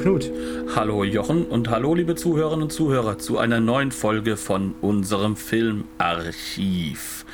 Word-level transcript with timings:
Knut. 0.00 0.32
Hallo 0.74 1.04
Jochen 1.04 1.44
und 1.44 1.68
hallo 1.68 1.94
liebe 1.94 2.14
Zuhörerinnen 2.14 2.62
und 2.62 2.72
Zuhörer 2.72 3.18
zu 3.18 3.36
einer 3.36 3.60
neuen 3.60 3.92
Folge 3.92 4.38
von 4.38 4.74
unserem 4.80 5.36
Filmarchiv. 5.36 7.26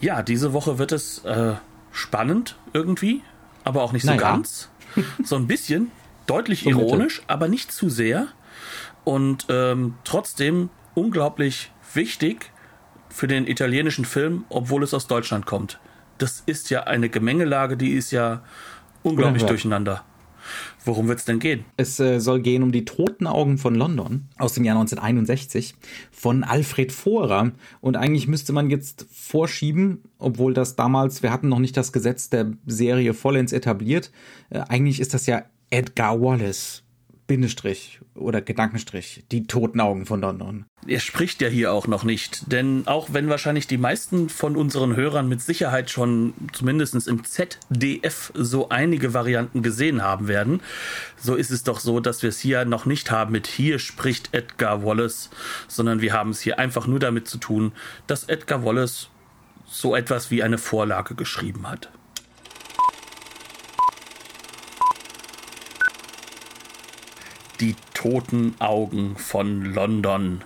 Ja, 0.00 0.22
diese 0.22 0.54
Woche 0.54 0.78
wird 0.78 0.92
es 0.92 1.22
äh, 1.26 1.52
spannend 1.92 2.56
irgendwie, 2.72 3.20
aber 3.64 3.82
auch 3.82 3.92
nicht 3.92 4.04
so 4.04 4.12
naja. 4.12 4.22
ganz. 4.22 4.70
So 5.24 5.36
ein 5.36 5.46
bisschen, 5.46 5.90
deutlich 6.26 6.66
ironisch, 6.66 7.22
aber 7.26 7.48
nicht 7.48 7.70
zu 7.70 7.90
sehr. 7.90 8.28
Und 9.04 9.44
ähm, 9.50 9.96
trotzdem 10.04 10.70
unglaublich 10.94 11.70
wichtig 11.92 12.50
für 13.10 13.26
den 13.26 13.46
italienischen 13.46 14.06
Film, 14.06 14.46
obwohl 14.48 14.84
es 14.84 14.94
aus 14.94 15.06
Deutschland 15.06 15.44
kommt. 15.44 15.80
Das 16.16 16.42
ist 16.46 16.70
ja 16.70 16.84
eine 16.84 17.10
Gemengelage, 17.10 17.76
die 17.76 17.90
ist 17.90 18.10
ja 18.10 18.42
unglaublich 19.02 19.42
durcheinander. 19.42 20.02
Worum 20.84 21.08
wird 21.08 21.18
es 21.18 21.24
denn 21.24 21.38
gehen? 21.38 21.64
Es 21.78 21.98
äh, 21.98 22.20
soll 22.20 22.42
gehen 22.42 22.62
um 22.62 22.70
die 22.70 22.84
Toten 22.84 23.26
Augen 23.26 23.56
von 23.56 23.74
London 23.74 24.28
aus 24.36 24.52
dem 24.52 24.64
Jahr 24.64 24.76
1961 24.76 25.74
von 26.12 26.44
Alfred 26.44 26.92
Vohrer. 26.92 27.52
Und 27.80 27.96
eigentlich 27.96 28.28
müsste 28.28 28.52
man 28.52 28.68
jetzt 28.68 29.06
vorschieben, 29.10 30.02
obwohl 30.18 30.52
das 30.52 30.76
damals, 30.76 31.22
wir 31.22 31.32
hatten 31.32 31.48
noch 31.48 31.58
nicht 31.58 31.76
das 31.76 31.92
Gesetz 31.92 32.28
der 32.28 32.52
Serie 32.66 33.14
vollends 33.14 33.52
etabliert. 33.52 34.12
Äh, 34.50 34.60
eigentlich 34.68 35.00
ist 35.00 35.14
das 35.14 35.26
ja 35.26 35.44
Edgar 35.70 36.20
Wallace. 36.20 36.83
Bindestrich 37.26 38.00
oder 38.14 38.42
Gedankenstrich, 38.42 39.24
die 39.32 39.46
toten 39.46 39.80
Augen 39.80 40.06
von 40.06 40.20
London. 40.20 40.66
Er 40.86 41.00
spricht 41.00 41.40
ja 41.40 41.48
hier 41.48 41.72
auch 41.72 41.86
noch 41.86 42.04
nicht, 42.04 42.52
denn 42.52 42.86
auch 42.86 43.08
wenn 43.12 43.28
wahrscheinlich 43.28 43.66
die 43.66 43.78
meisten 43.78 44.28
von 44.28 44.56
unseren 44.56 44.96
Hörern 44.96 45.28
mit 45.28 45.40
Sicherheit 45.40 45.90
schon 45.90 46.34
zumindest 46.52 47.08
im 47.08 47.24
ZDF 47.24 48.32
so 48.34 48.68
einige 48.68 49.14
Varianten 49.14 49.62
gesehen 49.62 50.02
haben 50.02 50.28
werden, 50.28 50.60
so 51.16 51.34
ist 51.34 51.50
es 51.50 51.62
doch 51.62 51.80
so, 51.80 52.00
dass 52.00 52.22
wir 52.22 52.28
es 52.28 52.40
hier 52.40 52.64
noch 52.66 52.84
nicht 52.84 53.10
haben 53.10 53.32
mit 53.32 53.46
hier 53.46 53.78
spricht 53.78 54.34
Edgar 54.34 54.84
Wallace, 54.84 55.30
sondern 55.66 56.02
wir 56.02 56.12
haben 56.12 56.30
es 56.30 56.40
hier 56.40 56.58
einfach 56.58 56.86
nur 56.86 56.98
damit 56.98 57.26
zu 57.26 57.38
tun, 57.38 57.72
dass 58.06 58.24
Edgar 58.24 58.64
Wallace 58.64 59.08
so 59.66 59.96
etwas 59.96 60.30
wie 60.30 60.42
eine 60.42 60.58
Vorlage 60.58 61.14
geschrieben 61.14 61.68
hat. 61.68 61.90
Die 67.60 67.76
toten 67.94 68.54
Augen 68.58 69.16
von 69.16 69.64
London. 69.64 70.42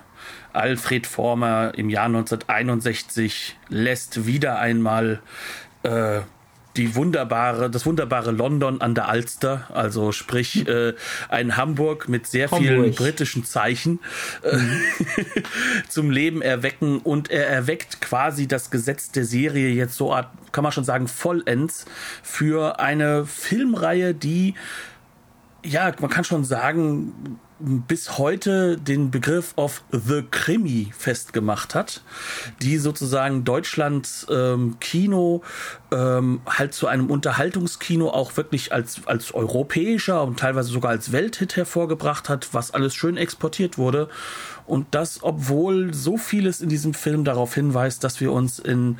Alfred 0.52 1.06
Former 1.06 1.72
im 1.76 1.88
Jahr 1.88 2.06
1961 2.06 3.56
lässt 3.68 4.26
wieder 4.26 4.58
einmal 4.58 5.20
äh, 5.82 6.20
die 6.78 6.94
wunderbare, 6.94 7.70
das 7.70 7.84
wunderbare 7.86 8.30
London 8.30 8.80
an 8.80 8.94
der 8.94 9.08
Alster, 9.08 9.66
also 9.74 10.12
sprich 10.12 10.66
äh, 10.68 10.94
ein 11.28 11.56
Hamburg 11.56 12.08
mit 12.08 12.26
sehr 12.26 12.50
Hamburg. 12.50 12.60
vielen 12.60 12.94
britischen 12.94 13.44
Zeichen 13.44 13.98
äh, 14.44 14.56
mhm. 14.56 14.80
zum 15.88 16.10
Leben 16.10 16.40
erwecken 16.40 16.98
und 16.98 17.30
er 17.30 17.48
erweckt 17.48 18.00
quasi 18.00 18.46
das 18.46 18.70
Gesetz 18.70 19.10
der 19.10 19.24
Serie 19.24 19.70
jetzt 19.70 19.96
so 19.96 20.12
Art, 20.12 20.28
kann 20.52 20.62
man 20.62 20.72
schon 20.72 20.84
sagen, 20.84 21.08
vollends 21.08 21.84
für 22.22 22.78
eine 22.78 23.26
Filmreihe, 23.26 24.14
die 24.14 24.54
ja, 25.68 25.92
man 26.00 26.10
kann 26.10 26.24
schon 26.24 26.44
sagen, 26.44 27.38
bis 27.60 28.18
heute 28.18 28.78
den 28.78 29.10
Begriff 29.10 29.52
of 29.56 29.82
The 29.90 30.22
Krimi 30.30 30.92
festgemacht 30.96 31.74
hat, 31.74 32.02
die 32.62 32.78
sozusagen 32.78 33.44
Deutschlands 33.44 34.26
ähm, 34.30 34.76
Kino 34.78 35.42
ähm, 35.90 36.40
halt 36.46 36.72
zu 36.72 36.86
einem 36.86 37.10
Unterhaltungskino 37.10 38.10
auch 38.10 38.36
wirklich 38.36 38.72
als, 38.72 39.06
als 39.06 39.34
europäischer 39.34 40.22
und 40.22 40.38
teilweise 40.38 40.70
sogar 40.70 40.92
als 40.92 41.10
Welthit 41.10 41.56
hervorgebracht 41.56 42.28
hat, 42.28 42.48
was 42.52 42.70
alles 42.70 42.94
schön 42.94 43.16
exportiert 43.16 43.76
wurde. 43.76 44.08
Und 44.66 44.86
das, 44.92 45.20
obwohl 45.22 45.92
so 45.92 46.16
vieles 46.16 46.60
in 46.60 46.68
diesem 46.68 46.94
Film 46.94 47.24
darauf 47.24 47.54
hinweist, 47.54 48.04
dass 48.04 48.20
wir 48.20 48.32
uns 48.32 48.58
in 48.58 48.98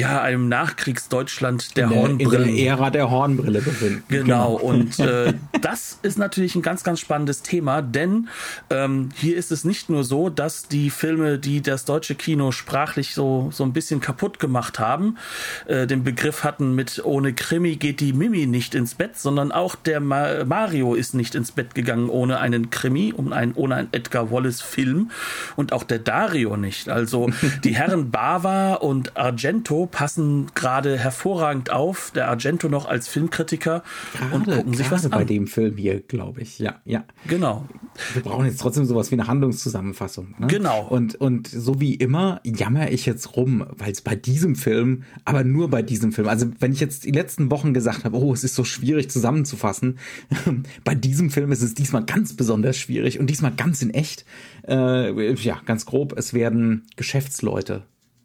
ja, 0.00 0.22
einem 0.22 0.48
Nachkriegsdeutschland 0.48 1.76
der, 1.76 1.88
der 1.88 1.96
Hornbrille. 1.96 2.48
In 2.48 2.56
der 2.56 2.66
Ära 2.66 2.90
der 2.90 3.10
Hornbrille 3.10 3.60
befinden. 3.60 4.02
Genau, 4.08 4.56
genau. 4.56 4.70
und 4.70 4.98
äh, 4.98 5.34
das 5.60 5.98
ist 6.02 6.18
natürlich 6.18 6.54
ein 6.54 6.62
ganz, 6.62 6.82
ganz 6.84 7.00
spannendes 7.00 7.42
Thema, 7.42 7.82
denn 7.82 8.28
ähm, 8.70 9.10
hier 9.14 9.36
ist 9.36 9.52
es 9.52 9.64
nicht 9.64 9.90
nur 9.90 10.04
so, 10.04 10.30
dass 10.30 10.68
die 10.68 10.88
Filme, 10.90 11.38
die 11.38 11.60
das 11.60 11.84
deutsche 11.84 12.14
Kino 12.14 12.50
sprachlich 12.50 13.14
so, 13.14 13.50
so 13.52 13.62
ein 13.64 13.72
bisschen 13.72 14.00
kaputt 14.00 14.38
gemacht 14.38 14.78
haben, 14.78 15.18
äh, 15.66 15.86
den 15.86 16.02
Begriff 16.02 16.44
hatten 16.44 16.74
mit 16.74 17.02
ohne 17.04 17.34
Krimi 17.34 17.76
geht 17.76 18.00
die 18.00 18.14
Mimi 18.14 18.46
nicht 18.46 18.74
ins 18.74 18.94
Bett, 18.94 19.18
sondern 19.18 19.52
auch 19.52 19.74
der 19.74 20.00
Ma 20.00 20.44
Mario 20.44 20.94
ist 20.94 21.14
nicht 21.14 21.34
ins 21.34 21.52
Bett 21.52 21.74
gegangen 21.74 22.08
ohne 22.08 22.38
einen 22.38 22.70
Krimi, 22.70 23.12
um 23.14 23.32
ein, 23.32 23.52
ohne 23.54 23.74
einen 23.74 23.88
Edgar 23.92 24.30
Wallace 24.30 24.62
Film 24.62 25.10
und 25.56 25.72
auch 25.72 25.82
der 25.82 25.98
Dario 25.98 26.56
nicht. 26.56 26.88
Also 26.88 27.28
die 27.64 27.74
Herren 27.74 28.10
Bava 28.10 28.74
und 28.74 29.16
Argento 29.16 29.89
passen 29.90 30.46
gerade 30.54 30.98
hervorragend 30.98 31.70
auf. 31.70 32.10
Der 32.14 32.28
Argento 32.28 32.68
noch 32.68 32.86
als 32.86 33.08
Filmkritiker 33.08 33.82
gerade, 34.12 34.34
und 34.34 34.44
gucken 34.46 34.74
sich 34.74 34.90
was 34.90 35.04
an. 35.04 35.10
bei 35.10 35.24
dem 35.24 35.46
Film 35.46 35.76
hier, 35.76 36.00
glaube 36.00 36.40
ich. 36.42 36.58
Ja, 36.58 36.80
ja. 36.84 37.04
Genau. 37.26 37.66
Wir 38.14 38.22
brauchen 38.22 38.46
jetzt 38.46 38.60
trotzdem 38.60 38.84
sowas 38.84 39.10
wie 39.10 39.16
eine 39.16 39.26
Handlungszusammenfassung. 39.26 40.34
Ne? 40.38 40.46
Genau. 40.46 40.86
Und, 40.86 41.16
und 41.16 41.48
so 41.48 41.80
wie 41.80 41.94
immer 41.94 42.40
jammer 42.44 42.90
ich 42.90 43.06
jetzt 43.06 43.36
rum, 43.36 43.66
weil 43.76 43.92
es 43.92 44.00
bei 44.00 44.14
diesem 44.14 44.56
Film, 44.56 45.04
aber 45.24 45.44
nur 45.44 45.68
bei 45.68 45.82
diesem 45.82 46.12
Film, 46.12 46.28
also 46.28 46.46
wenn 46.58 46.72
ich 46.72 46.80
jetzt 46.80 47.04
die 47.04 47.10
letzten 47.10 47.50
Wochen 47.50 47.74
gesagt 47.74 48.04
habe, 48.04 48.16
oh, 48.16 48.32
es 48.32 48.44
ist 48.44 48.54
so 48.54 48.64
schwierig 48.64 49.10
zusammenzufassen, 49.10 49.98
bei 50.84 50.94
diesem 50.94 51.30
Film 51.30 51.52
ist 51.52 51.62
es 51.62 51.74
diesmal 51.74 52.04
ganz 52.04 52.34
besonders 52.34 52.76
schwierig 52.76 53.18
und 53.18 53.28
diesmal 53.28 53.52
ganz 53.52 53.82
in 53.82 53.90
echt. 53.90 54.24
Äh, 54.66 55.34
ja, 55.34 55.60
ganz 55.66 55.86
grob, 55.86 56.14
es 56.16 56.34
werden 56.34 56.86
Geschäftsleute 56.96 57.82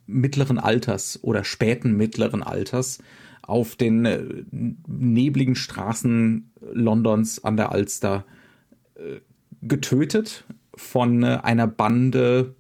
mittleren 0.08 0.60
Alters 0.60 1.20
oder 1.24 1.44
späten 1.44 1.96
mittleren 1.98 2.44
Alters 2.44 3.00
auf 3.42 3.76
den 3.76 4.06
äh, 4.06 4.24
nebligen 4.52 5.56
Straßen 5.56 6.52
Londons 6.74 7.44
an 7.44 7.58
der 7.58 7.72
Alster 7.72 8.26
äh, 8.96 9.20
getötet 9.62 10.46
von 10.76 11.24
äh, 11.24 11.40
einer 11.44 11.68
Bande 11.68 12.56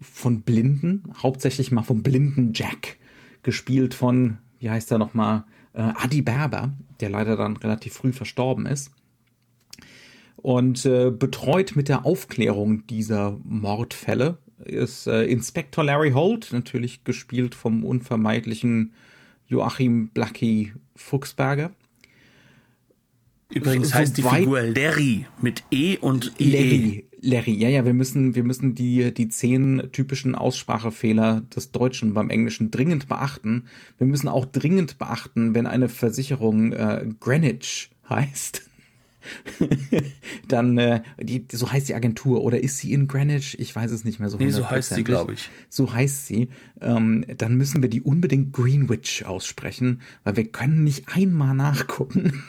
von 0.00 0.42
Blinden, 0.42 1.04
hauptsächlich 1.22 1.72
mal 1.72 1.82
vom 1.82 2.02
blinden 2.02 2.52
Jack, 2.54 2.98
gespielt 3.42 3.94
von, 3.94 4.38
wie 4.58 4.70
heißt 4.70 4.90
er 4.92 4.98
nochmal, 4.98 5.44
Adi 5.72 6.22
Berber, 6.22 6.72
der 7.00 7.10
leider 7.10 7.36
dann 7.36 7.56
relativ 7.56 7.94
früh 7.94 8.12
verstorben 8.12 8.66
ist. 8.66 8.92
Und 10.36 10.84
äh, 10.84 11.10
betreut 11.10 11.74
mit 11.74 11.88
der 11.88 12.04
Aufklärung 12.06 12.86
dieser 12.86 13.38
Mordfälle 13.44 14.38
ist 14.64 15.06
äh, 15.06 15.24
Inspector 15.24 15.84
Larry 15.84 16.12
Holt, 16.12 16.52
natürlich 16.52 17.04
gespielt 17.04 17.54
vom 17.54 17.84
unvermeidlichen 17.84 18.92
Joachim 19.46 20.08
Blackie 20.08 20.72
Fuchsberger. 20.96 21.70
Übrigens 23.50 23.90
so, 23.90 23.94
heißt 23.94 24.16
die 24.16 24.22
Figur 24.22 24.62
Larry 24.62 25.26
mit 25.40 25.62
E 25.70 25.96
und 25.98 26.32
IE. 26.38 26.50
Larry, 26.50 27.04
Larry, 27.20 27.54
ja, 27.54 27.68
ja, 27.68 27.84
wir 27.84 27.94
müssen, 27.94 28.34
wir 28.34 28.42
müssen 28.42 28.74
die, 28.74 29.12
die 29.14 29.28
zehn 29.28 29.90
typischen 29.92 30.34
Aussprachefehler 30.34 31.42
des 31.54 31.70
Deutschen 31.70 32.14
beim 32.14 32.30
Englischen 32.30 32.70
dringend 32.70 33.08
beachten. 33.08 33.64
Wir 33.98 34.06
müssen 34.06 34.28
auch 34.28 34.44
dringend 34.44 34.98
beachten, 34.98 35.54
wenn 35.54 35.66
eine 35.66 35.88
Versicherung 35.88 36.72
äh, 36.72 37.06
Greenwich 37.20 37.90
heißt. 38.08 38.68
dann, 40.48 40.78
äh, 40.78 41.02
die, 41.20 41.44
so 41.50 41.70
heißt 41.70 41.88
die 41.88 41.94
Agentur, 41.94 42.42
oder 42.42 42.62
ist 42.62 42.78
sie 42.78 42.92
in 42.92 43.08
Greenwich? 43.08 43.58
Ich 43.58 43.74
weiß 43.74 43.90
es 43.90 44.04
nicht 44.04 44.20
mehr 44.20 44.28
so. 44.28 44.38
Nee, 44.38 44.50
so 44.50 44.68
heißt 44.68 44.94
sie, 44.94 45.04
glaube 45.04 45.34
ich. 45.34 45.50
So 45.68 45.92
heißt 45.92 46.26
sie. 46.26 46.48
Ähm, 46.80 47.24
dann 47.36 47.56
müssen 47.56 47.82
wir 47.82 47.90
die 47.90 48.02
unbedingt 48.02 48.52
Greenwich 48.52 49.24
aussprechen, 49.26 50.00
weil 50.24 50.36
wir 50.36 50.46
können 50.46 50.84
nicht 50.84 51.08
einmal 51.14 51.54
nachgucken. 51.54 52.44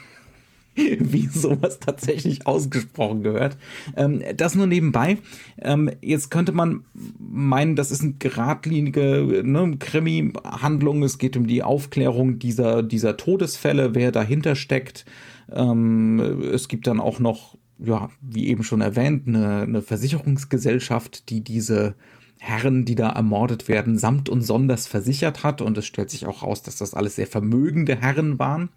wie 0.98 1.26
sowas 1.26 1.80
tatsächlich 1.80 2.46
ausgesprochen 2.46 3.22
gehört. 3.22 3.56
Ähm, 3.96 4.22
das 4.36 4.54
nur 4.54 4.66
nebenbei. 4.66 5.18
Ähm, 5.60 5.90
jetzt 6.02 6.30
könnte 6.30 6.52
man 6.52 6.84
meinen, 7.18 7.76
das 7.76 7.90
ist 7.90 8.02
eine 8.02 8.14
geradlinige 8.18 9.42
ne, 9.44 9.76
Krimi-Handlung. 9.78 11.02
Es 11.02 11.18
geht 11.18 11.36
um 11.36 11.46
die 11.46 11.62
Aufklärung 11.62 12.38
dieser, 12.38 12.82
dieser 12.82 13.16
Todesfälle, 13.16 13.94
wer 13.94 14.12
dahinter 14.12 14.54
steckt. 14.54 15.06
Ähm, 15.50 16.20
es 16.52 16.68
gibt 16.68 16.86
dann 16.86 17.00
auch 17.00 17.18
noch 17.18 17.56
ja, 17.78 18.10
wie 18.20 18.46
eben 18.48 18.62
schon 18.62 18.80
erwähnt, 18.80 19.26
eine, 19.26 19.62
eine 19.62 19.82
Versicherungsgesellschaft, 19.82 21.28
die 21.28 21.42
diese 21.42 21.94
Herren, 22.38 22.84
die 22.84 22.94
da 22.94 23.10
ermordet 23.10 23.68
werden, 23.68 23.98
samt 23.98 24.28
und 24.28 24.42
sonders 24.42 24.86
versichert 24.86 25.42
hat. 25.42 25.60
Und 25.60 25.76
es 25.78 25.86
stellt 25.86 26.10
sich 26.10 26.26
auch 26.26 26.42
raus, 26.42 26.62
dass 26.62 26.76
das 26.76 26.94
alles 26.94 27.16
sehr 27.16 27.26
vermögende 27.26 27.96
Herren 27.96 28.38
waren. 28.38 28.70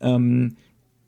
Ähm, 0.00 0.56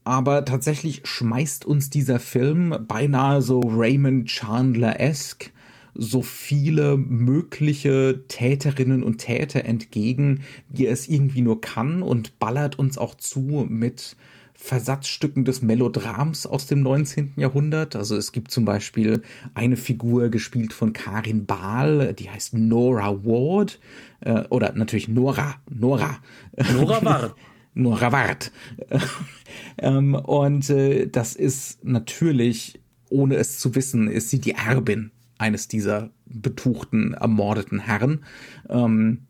aber 0.05 0.45
tatsächlich 0.45 1.03
schmeißt 1.05 1.65
uns 1.65 1.91
dieser 1.91 2.19
Film 2.19 2.75
beinahe 2.89 3.41
so 3.41 3.61
Raymond 3.61 4.29
Chandler-esque 4.29 5.51
so 5.95 6.23
viele 6.23 6.97
mögliche 6.97 8.25
Täterinnen 8.27 9.03
und 9.03 9.19
Täter 9.19 9.67
entgegen, 9.67 10.41
wie 10.71 10.87
er 10.87 10.93
es 10.95 11.07
irgendwie 11.07 11.43
nur 11.43 11.61
kann 11.61 12.03
und 12.03 12.39
ballert 12.39 12.79
uns 12.79 12.97
auch 12.97 13.15
zu 13.15 13.67
mit 13.69 14.17
Versatzstücken 14.55 15.45
des 15.45 15.63
Melodrams 15.63 16.47
aus 16.47 16.67
dem 16.67 16.83
19. 16.83 17.35
Jahrhundert. 17.37 17.97
Also 17.97 18.17
es 18.17 18.33
gibt 18.33 18.51
zum 18.51 18.65
Beispiel 18.65 19.23
eine 19.55 19.77
Figur 19.77 20.29
gespielt 20.29 20.73
von 20.73 20.93
Karin 20.93 21.47
Bahl, 21.47 22.15
die 22.15 22.31
heißt 22.31 22.55
Nora 22.55 23.25
Ward, 23.25 23.81
äh, 24.21 24.45
oder 24.51 24.73
natürlich 24.73 25.09
Nora, 25.09 25.57
Nora. 25.69 26.19
Nora 26.73 27.05
Ward. 27.05 27.35
Nora 27.75 28.13
Ward. 28.13 28.53
ähm, 29.79 30.15
und 30.15 30.69
äh, 30.71 31.07
das 31.09 31.35
ist 31.35 31.85
natürlich, 31.85 32.81
ohne 33.09 33.37
es 33.37 33.59
zu 33.59 33.75
wissen, 33.75 34.09
ist 34.09 34.31
sie 34.31 34.41
die 34.41 34.53
Erbin 34.53 35.11
eines 35.39 35.69
dieser 35.69 36.11
betuchten, 36.27 37.15
ermordeten 37.15 37.81
Herren. 37.81 38.25
Ähm, 38.69 39.27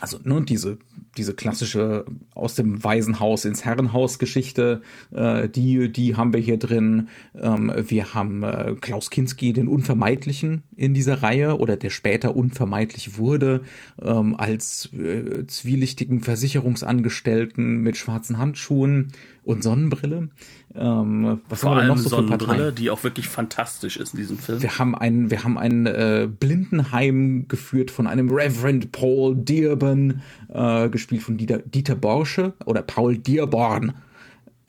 also 0.00 0.18
ne, 0.24 0.42
diese 0.42 0.78
diese 1.16 1.34
klassische 1.34 2.04
aus 2.34 2.54
dem 2.54 2.82
Waisenhaus 2.82 3.44
ins 3.44 3.64
Herrenhaus 3.64 4.18
Geschichte, 4.18 4.82
äh, 5.10 5.48
die, 5.48 5.92
die 5.92 6.16
haben 6.16 6.32
wir 6.32 6.40
hier 6.40 6.58
drin. 6.58 7.08
Ähm, 7.38 7.72
wir 7.76 8.14
haben 8.14 8.42
äh, 8.42 8.74
Klaus 8.80 9.10
Kinski, 9.10 9.52
den 9.52 9.68
Unvermeidlichen 9.68 10.62
in 10.74 10.94
dieser 10.94 11.22
Reihe 11.22 11.58
oder 11.58 11.76
der 11.76 11.90
später 11.90 12.34
unvermeidlich 12.34 13.18
wurde, 13.18 13.62
ähm, 14.00 14.34
als 14.36 14.90
äh, 14.94 15.46
zwielichtigen 15.46 16.20
Versicherungsangestellten 16.20 17.82
mit 17.82 17.96
schwarzen 17.96 18.38
Handschuhen 18.38 19.12
und 19.44 19.62
Sonnenbrille. 19.62 20.28
Ähm, 20.74 21.40
was 21.48 21.60
Vor 21.60 21.76
allem 21.76 21.88
noch 21.88 21.98
so 21.98 22.08
Sonnenbrille, 22.08 22.72
die 22.72 22.90
auch 22.90 23.02
wirklich 23.02 23.28
fantastisch 23.28 23.96
ist 23.96 24.14
in 24.14 24.20
diesem 24.20 24.38
Film. 24.38 24.62
Wir 24.62 24.78
haben 24.78 24.94
ein, 24.94 25.30
wir 25.30 25.44
haben 25.44 25.58
ein 25.58 25.86
äh, 25.86 26.28
Blindenheim 26.28 27.46
geführt 27.48 27.90
von 27.90 28.06
einem 28.06 28.30
Reverend 28.30 28.92
Paul 28.92 29.36
Dearborn, 29.36 30.22
äh, 30.48 30.88
gespielt 30.88 31.22
von 31.22 31.36
Dieter, 31.36 31.58
Dieter 31.58 31.96
Borsche 31.96 32.54
oder 32.64 32.82
Paul 32.82 33.18
Dearborn. 33.18 33.94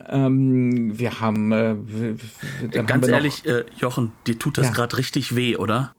Ähm, 0.09 0.97
wir 0.97 1.21
haben 1.21 1.51
äh, 1.51 1.75
ganz 2.71 2.91
haben 2.91 3.01
wir 3.03 3.09
ehrlich, 3.09 3.45
äh, 3.45 3.63
Jochen, 3.77 4.11
dir 4.27 4.37
tut 4.37 4.57
das 4.57 4.67
ja. 4.67 4.73
gerade 4.73 4.97
richtig 4.97 5.35
weh, 5.35 5.55
oder? 5.55 5.93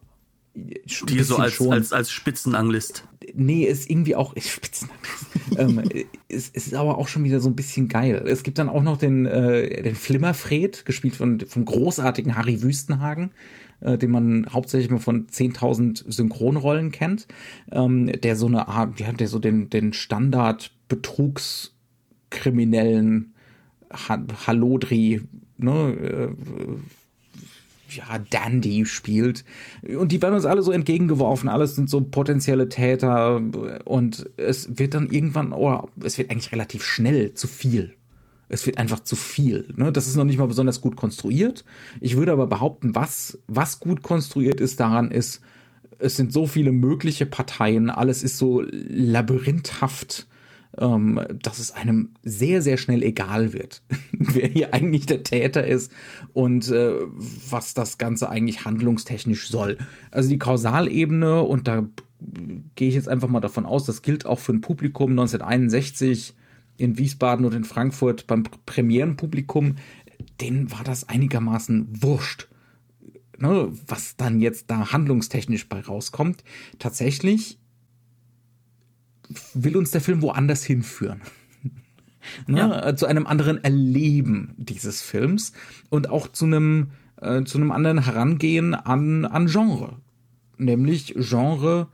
Dir 0.54 1.24
so 1.24 1.36
als, 1.36 1.60
als, 1.60 1.92
als 1.92 2.12
Spitzenanglist. 2.12 3.08
Nee, 3.34 3.64
ist 3.64 3.90
irgendwie 3.90 4.14
auch 4.14 4.34
Spitzenanglist. 4.36 5.26
ähm, 5.58 5.82
es, 6.28 6.50
es, 6.52 6.68
ist 6.68 6.74
aber 6.74 6.98
auch 6.98 7.08
schon 7.08 7.24
wieder 7.24 7.40
so 7.40 7.48
ein 7.48 7.56
bisschen 7.56 7.88
geil. 7.88 8.22
Es 8.26 8.44
gibt 8.44 8.58
dann 8.58 8.68
auch 8.68 8.82
noch 8.82 8.96
den, 8.96 9.26
äh, 9.26 9.82
den 9.82 9.96
Flimmerfred, 9.96 10.84
gespielt 10.84 11.16
von, 11.16 11.40
vom 11.40 11.64
großartigen 11.64 12.36
Harry 12.36 12.62
Wüstenhagen, 12.62 13.32
äh, 13.80 13.98
den 13.98 14.12
man 14.12 14.46
hauptsächlich 14.52 14.90
nur 14.90 15.00
von 15.00 15.26
10.000 15.26 16.04
Synchronrollen 16.10 16.92
kennt, 16.92 17.26
ähm, 17.72 18.06
der 18.06 18.36
so 18.36 18.46
eine 18.46 18.68
Art, 18.68 19.00
ja, 19.00 19.10
der 19.12 19.26
so 19.26 19.40
den, 19.40 19.70
den 19.70 19.92
Standard 19.92 20.70
Betrugskriminellen 20.88 23.34
Hallodri, 23.92 25.22
ne, 25.56 25.94
äh, 25.94 26.28
ja, 27.96 28.18
Dandy 28.30 28.86
spielt. 28.86 29.44
Und 29.82 30.12
die 30.12 30.20
werden 30.22 30.34
uns 30.34 30.44
alle 30.44 30.62
so 30.62 30.72
entgegengeworfen. 30.72 31.48
Alles 31.48 31.74
sind 31.76 31.90
so 31.90 32.00
potenzielle 32.00 32.68
Täter. 32.68 33.40
Und 33.84 34.28
es 34.36 34.78
wird 34.78 34.94
dann 34.94 35.10
irgendwann, 35.10 35.52
oder 35.52 35.88
es 36.02 36.18
wird 36.18 36.30
eigentlich 36.30 36.52
relativ 36.52 36.84
schnell 36.84 37.34
zu 37.34 37.46
viel. 37.46 37.94
Es 38.48 38.66
wird 38.66 38.78
einfach 38.78 39.00
zu 39.00 39.16
viel. 39.16 39.72
Ne? 39.76 39.90
Das 39.90 40.06
ist 40.06 40.16
noch 40.16 40.24
nicht 40.24 40.38
mal 40.38 40.46
besonders 40.46 40.80
gut 40.80 40.96
konstruiert. 40.96 41.64
Ich 42.00 42.16
würde 42.16 42.32
aber 42.32 42.46
behaupten, 42.46 42.94
was, 42.94 43.38
was 43.46 43.80
gut 43.80 44.02
konstruiert 44.02 44.60
ist 44.60 44.80
daran 44.80 45.10
ist, 45.10 45.40
es 45.98 46.16
sind 46.16 46.32
so 46.32 46.46
viele 46.46 46.72
mögliche 46.72 47.24
Parteien, 47.24 47.88
alles 47.88 48.22
ist 48.22 48.36
so 48.36 48.62
labyrinthhaft 48.70 50.26
ähm, 50.78 51.20
dass 51.42 51.58
es 51.58 51.72
einem 51.72 52.10
sehr, 52.22 52.62
sehr 52.62 52.76
schnell 52.76 53.02
egal 53.02 53.52
wird, 53.52 53.82
wer 54.12 54.48
hier 54.48 54.74
eigentlich 54.74 55.06
der 55.06 55.22
Täter 55.22 55.66
ist 55.66 55.92
und 56.32 56.70
äh, 56.70 56.94
was 57.48 57.74
das 57.74 57.98
Ganze 57.98 58.28
eigentlich 58.28 58.64
handlungstechnisch 58.64 59.48
soll. 59.48 59.78
Also 60.10 60.28
die 60.28 60.38
Kausalebene, 60.38 61.42
und 61.42 61.68
da 61.68 61.86
gehe 62.74 62.88
ich 62.88 62.94
jetzt 62.94 63.08
einfach 63.08 63.28
mal 63.28 63.40
davon 63.40 63.66
aus, 63.66 63.84
das 63.84 64.02
gilt 64.02 64.26
auch 64.26 64.38
für 64.38 64.52
ein 64.52 64.60
Publikum 64.60 65.10
1961 65.10 66.34
in 66.76 66.98
Wiesbaden 66.98 67.44
und 67.44 67.54
in 67.54 67.64
Frankfurt 67.64 68.26
beim 68.26 68.44
Premierenpublikum, 68.66 69.76
denen 70.40 70.72
war 70.72 70.84
das 70.84 71.08
einigermaßen 71.08 72.02
wurscht. 72.02 72.48
Ne, 73.36 73.72
was 73.88 74.16
dann 74.16 74.40
jetzt 74.40 74.70
da 74.70 74.92
handlungstechnisch 74.92 75.68
bei 75.68 75.80
rauskommt. 75.80 76.44
Tatsächlich 76.78 77.58
will 79.54 79.76
uns 79.76 79.90
der 79.90 80.00
Film 80.00 80.22
woanders 80.22 80.64
hinführen. 80.64 81.20
ne? 82.46 82.58
ja. 82.58 82.96
Zu 82.96 83.06
einem 83.06 83.26
anderen 83.26 83.62
Erleben 83.62 84.54
dieses 84.56 85.02
Films 85.02 85.52
und 85.90 86.10
auch 86.10 86.28
zu 86.28 86.44
einem, 86.46 86.90
äh, 87.20 87.44
zu 87.44 87.58
einem 87.58 87.72
anderen 87.72 88.04
Herangehen 88.04 88.74
an, 88.74 89.24
an 89.24 89.46
Genre. 89.46 89.96
Nämlich 90.56 91.14
Genre 91.16 91.88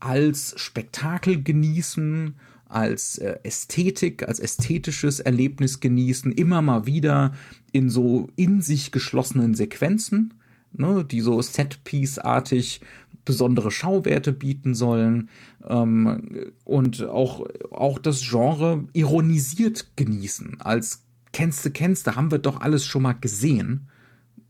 als 0.00 0.54
Spektakel 0.56 1.42
genießen, 1.42 2.34
als 2.68 3.18
äh, 3.18 3.38
Ästhetik, 3.42 4.26
als 4.26 4.40
ästhetisches 4.40 5.20
Erlebnis 5.20 5.80
genießen, 5.80 6.32
immer 6.32 6.60
mal 6.60 6.86
wieder 6.86 7.32
in 7.72 7.88
so 7.88 8.28
in 8.36 8.60
sich 8.60 8.92
geschlossenen 8.92 9.54
Sequenzen, 9.54 10.34
ne, 10.72 11.04
die 11.04 11.20
so 11.20 11.40
Set-Piece-artig 11.40 12.80
besondere 13.24 13.70
Schauwerte 13.70 14.32
bieten 14.32 14.74
sollen 14.74 15.28
ähm, 15.66 16.52
und 16.64 17.04
auch, 17.04 17.46
auch 17.70 17.98
das 17.98 18.22
Genre 18.22 18.84
ironisiert 18.92 19.96
genießen. 19.96 20.60
Als 20.60 21.04
kennste, 21.32 21.70
kennste, 21.70 22.16
haben 22.16 22.30
wir 22.30 22.38
doch 22.38 22.60
alles 22.60 22.84
schon 22.86 23.02
mal 23.02 23.12
gesehen. 23.12 23.88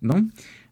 Ne? 0.00 0.28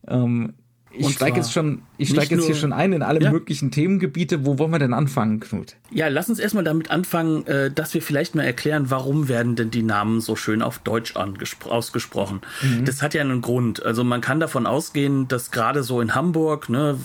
Ähm, 0.07 0.55
ich 0.95 1.11
steige 1.11 1.37
jetzt 1.37 1.53
schon, 1.53 1.83
ich 1.99 2.11
steige 2.11 2.35
jetzt 2.35 2.47
hier 2.47 2.55
schon 2.55 2.73
ein 2.73 2.93
in 2.93 3.03
alle 3.03 3.21
ja. 3.21 3.33
möglichen 3.33 3.71
Themengebiete. 3.71 4.45
Wo 4.45 4.59
wollen 4.59 4.71
wir 4.71 4.79
denn 4.79 4.95
anfangen, 4.95 5.41
Knut? 5.41 5.77
Ja, 5.91 6.09
lass 6.09 6.29
uns 6.29 6.39
erstmal 6.39 6.65
damit 6.65 6.91
anfangen, 6.91 7.47
äh, 7.47 7.71
dass 7.71 7.95
wir 7.95 8.03
vielleicht 8.03 8.35
mal 8.35 8.45
erklären, 8.45 8.91
warum 8.91 9.29
werden 9.29 9.57
denn 9.57 9.71
die 9.71 9.83
Namen 9.83 10.21
so 10.21 10.37
schön 10.37 10.63
auf 10.63 10.79
Deutsch 10.79 11.15
ausgesprochen. 11.17 12.41
Mhm. 12.63 12.85
Das 12.85 13.03
hat 13.03 13.15
ja 13.15 13.21
einen 13.21 13.41
Grund. 13.41 13.85
Also 13.85 14.05
man 14.05 14.21
kann 14.21 14.41
davon 14.41 14.67
ausgehen, 14.67 15.29
dass 15.29 15.51
gerade 15.51 15.83
so 15.83 16.01
in 16.01 16.15
Hamburg, 16.15 16.69
ne, 16.69 16.99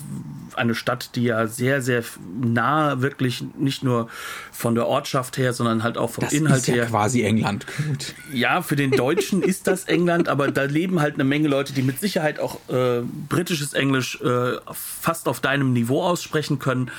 eine 0.55 0.75
Stadt, 0.75 1.11
die 1.15 1.23
ja 1.23 1.47
sehr, 1.47 1.81
sehr 1.81 2.03
nah 2.41 3.01
wirklich 3.01 3.43
nicht 3.57 3.83
nur 3.83 4.07
von 4.51 4.75
der 4.75 4.87
Ortschaft 4.87 5.37
her, 5.37 5.53
sondern 5.53 5.83
halt 5.83 5.97
auch 5.97 6.09
vom 6.09 6.23
das 6.23 6.33
Inhalt 6.33 6.61
ist 6.61 6.67
ja 6.67 6.75
her. 6.75 6.85
quasi 6.85 7.21
England. 7.23 7.65
Gut. 7.87 8.15
Ja, 8.33 8.61
für 8.61 8.75
den 8.75 8.91
Deutschen 8.91 9.41
ist 9.43 9.67
das 9.67 9.85
England, 9.85 10.29
aber 10.29 10.51
da 10.51 10.63
leben 10.63 10.99
halt 10.99 11.15
eine 11.15 11.23
Menge 11.23 11.47
Leute, 11.47 11.73
die 11.73 11.83
mit 11.83 11.99
Sicherheit 11.99 12.39
auch 12.39 12.59
äh, 12.69 13.01
britisches 13.29 13.73
Englisch 13.77 14.19
äh, 14.21 14.57
fast 14.71 15.27
auf 15.27 15.39
deinem 15.39 15.73
Niveau 15.73 16.01
aussprechen 16.01 16.59
können. 16.59 16.91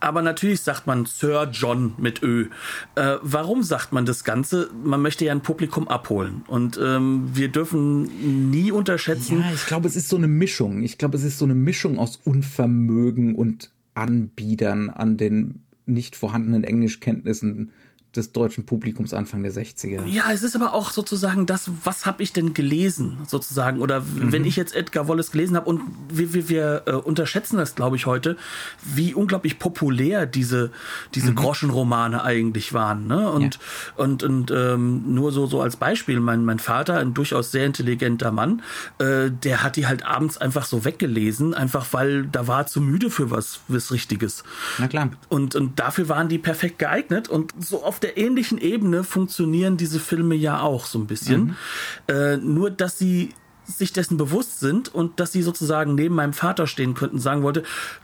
Aber 0.00 0.22
natürlich 0.22 0.60
sagt 0.60 0.86
man 0.86 1.06
Sir 1.06 1.48
John 1.50 1.94
mit 1.98 2.22
Ö. 2.22 2.48
Äh, 2.94 3.16
warum 3.22 3.62
sagt 3.62 3.92
man 3.92 4.06
das 4.06 4.24
Ganze? 4.24 4.70
Man 4.84 5.02
möchte 5.02 5.24
ja 5.24 5.32
ein 5.32 5.42
Publikum 5.42 5.88
abholen. 5.88 6.44
Und 6.46 6.78
ähm, 6.82 7.30
wir 7.32 7.48
dürfen 7.48 8.50
nie 8.50 8.70
unterschätzen. 8.70 9.40
Ja, 9.40 9.52
ich 9.52 9.66
glaube, 9.66 9.88
es 9.88 9.96
ist 9.96 10.08
so 10.08 10.16
eine 10.16 10.28
Mischung. 10.28 10.82
Ich 10.82 10.98
glaube, 10.98 11.16
es 11.16 11.24
ist 11.24 11.38
so 11.38 11.44
eine 11.44 11.54
Mischung 11.54 11.98
aus 11.98 12.20
Unvermögen 12.24 13.34
und 13.34 13.72
Anbietern 13.94 14.90
an 14.90 15.16
den 15.16 15.62
nicht 15.86 16.16
vorhandenen 16.16 16.64
Englischkenntnissen 16.64 17.72
des 18.16 18.32
deutschen 18.32 18.66
Publikums 18.66 19.14
Anfang 19.14 19.42
der 19.42 19.52
60er. 19.52 20.04
Ja, 20.06 20.24
es 20.32 20.42
ist 20.42 20.56
aber 20.56 20.74
auch 20.74 20.90
sozusagen 20.90 21.46
das, 21.46 21.70
was 21.84 22.06
habe 22.06 22.22
ich 22.22 22.32
denn 22.32 22.54
gelesen, 22.54 23.18
sozusagen. 23.26 23.80
Oder 23.80 24.00
mhm. 24.00 24.32
wenn 24.32 24.44
ich 24.44 24.56
jetzt 24.56 24.74
Edgar 24.74 25.08
Wallace 25.08 25.30
gelesen 25.30 25.56
habe 25.56 25.68
und 25.68 25.80
wir, 26.08 26.32
wir, 26.32 26.48
wir 26.48 26.82
äh, 26.86 26.92
unterschätzen 26.92 27.56
das, 27.56 27.74
glaube 27.74 27.96
ich, 27.96 28.06
heute, 28.06 28.36
wie 28.82 29.14
unglaublich 29.14 29.58
populär 29.58 30.26
diese, 30.26 30.70
diese 31.14 31.32
mhm. 31.32 31.36
Groschenromane 31.36 32.22
eigentlich 32.22 32.72
waren. 32.72 33.06
Ne? 33.06 33.30
Und, 33.30 33.54
ja. 33.54 34.04
und, 34.04 34.22
und 34.22 34.50
ähm, 34.50 35.14
nur 35.14 35.32
so, 35.32 35.46
so 35.46 35.60
als 35.60 35.76
Beispiel, 35.76 36.20
mein, 36.20 36.44
mein 36.44 36.58
Vater, 36.58 36.98
ein 36.98 37.14
durchaus 37.14 37.50
sehr 37.50 37.66
intelligenter 37.66 38.32
Mann, 38.32 38.62
äh, 38.98 39.30
der 39.30 39.62
hat 39.62 39.76
die 39.76 39.86
halt 39.86 40.04
abends 40.04 40.38
einfach 40.38 40.64
so 40.64 40.84
weggelesen, 40.84 41.54
einfach 41.54 41.86
weil 41.92 42.26
da 42.26 42.46
war 42.46 42.66
zu 42.66 42.80
müde 42.80 43.10
für 43.10 43.30
was, 43.30 43.60
was 43.68 43.92
Richtiges. 43.92 44.44
Na 44.78 44.88
klar. 44.88 45.10
Und, 45.28 45.54
und 45.54 45.78
dafür 45.78 46.08
waren 46.08 46.28
die 46.28 46.38
perfekt 46.38 46.78
geeignet 46.78 47.28
und 47.28 47.52
so 47.58 47.84
auf 47.84 48.00
der 48.06 48.16
der 48.16 48.16
ähnlichen 48.16 48.58
Ebene 48.58 49.02
funktionieren 49.02 49.76
diese 49.76 49.98
Filme 49.98 50.34
ja 50.34 50.60
auch 50.60 50.86
so 50.86 50.98
ein 50.98 51.06
bisschen. 51.06 51.56
Mhm. 52.08 52.14
Äh, 52.14 52.36
nur, 52.36 52.70
dass 52.70 52.98
sie 52.98 53.30
sich 53.66 53.92
dessen 53.92 54.16
bewusst 54.16 54.60
sind 54.60 54.94
und 54.94 55.18
dass 55.20 55.32
sie 55.32 55.42
sozusagen 55.42 55.94
neben 55.94 56.14
meinem 56.14 56.32
Vater 56.32 56.66
stehen 56.66 56.94
könnten, 56.94 57.18
sagen 57.18 57.42
wollte, 57.42 57.62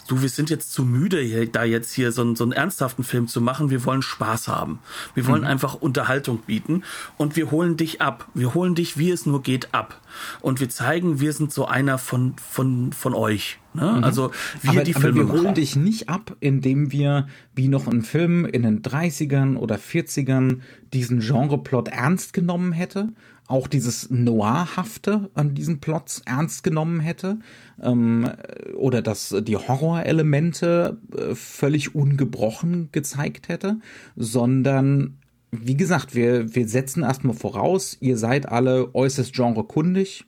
du, 0.08 0.22
wir 0.22 0.28
sind 0.28 0.50
jetzt 0.50 0.72
zu 0.72 0.84
müde, 0.84 1.20
hier, 1.20 1.46
da 1.46 1.64
jetzt 1.64 1.92
hier 1.92 2.12
so, 2.12 2.34
so 2.34 2.44
einen 2.44 2.52
ernsthaften 2.52 3.04
Film 3.04 3.28
zu 3.28 3.40
machen, 3.40 3.70
wir 3.70 3.84
wollen 3.84 4.02
Spaß 4.02 4.48
haben. 4.48 4.80
Wir 5.14 5.26
wollen 5.26 5.42
mhm. 5.42 5.48
einfach 5.48 5.74
Unterhaltung 5.74 6.38
bieten 6.38 6.82
und 7.16 7.36
wir 7.36 7.50
holen 7.50 7.76
dich 7.76 8.00
ab. 8.00 8.28
Wir 8.34 8.54
holen 8.54 8.74
dich, 8.74 8.98
wie 8.98 9.10
es 9.10 9.26
nur 9.26 9.42
geht, 9.42 9.72
ab. 9.72 10.00
Und 10.40 10.60
wir 10.60 10.68
zeigen, 10.68 11.20
wir 11.20 11.32
sind 11.32 11.52
so 11.52 11.66
einer 11.66 11.98
von, 11.98 12.34
von, 12.36 12.92
von 12.92 13.14
euch. 13.14 13.58
Ne? 13.74 13.94
Mhm. 13.98 14.04
Also 14.04 14.30
wir 14.60 14.70
aber, 14.70 14.84
die 14.84 14.94
Filme. 14.94 15.22
Aber 15.22 15.32
wir 15.32 15.40
holen 15.40 15.54
dich 15.54 15.76
nicht 15.76 16.08
ab, 16.08 16.36
indem 16.40 16.92
wir 16.92 17.28
wie 17.54 17.68
noch 17.68 17.86
ein 17.86 18.02
Film 18.02 18.44
in 18.44 18.62
den 18.62 18.82
30ern 18.82 19.56
oder 19.56 19.76
40ern 19.76 20.58
diesen 20.92 21.20
Genreplot 21.20 21.88
ernst 21.88 22.32
genommen 22.32 22.72
hätte, 22.72 23.08
auch 23.52 23.68
dieses 23.68 24.08
Noirhafte 24.08 25.30
an 25.34 25.54
diesen 25.54 25.78
Plots 25.78 26.22
ernst 26.24 26.64
genommen 26.64 27.00
hätte 27.00 27.38
ähm, 27.82 28.30
oder 28.74 29.02
dass 29.02 29.36
die 29.42 29.56
Horrorelemente 29.56 30.98
äh, 31.14 31.34
völlig 31.34 31.94
ungebrochen 31.94 32.88
gezeigt 32.92 33.48
hätte, 33.48 33.78
sondern 34.16 35.18
wie 35.50 35.76
gesagt, 35.76 36.14
wir, 36.14 36.54
wir 36.54 36.66
setzen 36.66 37.02
erstmal 37.02 37.36
voraus, 37.36 37.98
ihr 38.00 38.16
seid 38.16 38.48
alle 38.48 38.94
äußerst 38.94 39.34
genrekundig, 39.34 40.24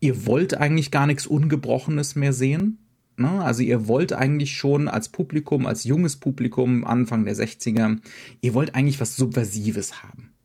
ihr 0.00 0.26
wollt 0.26 0.58
eigentlich 0.58 0.90
gar 0.90 1.06
nichts 1.06 1.26
Ungebrochenes 1.26 2.16
mehr 2.16 2.34
sehen. 2.34 2.76
Ne? 3.16 3.30
Also 3.42 3.62
ihr 3.62 3.88
wollt 3.88 4.12
eigentlich 4.12 4.52
schon 4.52 4.88
als 4.88 5.08
Publikum, 5.08 5.64
als 5.64 5.84
junges 5.84 6.16
Publikum 6.16 6.84
Anfang 6.84 7.24
der 7.24 7.34
60er, 7.34 7.96
ihr 8.42 8.52
wollt 8.52 8.74
eigentlich 8.74 9.00
was 9.00 9.16
Subversives 9.16 10.02
haben. 10.02 10.35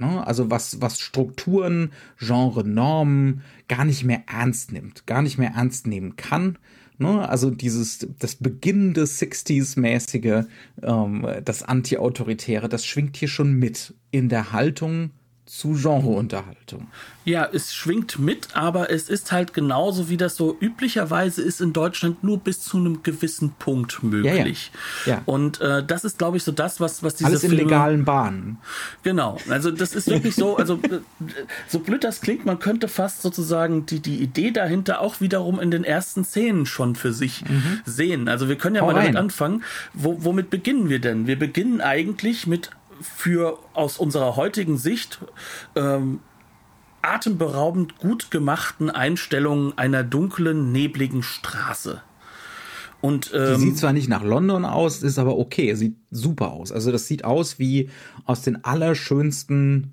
Ne? 0.00 0.26
Also 0.26 0.50
was, 0.50 0.80
was 0.80 0.98
Strukturen, 0.98 1.92
Genre, 2.18 2.66
Normen 2.66 3.42
gar 3.68 3.84
nicht 3.84 4.02
mehr 4.02 4.24
ernst 4.26 4.72
nimmt, 4.72 5.06
gar 5.06 5.20
nicht 5.22 5.38
mehr 5.38 5.52
ernst 5.54 5.86
nehmen 5.86 6.16
kann. 6.16 6.58
Ne? 6.96 7.28
Also 7.28 7.50
dieses, 7.50 8.08
das 8.18 8.36
beginnende 8.36 9.04
60s-mäßige, 9.04 10.46
ähm, 10.82 11.26
das 11.44 11.62
Anti-Autoritäre, 11.62 12.68
das 12.68 12.86
schwingt 12.86 13.16
hier 13.18 13.28
schon 13.28 13.52
mit 13.52 13.94
in 14.10 14.28
der 14.30 14.52
Haltung 14.52 15.10
zu 15.50 15.72
Genreunterhaltung. 15.72 16.86
Ja, 17.24 17.48
es 17.52 17.74
schwingt 17.74 18.20
mit, 18.20 18.54
aber 18.54 18.90
es 18.90 19.08
ist 19.08 19.32
halt 19.32 19.52
genauso, 19.52 20.08
wie 20.08 20.16
das 20.16 20.36
so 20.36 20.56
üblicherweise 20.60 21.42
ist 21.42 21.60
in 21.60 21.72
Deutschland, 21.72 22.22
nur 22.22 22.38
bis 22.38 22.60
zu 22.60 22.76
einem 22.76 23.02
gewissen 23.02 23.50
Punkt 23.58 24.00
möglich. 24.04 24.70
Ja, 25.06 25.12
ja. 25.12 25.18
ja. 25.18 25.22
Und 25.26 25.60
äh, 25.60 25.84
das 25.84 26.04
ist, 26.04 26.18
glaube 26.18 26.36
ich, 26.36 26.44
so 26.44 26.52
das, 26.52 26.78
was, 26.78 27.02
was 27.02 27.16
diese 27.16 27.30
Alles 27.30 27.42
in 27.42 27.50
legalen 27.50 28.04
Bahnen. 28.04 28.58
Genau, 29.02 29.38
also 29.48 29.72
das 29.72 29.96
ist 29.96 30.08
wirklich 30.08 30.36
so, 30.36 30.56
also 30.56 30.78
so 31.68 31.80
blöd 31.80 32.04
das 32.04 32.20
klingt, 32.20 32.46
man 32.46 32.60
könnte 32.60 32.86
fast 32.86 33.20
sozusagen 33.20 33.86
die, 33.86 33.98
die 33.98 34.22
Idee 34.22 34.52
dahinter 34.52 35.00
auch 35.00 35.20
wiederum 35.20 35.58
in 35.58 35.72
den 35.72 35.82
ersten 35.82 36.24
Szenen 36.24 36.64
schon 36.64 36.94
für 36.94 37.12
sich 37.12 37.44
mhm. 37.44 37.80
sehen. 37.84 38.28
Also 38.28 38.48
wir 38.48 38.56
können 38.56 38.76
ja 38.76 38.82
Hau 38.82 38.86
mal 38.86 38.94
damit 38.94 39.08
rein. 39.08 39.16
anfangen. 39.16 39.64
Wo, 39.94 40.24
womit 40.24 40.48
beginnen 40.48 40.88
wir 40.88 41.00
denn? 41.00 41.26
Wir 41.26 41.38
beginnen 41.38 41.80
eigentlich 41.80 42.46
mit 42.46 42.70
für 43.00 43.58
aus 43.74 43.98
unserer 43.98 44.36
heutigen 44.36 44.78
Sicht 44.78 45.18
ähm, 45.74 46.20
atemberaubend 47.02 47.98
gut 47.98 48.30
gemachten 48.30 48.90
Einstellungen 48.90 49.76
einer 49.78 50.04
dunklen, 50.04 50.72
nebligen 50.72 51.22
Straße. 51.22 52.02
Und, 53.00 53.32
ähm, 53.34 53.54
die 53.54 53.60
sieht 53.60 53.78
zwar 53.78 53.92
nicht 53.92 54.08
nach 54.08 54.22
London 54.22 54.64
aus, 54.64 55.02
ist 55.02 55.18
aber 55.18 55.38
okay, 55.38 55.74
sieht 55.74 55.96
super 56.10 56.52
aus. 56.52 56.70
Also 56.70 56.92
das 56.92 57.06
sieht 57.06 57.24
aus 57.24 57.58
wie 57.58 57.88
aus 58.26 58.42
den 58.42 58.64
allerschönsten 58.64 59.92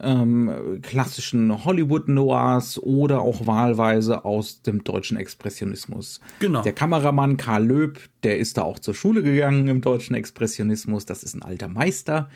ähm, 0.00 0.80
klassischen 0.82 1.64
Hollywood-Noirs 1.64 2.78
oder 2.82 3.20
auch 3.20 3.46
wahlweise 3.46 4.24
aus 4.24 4.62
dem 4.62 4.84
deutschen 4.84 5.16
Expressionismus. 5.16 6.20
Genau. 6.38 6.62
Der 6.62 6.72
Kameramann 6.72 7.36
Karl 7.36 7.64
Löb, 7.64 8.00
der 8.22 8.38
ist 8.38 8.58
da 8.58 8.62
auch 8.62 8.78
zur 8.78 8.94
Schule 8.94 9.22
gegangen 9.22 9.68
im 9.68 9.80
deutschen 9.80 10.14
Expressionismus. 10.14 11.06
Das 11.06 11.22
ist 11.22 11.34
ein 11.34 11.42
alter 11.42 11.68
Meister. 11.68 12.28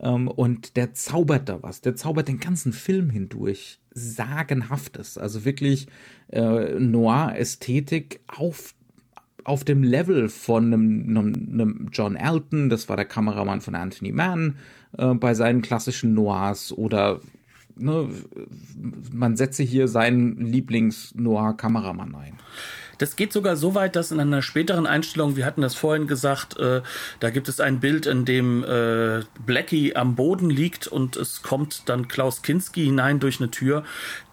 Ähm, 0.00 0.28
und 0.28 0.76
der 0.76 0.94
zaubert 0.94 1.48
da 1.48 1.62
was. 1.62 1.80
Der 1.80 1.96
zaubert 1.96 2.28
den 2.28 2.40
ganzen 2.40 2.72
Film 2.72 3.10
hindurch. 3.10 3.80
Sagenhaftes. 3.92 5.18
Also 5.18 5.44
wirklich 5.44 5.88
äh, 6.28 6.78
Noir-Ästhetik 6.78 8.20
auf 8.28 8.74
auf 9.44 9.64
dem 9.64 9.82
Level 9.82 10.28
von 10.28 10.74
einem, 10.74 11.16
einem, 11.56 11.88
John 11.90 12.16
Elton, 12.16 12.68
das 12.68 12.90
war 12.90 12.96
der 12.96 13.06
Kameramann 13.06 13.62
von 13.62 13.74
Anthony 13.74 14.12
Mann, 14.12 14.56
äh, 14.96 15.14
bei 15.14 15.34
seinen 15.34 15.62
klassischen 15.62 16.14
Noirs 16.14 16.72
oder 16.72 17.20
ne, 17.76 18.08
man 19.12 19.36
setze 19.36 19.62
hier 19.62 19.88
seinen 19.88 20.36
Lieblings-Noir-Kameramann 20.38 22.14
ein. 22.14 22.38
Das 22.98 23.14
geht 23.14 23.32
sogar 23.32 23.56
so 23.56 23.76
weit, 23.76 23.94
dass 23.94 24.10
in 24.10 24.18
einer 24.18 24.42
späteren 24.42 24.86
Einstellung, 24.86 25.36
wir 25.36 25.46
hatten 25.46 25.62
das 25.62 25.76
vorhin 25.76 26.08
gesagt, 26.08 26.58
äh, 26.58 26.82
da 27.20 27.30
gibt 27.30 27.48
es 27.48 27.60
ein 27.60 27.78
Bild, 27.78 28.06
in 28.06 28.24
dem 28.24 28.64
äh, 28.64 29.22
Blackie 29.46 29.94
am 29.94 30.16
Boden 30.16 30.50
liegt 30.50 30.88
und 30.88 31.16
es 31.16 31.42
kommt 31.42 31.88
dann 31.88 32.08
Klaus 32.08 32.42
Kinski 32.42 32.84
hinein 32.84 33.20
durch 33.20 33.40
eine 33.40 33.50
Tür. 33.50 33.84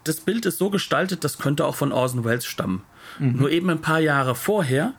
Das 0.02 0.16
Bild 0.16 0.46
ist 0.46 0.58
so 0.58 0.70
gestaltet, 0.70 1.22
das 1.22 1.38
könnte 1.38 1.64
auch 1.64 1.76
von 1.76 1.92
Orson 1.92 2.24
Welles 2.24 2.44
stammen. 2.44 2.82
Mhm. 3.20 3.36
Nur 3.38 3.50
eben 3.50 3.70
ein 3.70 3.80
paar 3.80 4.00
Jahre 4.00 4.34
vorher 4.34 4.94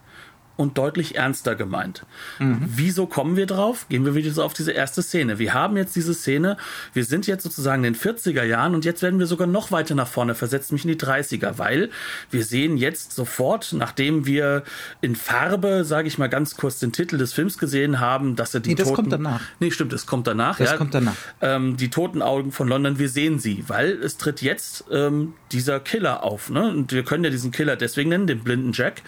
und 0.57 0.77
deutlich 0.77 1.15
ernster 1.15 1.55
gemeint. 1.55 2.05
Mhm. 2.39 2.57
Wieso 2.61 3.05
kommen 3.05 3.35
wir 3.37 3.45
drauf? 3.45 3.85
Gehen 3.89 4.05
wir 4.05 4.15
wieder 4.15 4.31
so 4.31 4.43
auf 4.43 4.53
diese 4.53 4.71
erste 4.71 5.01
Szene. 5.01 5.39
Wir 5.39 5.53
haben 5.53 5.77
jetzt 5.77 5.95
diese 5.95 6.13
Szene, 6.13 6.57
wir 6.93 7.05
sind 7.05 7.27
jetzt 7.27 7.43
sozusagen 7.43 7.83
in 7.83 7.93
den 7.93 7.99
40er 7.99 8.43
Jahren 8.43 8.75
und 8.75 8.83
jetzt 8.83 9.03
werden 9.03 9.19
wir 9.19 9.27
sogar 9.27 9.47
noch 9.47 9.71
weiter 9.71 9.95
nach 9.95 10.07
vorne 10.07 10.35
versetzt, 10.35 10.71
mich 10.71 10.83
in 10.83 10.89
die 10.89 10.97
30er, 10.97 11.57
weil 11.57 11.91
wir 12.31 12.43
sehen 12.43 12.75
jetzt 12.75 13.13
sofort, 13.13 13.73
nachdem 13.73 14.25
wir 14.25 14.63
in 15.01 15.15
Farbe, 15.15 15.85
sage 15.85 16.07
ich 16.07 16.17
mal 16.17 16.27
ganz 16.27 16.57
kurz, 16.57 16.79
den 16.79 16.91
Titel 16.91 17.17
des 17.17 17.33
Films 17.33 17.57
gesehen 17.57 17.99
haben, 17.99 18.35
dass 18.35 18.53
er 18.53 18.59
die 18.59 18.69
nee, 18.69 18.75
das 18.75 18.87
Toten... 18.87 18.95
kommt 18.95 19.13
danach. 19.13 19.41
Nee, 19.59 19.71
stimmt, 19.71 19.93
das 19.93 20.07
kommt 20.07 20.25
danach. 20.25 20.57
Das 20.57 20.71
ja, 20.71 20.77
kommt 20.77 20.93
danach. 20.93 21.15
Ähm, 21.41 21.77
die 21.77 21.89
toten 21.89 22.23
Augen 22.23 22.51
von 22.51 22.67
London, 22.67 22.97
wir 22.97 23.09
sehen 23.09 23.37
sie, 23.37 23.63
weil 23.67 23.91
es 23.91 24.17
tritt 24.17 24.41
jetzt 24.41 24.85
ähm, 24.91 25.33
dieser 25.51 25.79
Killer 25.79 26.23
auf. 26.23 26.49
Ne? 26.49 26.67
Und 26.69 26.91
wir 26.91 27.03
können 27.03 27.23
ja 27.23 27.29
diesen 27.29 27.51
Killer 27.51 27.75
deswegen 27.75 28.09
nennen, 28.09 28.25
den 28.25 28.39
blinden 28.39 28.71
Jack 28.73 29.03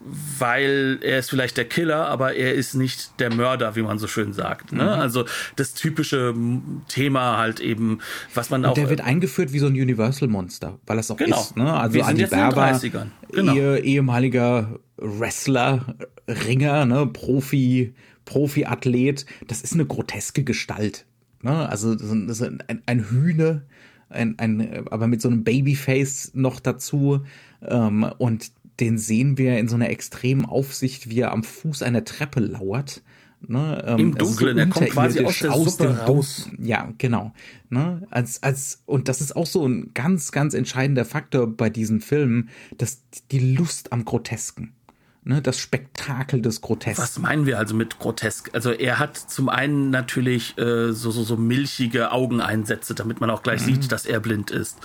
weil 0.00 0.98
er 1.02 1.18
ist 1.18 1.30
vielleicht 1.30 1.56
der 1.56 1.64
Killer, 1.64 2.06
aber 2.06 2.34
er 2.34 2.54
ist 2.54 2.74
nicht 2.74 3.18
der 3.20 3.34
Mörder, 3.34 3.74
wie 3.74 3.82
man 3.82 3.98
so 3.98 4.06
schön 4.06 4.32
sagt. 4.32 4.72
Ne? 4.72 4.84
Mhm. 4.84 4.88
Also 4.88 5.24
das 5.56 5.74
typische 5.74 6.34
Thema 6.88 7.36
halt 7.36 7.60
eben, 7.60 7.98
was 8.34 8.50
man 8.50 8.62
Und 8.64 8.70
auch. 8.70 8.74
Der 8.74 8.90
wird 8.90 9.00
eingeführt 9.00 9.52
wie 9.52 9.58
so 9.58 9.66
ein 9.66 9.72
Universal-Monster, 9.72 10.78
weil 10.86 10.96
das 10.96 11.10
auch 11.10 11.16
genau. 11.16 11.40
ist. 11.40 11.56
Ne? 11.56 11.72
Also 11.72 12.00
Andi 12.00 12.26
Berber, 12.26 12.80
genau. 13.32 13.54
Ihr 13.54 13.82
ehemaliger 13.82 14.78
Wrestler, 14.96 15.96
Ringer, 16.28 16.84
ne? 16.86 17.06
Profi, 17.06 17.94
Profi-Athlet. 18.24 19.26
Das 19.46 19.62
ist 19.62 19.74
eine 19.74 19.86
groteske 19.86 20.44
Gestalt. 20.44 21.06
Ne? 21.42 21.68
Also 21.68 21.94
das 21.94 22.10
ist 22.12 22.42
ein, 22.42 22.82
ein 22.86 23.10
Hühner, 23.10 23.62
ein, 24.10 24.38
ein, 24.38 24.86
aber 24.90 25.06
mit 25.06 25.20
so 25.20 25.28
einem 25.28 25.44
Babyface 25.44 26.32
noch 26.34 26.60
dazu. 26.60 27.24
Ähm, 27.66 28.08
und 28.18 28.52
den 28.80 28.98
sehen 28.98 29.38
wir 29.38 29.58
in 29.58 29.68
so 29.68 29.74
einer 29.74 29.90
extremen 29.90 30.44
Aufsicht, 30.44 31.10
wie 31.10 31.20
er 31.20 31.32
am 31.32 31.44
Fuß 31.44 31.82
einer 31.82 32.04
Treppe 32.04 32.40
lauert. 32.40 33.02
Ne, 33.40 33.84
ähm, 33.86 33.98
Im 33.98 34.14
Dunkeln, 34.16 34.56
so 34.56 34.60
er 34.60 34.66
kommt 34.66 34.90
quasi 34.90 35.24
aus 35.24 35.38
der 35.38 35.52
aus 35.52 35.76
Suppe 35.76 35.96
raus. 35.96 36.50
Ja, 36.60 36.92
genau. 36.98 37.32
Ne, 37.70 38.06
als, 38.10 38.42
als, 38.42 38.82
und 38.84 39.08
das 39.08 39.20
ist 39.20 39.36
auch 39.36 39.46
so 39.46 39.66
ein 39.66 39.92
ganz, 39.94 40.32
ganz 40.32 40.54
entscheidender 40.54 41.04
Faktor 41.04 41.46
bei 41.46 41.70
diesen 41.70 42.00
Filmen, 42.00 42.48
dass 42.78 43.02
die 43.30 43.54
Lust 43.54 43.92
am 43.92 44.04
Grotesken 44.04 44.72
ne, 45.24 45.42
das 45.42 45.58
Spektakel 45.58 46.40
des 46.40 46.60
Grotesken. 46.60 47.02
Was 47.02 47.18
meinen 47.18 47.46
wir 47.46 47.58
also 47.58 47.74
mit 47.74 47.98
grotesk? 47.98 48.50
Also 48.54 48.70
er 48.70 48.98
hat 48.98 49.16
zum 49.16 49.48
einen 49.48 49.90
natürlich 49.90 50.56
äh, 50.58 50.92
so, 50.92 51.10
so, 51.10 51.22
so 51.22 51.36
milchige 51.36 52.12
Augeneinsätze, 52.12 52.94
damit 52.94 53.20
man 53.20 53.30
auch 53.30 53.42
gleich 53.42 53.60
mhm. 53.62 53.74
sieht, 53.74 53.92
dass 53.92 54.06
er 54.06 54.20
blind 54.20 54.50
ist. 54.50 54.78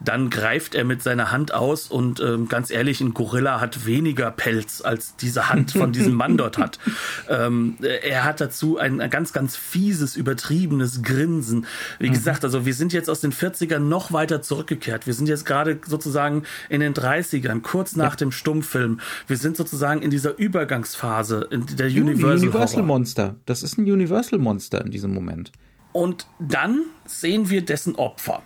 Dann 0.00 0.30
greift 0.30 0.74
er 0.74 0.84
mit 0.84 1.02
seiner 1.02 1.30
Hand 1.30 1.54
aus 1.54 1.88
und 1.88 2.20
ähm, 2.20 2.48
ganz 2.48 2.70
ehrlich, 2.70 3.00
ein 3.00 3.14
Gorilla 3.14 3.60
hat 3.60 3.86
weniger 3.86 4.30
Pelz, 4.30 4.80
als 4.82 5.16
diese 5.16 5.48
Hand 5.48 5.72
von 5.72 5.92
diesem 5.92 6.14
Mann 6.14 6.36
dort 6.36 6.58
hat. 6.58 6.78
Ähm, 7.28 7.76
er 7.80 8.24
hat 8.24 8.40
dazu 8.40 8.78
ein, 8.78 9.00
ein, 9.00 9.10
ganz, 9.10 9.32
ganz 9.32 9.56
fieses, 9.56 10.16
übertriebenes 10.16 11.02
Grinsen. 11.02 11.66
Wie 11.98 12.08
mhm. 12.08 12.12
gesagt, 12.12 12.44
also 12.44 12.66
wir 12.66 12.74
sind 12.74 12.92
jetzt 12.92 13.08
aus 13.08 13.20
den 13.20 13.32
40ern 13.32 13.78
noch 13.78 14.12
weiter 14.12 14.42
zurückgekehrt. 14.42 15.06
Wir 15.06 15.14
sind 15.14 15.28
jetzt 15.28 15.46
gerade 15.46 15.78
sozusagen 15.86 16.44
in 16.68 16.80
den 16.80 16.94
30ern, 16.94 17.60
kurz 17.60 17.96
nach 17.96 18.12
ja. 18.12 18.16
dem 18.16 18.32
Stummfilm. 18.32 19.00
Wir 19.26 19.36
sind 19.36 19.56
sozusagen 19.56 19.73
sozusagen 19.74 20.02
in 20.02 20.10
dieser 20.10 20.38
Übergangsphase, 20.38 21.48
in 21.50 21.66
der 21.76 21.86
Universal, 21.86 22.38
Universal 22.38 22.82
Monster. 22.82 23.36
Das 23.46 23.62
ist 23.62 23.76
ein 23.76 23.90
Universal 23.90 24.38
Monster 24.38 24.84
in 24.84 24.90
diesem 24.90 25.12
Moment. 25.12 25.52
Und 25.92 26.26
dann 26.38 26.82
sehen 27.04 27.50
wir 27.50 27.62
dessen 27.62 27.96
Opfer. 27.96 28.42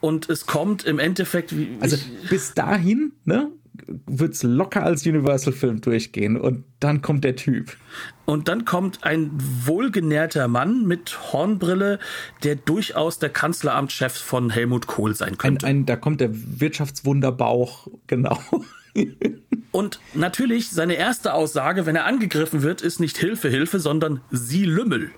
Und 0.00 0.28
es 0.30 0.46
kommt 0.46 0.84
im 0.84 0.98
Endeffekt. 0.98 1.54
also 1.80 1.96
bis 2.30 2.54
dahin, 2.54 3.12
ne? 3.24 3.50
wird 4.06 4.34
es 4.34 4.42
locker 4.42 4.82
als 4.82 5.06
Universal-Film 5.06 5.80
durchgehen 5.80 6.36
und 6.36 6.64
dann 6.80 7.00
kommt 7.00 7.24
der 7.24 7.36
Typ. 7.36 7.76
Und 8.24 8.48
dann 8.48 8.64
kommt 8.64 9.04
ein 9.04 9.30
wohlgenährter 9.64 10.48
Mann 10.48 10.84
mit 10.86 11.32
Hornbrille, 11.32 11.98
der 12.42 12.56
durchaus 12.56 13.18
der 13.18 13.30
Kanzleramtschef 13.30 14.12
von 14.12 14.50
Helmut 14.50 14.86
Kohl 14.86 15.14
sein 15.14 15.38
könnte. 15.38 15.66
Ein, 15.66 15.78
ein, 15.78 15.86
da 15.86 15.96
kommt 15.96 16.20
der 16.20 16.30
Wirtschaftswunderbauch, 16.32 17.88
genau. 18.06 18.38
Und 19.70 20.00
natürlich, 20.14 20.70
seine 20.70 20.94
erste 20.94 21.34
Aussage, 21.34 21.86
wenn 21.86 21.94
er 21.96 22.04
angegriffen 22.06 22.62
wird, 22.62 22.80
ist 22.82 23.00
nicht 23.00 23.18
Hilfe, 23.18 23.48
Hilfe, 23.48 23.78
sondern 23.80 24.20
Sie 24.30 24.64
Lümmel. 24.64 25.10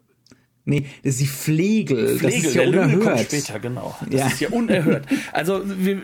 Nee, 0.65 0.87
das 1.03 1.15
ist 1.15 1.21
die 1.21 1.27
Flegel. 1.27 2.19
Flegel, 2.19 2.31
das 2.31 2.35
ist 2.49 2.55
ja 2.55 2.63
der 2.63 2.71
Lümmel 2.71 2.95
unerhört. 2.99 3.17
kommt 3.17 3.21
später, 3.43 3.59
genau. 3.61 3.97
Das 4.11 4.21
Ja. 4.21 4.27
ist 4.27 4.41
ja 4.41 4.49
unerhört. 4.51 5.07
Also, 5.33 5.63
wir, 5.65 6.03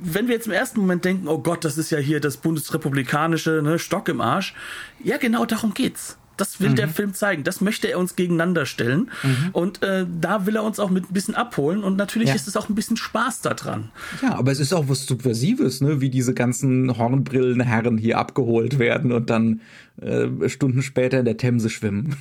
wenn 0.00 0.26
wir 0.28 0.34
jetzt 0.34 0.46
im 0.46 0.52
ersten 0.52 0.80
Moment 0.80 1.04
denken, 1.04 1.28
oh 1.28 1.38
Gott, 1.38 1.64
das 1.64 1.76
ist 1.78 1.90
ja 1.90 1.98
hier 1.98 2.20
das 2.20 2.36
bundesrepublikanische 2.38 3.60
ne, 3.62 3.78
Stock 3.78 4.08
im 4.08 4.20
Arsch. 4.20 4.54
Ja, 5.02 5.18
genau 5.18 5.44
darum 5.44 5.74
geht's. 5.74 6.16
Das 6.36 6.60
will 6.60 6.74
der 6.74 6.88
Film 6.88 7.14
zeigen. 7.14 7.44
Das 7.44 7.60
möchte 7.60 7.88
er 7.88 7.98
uns 7.98 8.16
gegeneinander 8.16 8.66
stellen. 8.66 9.10
Und 9.52 9.82
äh, 9.82 10.04
da 10.20 10.46
will 10.46 10.56
er 10.56 10.64
uns 10.64 10.80
auch 10.80 10.90
mit 10.90 11.10
ein 11.10 11.14
bisschen 11.14 11.34
abholen. 11.34 11.84
Und 11.84 11.96
natürlich 11.96 12.30
Ja. 12.30 12.34
ist 12.34 12.48
es 12.48 12.56
auch 12.56 12.68
ein 12.68 12.74
bisschen 12.74 12.96
Spaß 12.96 13.40
daran. 13.42 13.90
Ja, 14.22 14.34
aber 14.36 14.50
es 14.52 14.58
ist 14.60 14.72
auch 14.72 14.88
was 14.88 15.06
Subversives, 15.06 15.80
ne? 15.80 16.00
wie 16.00 16.10
diese 16.10 16.34
ganzen 16.34 16.96
Hornbrillenherren 16.98 17.98
hier 17.98 18.18
abgeholt 18.18 18.78
werden 18.78 19.12
und 19.12 19.30
dann 19.30 19.60
äh, 20.00 20.48
Stunden 20.48 20.82
später 20.82 21.20
in 21.20 21.24
der 21.24 21.36
Themse 21.36 21.70
schwimmen. 21.70 22.16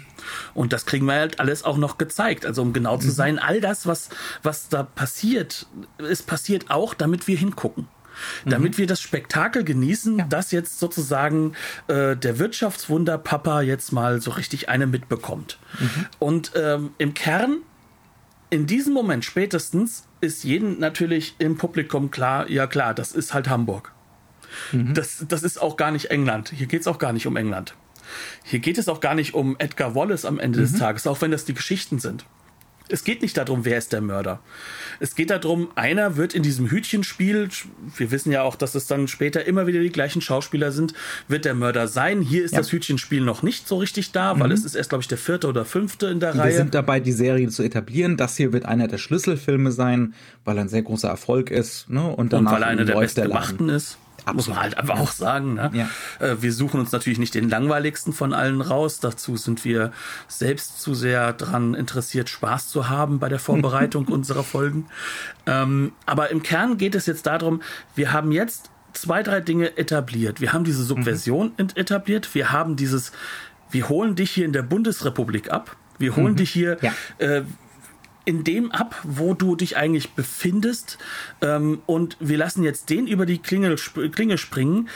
Und 0.54 0.74
das 0.74 0.86
kriegen 0.86 1.06
wir 1.08 1.14
halt 1.14 1.40
alles 1.40 1.64
auch 1.64 1.78
noch 1.78 1.98
gezeigt. 1.98 2.46
Also 2.46 2.62
um 2.62 2.74
genau 2.74 2.98
zu 2.98 3.10
sein, 3.10 3.40
all 3.40 3.62
das, 3.62 3.88
was, 3.88 4.10
was 4.44 4.70
da 4.70 4.84
passiert, 4.84 5.66
es 5.98 6.22
passiert 6.22 6.70
auch, 6.70 6.94
damit 6.94 7.28
wir 7.28 7.38
hingucken. 7.38 7.88
Damit 8.46 8.78
wir 8.78 8.88
das 8.88 9.02
Spektakel 9.02 9.64
genießen, 9.64 10.20
Ja. 10.20 10.26
dass 10.26 10.52
jetzt 10.52 10.80
sozusagen 10.80 11.54
äh, 11.88 12.16
der 12.16 12.40
Wirtschaftswunder 12.40 13.18
Papa 13.18 13.62
jetzt 13.62 13.92
mal 13.92 14.22
so 14.22 14.32
richtig 14.32 14.70
eine 14.70 14.88
mitbekommt. 14.88 15.60
Und 16.20 16.52
ähm, 16.56 16.92
im 16.98 17.14
Kern, 17.14 17.58
in 18.50 18.66
diesem 18.68 18.94
Moment 18.94 19.26
spätestens, 19.26 20.08
ist 20.22 20.44
jedem 20.44 20.80
natürlich 20.80 21.36
im 21.40 21.58
Publikum 21.58 22.12
klar, 22.12 22.50
ja 22.50 22.68
klar, 22.68 22.94
das 22.94 23.12
ist 23.12 23.34
halt 23.34 23.50
Hamburg. 23.50 23.92
Das, 24.72 25.26
das 25.28 25.42
ist 25.42 25.60
auch 25.60 25.78
gar 25.78 25.92
nicht 25.92 26.12
England. 26.12 26.50
Hier 26.56 26.68
geht 26.68 26.82
es 26.82 26.88
auch 26.88 27.00
gar 27.00 27.12
nicht 27.14 27.26
um 27.26 27.36
England. 27.36 27.74
Hier 28.44 28.60
geht 28.60 28.78
es 28.78 28.88
auch 28.88 29.00
gar 29.00 29.16
nicht 29.16 29.34
um 29.34 29.56
Edgar 29.58 29.96
Wallace 29.96 30.26
am 30.26 30.38
Ende 30.40 30.60
des 30.60 30.76
Tages, 30.78 31.08
auch 31.08 31.22
wenn 31.22 31.32
das 31.32 31.46
die 31.46 31.56
Geschichten 31.56 31.98
sind. 32.00 32.26
Es 32.90 33.04
geht 33.04 33.22
nicht 33.22 33.38
darum, 33.38 33.66
wer 33.66 33.78
ist 33.78 33.94
der 33.94 34.02
Mörder. 34.02 34.40
Es 35.00 35.16
geht 35.16 35.30
darum, 35.30 35.70
einer 35.76 36.18
wird 36.18 36.36
in 36.36 36.44
diesem 36.44 36.70
Hütchenspiel, 36.70 37.50
wir 37.98 38.12
wissen 38.12 38.32
ja 38.32 38.44
auch, 38.44 38.56
dass 38.56 38.76
es 38.76 38.88
dann 38.88 39.08
später 39.08 39.46
immer 39.46 39.68
wieder 39.68 39.80
die 39.80 39.90
gleichen 39.92 40.22
Schauspieler 40.22 40.72
sind, 40.72 40.94
wird 41.28 41.46
der 41.46 41.56
Mörder 41.56 41.88
sein. 41.88 42.22
Hier 42.22 42.44
ist 42.44 42.52
Ja. 42.52 42.58
das 42.60 42.72
Hütchenspiel 42.72 43.22
noch 43.22 43.42
nicht 43.42 43.68
so 43.68 43.78
richtig 43.78 44.12
da, 44.12 44.40
weil 44.40 44.52
es 44.52 44.66
ist 44.66 44.76
erst, 44.76 44.90
glaube 44.90 45.02
ich, 45.02 45.08
der 45.08 45.18
vierte 45.18 45.48
oder 45.48 45.66
fünfte 45.66 46.08
in 46.08 46.20
der 46.20 46.34
Wir 46.36 46.42
Reihe. 46.42 46.56
sind 46.58 46.74
dabei, 46.76 47.00
die 47.00 47.12
Serie 47.14 47.48
zu 47.50 47.64
etablieren. 47.64 48.18
Das 48.18 48.38
hier 48.38 48.52
wird 48.54 48.66
einer 48.66 48.88
der 48.88 48.98
Schlüsselfilme 48.98 49.72
sein, 49.72 50.14
weil 50.46 50.58
er 50.58 50.62
ein 50.66 50.70
sehr 50.70 50.84
großer 50.84 51.08
Erfolg 51.10 51.52
ist. 51.52 51.90
Ne? 51.90 52.04
Und, 52.06 52.18
Und 52.20 52.34
danach 52.34 52.52
weil 52.54 52.64
er 52.64 52.68
einer 52.68 52.86
der 52.86 52.96
bestgemachten 52.96 53.70
ist. 53.70 53.98
Muss 54.32 54.48
man 54.48 54.62
halt 54.62 54.78
einfach 54.78 55.00
auch 55.00 55.12
sagen. 55.12 55.56
Ne? 55.56 55.70
Ja. 55.74 55.90
Äh, 56.26 56.42
Wir 56.42 56.54
suchen 56.54 56.80
uns 56.80 56.92
natürlich 56.92 57.20
nicht 57.20 57.36
den 57.36 57.50
langweiligsten 57.50 58.14
von 58.14 58.34
allen 58.34 58.62
raus. 58.62 59.00
Dazu 59.00 59.36
sind 59.36 59.66
wir 59.66 59.92
selbst 60.28 60.82
zu 60.82 60.94
sehr 60.94 61.34
dran 61.34 61.74
interessiert, 61.74 62.30
Spaß 62.30 62.70
zu 62.70 62.90
haben 62.90 63.20
bei 63.20 63.28
der 63.30 63.40
Vorbereitung 63.48 64.06
unserer 64.08 64.44
Folgen. 64.44 64.88
Ähm, 65.46 65.92
aber 66.06 66.30
im 66.32 66.42
Kern 66.44 66.78
geht 66.78 66.96
es 66.96 67.06
jetzt 67.06 67.26
darum, 67.26 67.62
wir 67.96 68.14
haben 68.14 68.32
jetzt 68.32 68.70
zwei, 68.94 69.24
drei 69.24 69.42
Dinge 69.42 69.78
etabliert. 69.78 70.40
Wir 70.40 70.54
haben 70.54 70.64
diese 70.64 70.84
Subversion 70.84 71.52
ent- 71.58 71.76
etabliert. 71.78 72.34
Wir 72.36 72.52
haben 72.52 72.76
dieses, 72.76 73.12
wir 73.72 73.90
holen 73.90 74.16
dich 74.16 74.32
hier 74.32 74.46
in 74.46 74.54
der 74.54 74.62
Bundesrepublik 74.62 75.52
ab. 75.52 75.76
Wir 75.98 76.16
holen 76.16 76.36
dich 76.36 76.50
hier 76.52 76.78
Ja. 76.82 76.94
äh, 77.18 77.44
in 78.26 78.44
dem 78.44 78.72
ab, 78.72 78.96
wo 79.04 79.34
du 79.34 79.56
dich 79.56 79.78
eigentlich 79.78 80.12
befindest. 80.12 80.98
Ähm, 81.42 81.82
und 81.86 82.18
wir 82.20 82.38
lassen 82.38 82.64
jetzt 82.64 82.90
den 82.90 83.08
über 83.08 83.26
die 83.26 83.40
Klinge, 83.40 83.74
sp 83.76 84.10
Klinge 84.10 84.38
springen, 84.38 84.90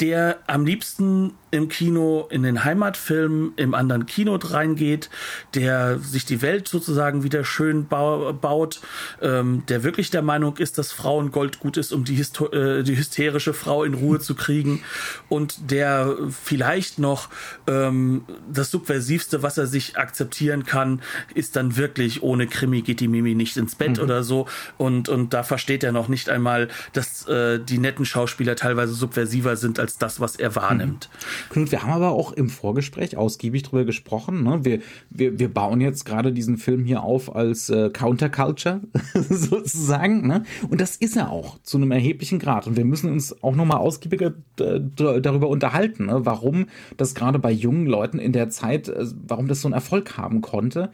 der 0.00 0.38
am 0.46 0.64
liebsten 0.64 1.34
im 1.50 1.68
Kino 1.68 2.26
in 2.30 2.42
den 2.42 2.64
Heimatfilm 2.64 3.52
im 3.56 3.74
anderen 3.74 4.06
Kino 4.06 4.38
reingeht, 4.40 5.10
der 5.54 5.98
sich 5.98 6.24
die 6.24 6.42
Welt 6.42 6.68
sozusagen 6.68 7.22
wieder 7.22 7.44
schön 7.44 7.86
bau 7.86 8.32
baut, 8.32 8.80
ähm, 9.22 9.64
der 9.68 9.82
wirklich 9.82 10.10
der 10.10 10.22
Meinung 10.22 10.56
ist, 10.58 10.78
dass 10.78 10.92
Frauengold 10.92 11.60
gut 11.60 11.76
ist, 11.76 11.92
um 11.92 12.04
die, 12.04 12.20
äh, 12.20 12.82
die 12.82 12.96
hysterische 12.96 13.52
Frau 13.52 13.84
in 13.84 13.94
Ruhe 13.94 14.20
zu 14.20 14.34
kriegen. 14.34 14.82
Und 15.28 15.70
der 15.70 16.16
vielleicht 16.42 16.98
noch 16.98 17.28
ähm, 17.66 18.24
das 18.50 18.70
Subversivste, 18.70 19.42
was 19.42 19.58
er 19.58 19.66
sich 19.66 19.96
akzeptieren 19.96 20.64
kann, 20.64 21.00
ist 21.34 21.56
dann 21.56 21.76
wirklich 21.76 22.22
ohne 22.22 22.46
Krimi 22.46 22.82
geht 22.82 23.00
die 23.00 23.08
Mimi 23.08 23.34
nicht 23.34 23.56
ins 23.56 23.74
Bett 23.74 23.98
oder 23.98 24.22
so. 24.22 24.46
Und, 24.76 25.08
und 25.08 25.34
da 25.34 25.42
versteht 25.42 25.84
er 25.84 25.92
noch 25.92 26.08
nicht 26.08 26.28
einmal, 26.28 26.68
dass 26.92 27.26
äh, 27.26 27.58
die 27.58 27.78
netten 27.78 28.04
Schauspieler 28.04 28.56
teilweise 28.56 28.94
subversiver 28.94 29.56
sind 29.56 29.78
als 29.78 29.98
das, 29.98 30.20
was 30.20 30.36
er 30.36 30.54
wahrnimmt. 30.54 31.08
Knut, 31.50 31.72
wir 31.72 31.82
haben 31.82 31.92
aber 31.92 32.10
auch 32.10 32.32
im 32.32 32.48
Vorgespräch 32.48 33.16
ausgiebig 33.16 33.62
drüber 33.62 33.84
gesprochen. 33.84 34.42
Ne? 34.42 34.64
Wir, 34.64 34.80
wir, 35.10 35.38
wir 35.38 35.52
bauen 35.52 35.80
jetzt 35.80 36.04
gerade 36.04 36.32
diesen 36.32 36.56
Film 36.56 36.84
hier 36.84 37.02
auf 37.02 37.34
als 37.34 37.70
äh, 37.70 37.90
Counterculture 37.90 38.80
sozusagen. 39.14 40.26
Ne? 40.26 40.44
Und 40.68 40.80
das 40.80 40.96
ist 40.96 41.16
er 41.16 41.30
auch 41.30 41.58
zu 41.62 41.76
einem 41.76 41.90
erheblichen 41.90 42.38
Grad. 42.38 42.66
Und 42.66 42.76
wir 42.76 42.84
müssen 42.84 43.10
uns 43.10 43.42
auch 43.42 43.54
nochmal 43.54 43.78
ausgiebiger 43.78 44.34
äh, 44.60 44.80
darüber 44.96 45.48
unterhalten, 45.48 46.06
ne? 46.06 46.24
warum 46.24 46.66
das 46.96 47.14
gerade 47.14 47.38
bei 47.38 47.50
jungen 47.50 47.86
Leuten 47.86 48.18
in 48.18 48.32
der 48.32 48.48
Zeit, 48.48 48.88
äh, 48.88 49.06
warum 49.26 49.48
das 49.48 49.62
so 49.62 49.68
einen 49.68 49.74
Erfolg 49.74 50.16
haben 50.16 50.40
konnte. 50.40 50.90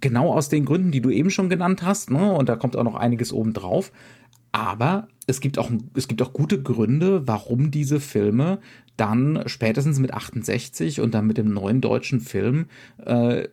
Genau 0.00 0.32
aus 0.32 0.48
den 0.48 0.64
Gründen, 0.64 0.90
die 0.90 1.00
du 1.00 1.10
eben 1.10 1.30
schon 1.30 1.48
genannt 1.48 1.82
hast. 1.82 2.10
Ne? 2.10 2.32
Und 2.32 2.48
da 2.48 2.56
kommt 2.56 2.76
auch 2.76 2.84
noch 2.84 2.96
einiges 2.96 3.32
oben 3.32 3.52
drauf. 3.52 3.92
Aber 4.56 5.08
es 5.26 5.40
gibt 5.40 5.58
auch, 5.58 5.70
es 5.92 6.08
gibt 6.08 6.22
auch 6.22 6.32
gute 6.32 6.62
Gründe, 6.62 7.28
warum 7.28 7.70
diese 7.70 8.00
Filme 8.00 8.58
dann 8.96 9.42
spätestens 9.44 9.98
mit 9.98 10.14
68 10.14 11.02
und 11.02 11.12
dann 11.12 11.26
mit 11.26 11.36
dem 11.36 11.52
neuen 11.52 11.82
deutschen 11.82 12.20
Film 12.20 12.64
äh, 13.04 13.48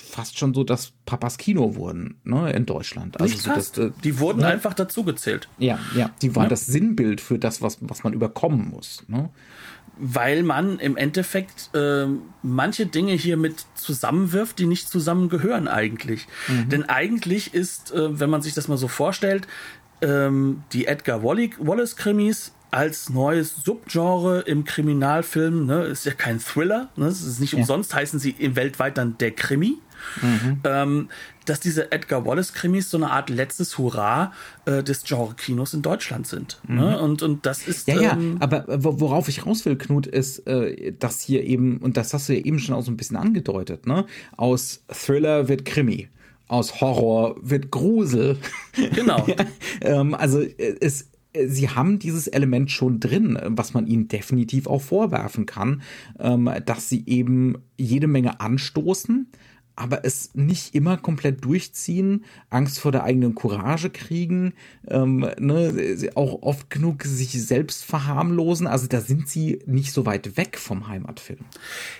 fast 0.00 0.38
schon 0.38 0.54
so 0.54 0.62
das 0.62 0.92
Papas 1.04 1.36
Kino 1.36 1.74
wurden 1.74 2.20
ne, 2.22 2.52
in 2.52 2.64
Deutschland. 2.64 3.20
Also 3.20 3.36
so 3.38 3.50
das, 3.52 3.76
äh, 3.78 3.90
die 4.04 4.20
wurden 4.20 4.42
ne? 4.42 4.46
einfach 4.46 4.74
dazugezählt. 4.74 5.48
Ja, 5.58 5.80
ja, 5.96 6.10
die 6.22 6.36
waren 6.36 6.44
Ja. 6.44 6.50
das 6.50 6.66
Sinnbild 6.66 7.20
für 7.20 7.40
das, 7.40 7.60
was, 7.60 7.78
was 7.80 8.04
man 8.04 8.12
überkommen 8.12 8.68
muss. 8.70 9.02
Ne? 9.08 9.30
weil 10.00 10.42
man 10.42 10.78
im 10.78 10.96
Endeffekt 10.96 11.70
äh, 11.74 12.06
manche 12.42 12.86
Dinge 12.86 13.12
hier 13.12 13.36
mit 13.36 13.66
zusammenwirft, 13.74 14.58
die 14.58 14.64
nicht 14.64 14.88
zusammengehören 14.88 15.68
eigentlich. 15.68 16.26
Denn 16.48 16.88
eigentlich 16.88 17.52
ist, 17.52 17.92
äh, 17.92 18.18
wenn 18.18 18.30
man 18.30 18.40
sich 18.40 18.54
das 18.54 18.66
mal 18.66 18.78
so 18.78 18.88
vorstellt, 18.88 19.46
ähm, 20.02 20.62
die 20.72 20.86
Edgar 20.86 21.22
Wallace-Krimis 21.22 22.52
als 22.70 23.10
neues 23.10 23.56
Subgenre 23.64 24.42
im 24.42 24.64
Kriminalfilm, 24.64 25.66
ne, 25.66 25.82
ist 25.84 26.04
ja 26.06 26.12
kein 26.12 26.38
Thriller, 26.38 26.88
ne, 26.96 27.06
es 27.06 27.22
ist 27.26 27.40
nicht 27.40 27.54
umsonst, 27.54 27.94
heißen 27.94 28.20
sie 28.20 28.34
weltweit 28.54 28.96
dann 28.96 29.18
der 29.18 29.32
Krimi. 29.32 29.78
Ähm, 30.64 31.10
dass 31.44 31.60
diese 31.60 31.92
Edgar 31.92 32.24
Wallace-Krimis 32.24 32.90
so 32.90 32.96
eine 32.96 33.10
Art 33.10 33.28
letztes 33.28 33.76
Hurra 33.76 34.32
äh, 34.64 34.82
des 34.82 35.02
Genre-Kinos 35.04 35.74
in 35.74 35.82
Deutschland 35.82 36.26
sind. 36.26 36.58
Ne? 36.66 36.98
Und, 36.98 37.22
und 37.22 37.44
das 37.44 37.68
ist. 37.68 37.86
Ja, 37.86 38.00
ja, 38.00 38.12
ähm, 38.12 38.36
aber 38.40 38.66
äh, 38.66 38.82
wo- 38.82 38.98
worauf 38.98 39.28
ich 39.28 39.44
raus 39.44 39.66
will, 39.66 39.76
Knut, 39.76 40.06
ist, 40.06 40.46
äh, 40.46 40.92
dass 40.98 41.20
hier 41.20 41.44
eben, 41.44 41.76
und 41.78 41.98
das 41.98 42.14
hast 42.14 42.30
du 42.30 42.34
ja 42.34 42.42
eben 42.42 42.58
schon 42.60 42.74
auch 42.74 42.82
so 42.82 42.90
ein 42.90 42.96
bisschen 42.96 43.18
angedeutet, 43.18 43.86
ne? 43.86 44.06
Aus 44.38 44.82
Thriller 44.88 45.48
wird 45.48 45.66
Krimi. 45.66 46.08
Aus 46.50 46.80
Horror 46.80 47.36
wird 47.40 47.70
Grusel. 47.70 48.38
Genau. 48.94 49.26
ja, 49.26 49.34
ähm, 49.82 50.14
also 50.14 50.40
äh, 50.40 50.76
es, 50.80 51.10
äh, 51.32 51.46
sie 51.48 51.68
haben 51.68 51.98
dieses 51.98 52.28
Element 52.28 52.70
schon 52.70 53.00
drin, 53.00 53.38
was 53.46 53.74
man 53.74 53.86
ihnen 53.86 54.08
definitiv 54.08 54.66
auch 54.66 54.80
vorwerfen 54.80 55.44
kann, 55.46 55.82
ähm, 56.18 56.50
dass 56.66 56.88
sie 56.88 57.04
eben 57.06 57.58
jede 57.76 58.06
Menge 58.06 58.40
anstoßen, 58.40 59.28
aber 59.80 60.04
es 60.04 60.34
nicht 60.34 60.74
immer 60.74 60.98
komplett 60.98 61.42
durchziehen, 61.42 62.26
Angst 62.50 62.78
vor 62.78 62.92
der 62.92 63.02
eigenen 63.04 63.34
Courage 63.34 63.88
kriegen, 63.88 64.52
ähm, 64.86 65.26
ne, 65.38 65.96
auch 66.16 66.42
oft 66.42 66.68
genug 66.68 67.02
sich 67.04 67.32
selbst 67.42 67.86
verharmlosen. 67.86 68.66
Also 68.66 68.88
da 68.88 69.00
sind 69.00 69.30
sie 69.30 69.60
nicht 69.64 69.94
so 69.94 70.04
weit 70.04 70.36
weg 70.36 70.58
vom 70.58 70.88
Heimatfilm. 70.88 71.40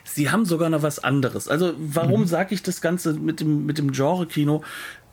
Sie 0.04 0.30
haben 0.30 0.44
sogar 0.44 0.68
noch 0.68 0.82
was 0.82 0.98
anderes. 0.98 1.48
Also, 1.48 1.72
warum 1.78 2.26
sage 2.26 2.54
ich 2.54 2.62
das 2.62 2.82
Ganze 2.82 3.14
mit 3.14 3.40
dem, 3.40 3.64
mit 3.64 3.78
dem 3.78 3.92
Genre-Kino? 3.92 4.62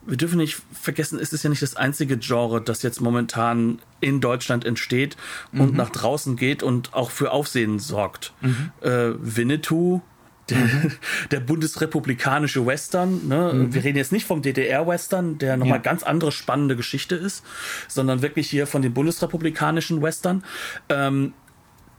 Wir 0.05 0.17
dürfen 0.17 0.37
nicht 0.37 0.61
vergessen, 0.73 1.19
es 1.19 1.31
ist 1.31 1.43
ja 1.43 1.49
nicht 1.49 1.61
das 1.61 1.77
einzige 1.77 2.17
Genre, 2.17 2.61
das 2.61 2.81
jetzt 2.81 2.99
momentan 2.99 3.79
in 4.01 4.19
Deutschland 4.19 4.65
entsteht 4.65 5.15
und 5.53 5.73
nach 5.73 5.89
draußen 5.89 6.35
geht 6.35 6.63
und 6.63 6.93
auch 6.93 7.11
für 7.11 7.31
Aufsehen 7.31 7.79
sorgt. 7.79 8.33
Äh, 8.81 9.13
Winnetou, 9.19 10.01
der, 10.49 10.57
mhm. 10.57 10.91
der 11.31 11.39
bundesrepublikanische 11.39 12.65
Western. 12.65 13.27
Ne? 13.27 13.51
Mhm. 13.53 13.73
Wir 13.73 13.83
reden 13.83 13.97
jetzt 13.97 14.11
nicht 14.11 14.25
vom 14.25 14.41
DDR-Western, 14.41 15.37
der 15.37 15.57
nochmal 15.57 15.77
ja. 15.77 15.83
ganz 15.83 16.03
andere 16.03 16.31
spannende 16.31 16.75
Geschichte 16.75 17.15
ist, 17.15 17.43
sondern 17.87 18.21
wirklich 18.21 18.49
hier 18.49 18.67
von 18.67 18.81
dem 18.81 18.93
bundesrepublikanischen 18.93 20.01
Western. 20.01 20.43
Ähm, 20.89 21.33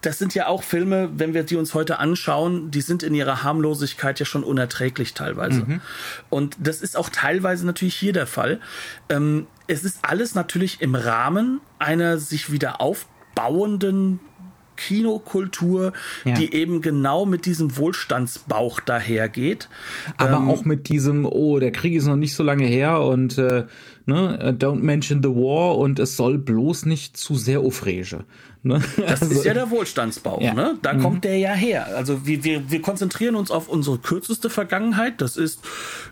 das 0.00 0.18
sind 0.18 0.34
ja 0.34 0.46
auch 0.46 0.62
Filme, 0.62 1.10
wenn 1.14 1.34
wir 1.34 1.42
die 1.42 1.56
uns 1.56 1.74
heute 1.74 1.98
anschauen, 1.98 2.70
die 2.70 2.82
sind 2.82 3.02
in 3.02 3.14
ihrer 3.14 3.42
Harmlosigkeit 3.42 4.20
ja 4.20 4.26
schon 4.26 4.44
unerträglich 4.44 5.14
teilweise. 5.14 5.62
Mhm. 5.62 5.80
Und 6.30 6.56
das 6.60 6.82
ist 6.82 6.96
auch 6.96 7.08
teilweise 7.08 7.66
natürlich 7.66 7.96
hier 7.96 8.12
der 8.12 8.28
Fall. 8.28 8.60
Ähm, 9.08 9.48
es 9.66 9.82
ist 9.82 9.98
alles 10.02 10.34
natürlich 10.34 10.80
im 10.80 10.94
Rahmen 10.94 11.60
einer 11.78 12.18
sich 12.18 12.52
wieder 12.52 12.80
aufbauenden 12.80 14.20
Kinokultur, 14.78 15.92
ja. 16.24 16.34
die 16.34 16.54
eben 16.54 16.80
genau 16.80 17.26
mit 17.26 17.46
diesem 17.46 17.76
Wohlstandsbauch 17.76 18.80
dahergeht. 18.80 19.68
Aber 20.16 20.36
ähm, 20.36 20.48
auch 20.48 20.64
mit 20.64 20.88
diesem, 20.88 21.26
oh, 21.26 21.58
der 21.58 21.72
Krieg 21.72 21.94
ist 21.94 22.06
noch 22.06 22.16
nicht 22.16 22.34
so 22.34 22.42
lange 22.42 22.64
her 22.64 23.00
und 23.00 23.36
äh, 23.38 23.64
ne, 24.08 24.56
don't 24.58 24.82
mention 24.82 25.22
the 25.22 25.28
war 25.28 25.76
und 25.78 25.98
es 25.98 26.16
soll 26.16 26.38
bloß 26.38 26.86
nicht 26.86 27.16
zu 27.16 27.36
sehr 27.36 27.60
aufrege. 27.60 28.24
Ne? 28.62 28.82
Das 28.96 29.22
also, 29.22 29.34
ist 29.34 29.44
ja 29.44 29.54
der 29.54 29.70
Wohlstandsbau. 29.70 30.40
Ja. 30.40 30.52
Ne? 30.52 30.76
Da 30.82 30.92
mhm. 30.92 31.02
kommt 31.02 31.24
der 31.24 31.38
ja 31.38 31.52
her. 31.52 31.86
Also 31.96 32.26
wir, 32.26 32.42
wir, 32.42 32.70
wir 32.70 32.82
konzentrieren 32.82 33.36
uns 33.36 33.50
auf 33.50 33.68
unsere 33.68 33.98
kürzeste 33.98 34.50
Vergangenheit. 34.50 35.20
Das 35.20 35.36
ist, 35.36 35.60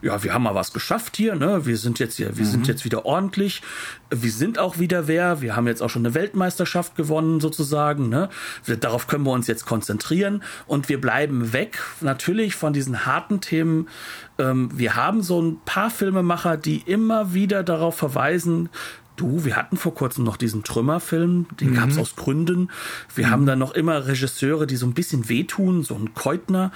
ja, 0.01 0.23
wir 0.23 0.33
haben 0.33 0.45
mal 0.45 0.55
was 0.55 0.73
geschafft 0.73 1.17
hier. 1.17 1.35
Ne? 1.35 1.67
Wir 1.67 1.77
sind 1.77 1.99
jetzt 1.99 2.17
hier, 2.17 2.37
wir 2.37 2.45
mhm. 2.45 2.51
sind 2.51 2.69
jetzt 2.69 2.85
wieder 2.85 3.05
ordentlich. 3.05 3.63
Wir 4.11 4.31
sind 4.31 4.59
auch 4.59 4.79
wieder 4.79 5.09
wer. 5.09 5.43
Wir 5.43 5.57
haben 5.57 5.67
jetzt 5.67 5.83
auch 5.83 5.91
schon 5.91 6.07
eine 6.07 6.15
Weltmeisterschaft 6.15 6.95
gewonnen 6.95 7.41
sozusagen. 7.41 8.09
Ne? 8.09 8.29
Wir, 8.65 8.77
darauf 8.77 9.09
können 9.09 9.25
wir 9.25 9.33
uns 9.33 9.49
jetzt 9.49 9.67
konzentrieren 9.67 10.45
und 10.67 10.89
wir 10.89 11.01
bleiben 11.01 11.53
weg 11.53 11.79
natürlich 12.01 12.55
von 12.55 12.73
diesen 12.73 13.07
harten 13.07 13.41
Themen. 13.41 13.89
Ähm, 14.39 14.71
wir 14.75 14.97
haben 14.97 15.23
so 15.23 15.41
ein 15.41 15.59
paar 15.65 15.91
Filmemacher, 15.91 16.57
die 16.57 16.79
immer 16.79 17.33
wieder 17.35 17.63
darauf 17.63 17.97
verweisen, 17.97 18.69
Du, 19.17 19.47
wir 19.47 19.57
hatten 19.57 19.79
vor 19.79 19.95
kurzem 19.95 20.25
noch 20.25 20.37
diesen 20.37 20.63
Trümmerfilm, 20.63 21.47
den 21.59 21.71
mhm. 21.71 21.75
gab 21.75 21.89
es 21.89 21.99
aus 21.99 22.17
Gründen. 22.17 22.71
Wir 23.15 23.27
mhm. 23.27 23.31
haben 23.31 23.47
dann 23.47 23.59
noch 23.59 23.73
immer 23.73 24.07
Regisseure, 24.07 24.67
die 24.67 24.77
so 24.77 24.87
ein 24.87 24.93
bisschen 24.93 25.31
wehtun, 25.31 25.83
so 25.83 25.95
ein 25.95 26.13
Keutner, 26.13 26.71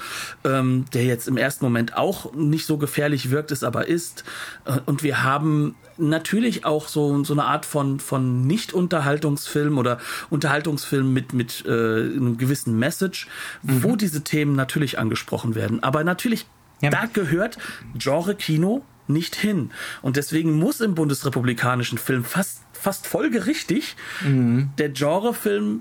ähm, 0.44 0.86
der 0.94 1.04
jetzt 1.04 1.28
im 1.28 1.36
ersten 1.36 1.64
Moment 1.66 1.96
auch 1.96 2.32
nicht 2.32 2.64
so 2.64 2.78
gefährlich 2.78 3.30
wirkt, 3.30 3.50
es 3.52 3.62
aber 3.62 3.88
ist. 3.88 4.24
Äh, 4.64 4.78
und 4.86 5.02
wir 5.02 5.22
haben 5.22 5.74
natürlich 5.98 6.64
auch 6.64 6.88
so, 6.88 7.22
so 7.24 7.34
eine 7.34 7.44
Art 7.44 7.66
von, 7.66 8.00
von 8.00 8.46
Nicht-Unterhaltungsfilm 8.46 9.76
oder 9.76 9.98
Unterhaltungsfilm 10.30 11.12
mit, 11.12 11.34
mit 11.34 11.64
äh, 11.66 11.70
einem 11.70 12.38
gewissen 12.38 12.78
Message, 12.78 13.28
mhm. 13.62 13.82
wo 13.82 13.96
diese 13.96 14.24
Themen 14.24 14.56
natürlich 14.56 14.98
angesprochen 14.98 15.54
werden. 15.54 15.82
Aber 15.82 16.04
natürlich, 16.04 16.46
ja. 16.80 16.90
da 16.90 17.06
gehört 17.12 17.58
Genre-Kino 17.98 18.84
nicht 19.08 19.36
hin. 19.36 19.70
Und 20.02 20.16
deswegen 20.16 20.58
muss 20.58 20.80
im 20.80 20.94
bundesrepublikanischen 20.94 21.98
Film 21.98 22.24
fast, 22.24 22.62
fast 22.72 23.06
folgerichtig 23.06 23.96
mhm. 24.24 24.70
der 24.78 24.90
Genrefilm 24.90 25.80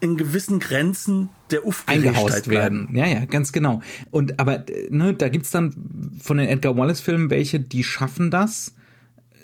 in 0.00 0.16
gewissen 0.16 0.60
Grenzen 0.60 1.28
der 1.50 1.66
Uff 1.66 1.84
eingehaust 1.86 2.48
werden. 2.48 2.88
Ja, 2.92 3.06
ja, 3.06 3.26
ganz 3.26 3.52
genau. 3.52 3.82
Und 4.10 4.40
aber 4.40 4.64
ne, 4.88 5.14
da 5.14 5.28
gibt's 5.28 5.50
dann 5.50 5.74
von 6.20 6.38
den 6.38 6.48
Edgar 6.48 6.76
Wallace 6.76 7.00
Filmen 7.00 7.28
welche, 7.28 7.60
die 7.60 7.84
schaffen 7.84 8.30
das, 8.30 8.74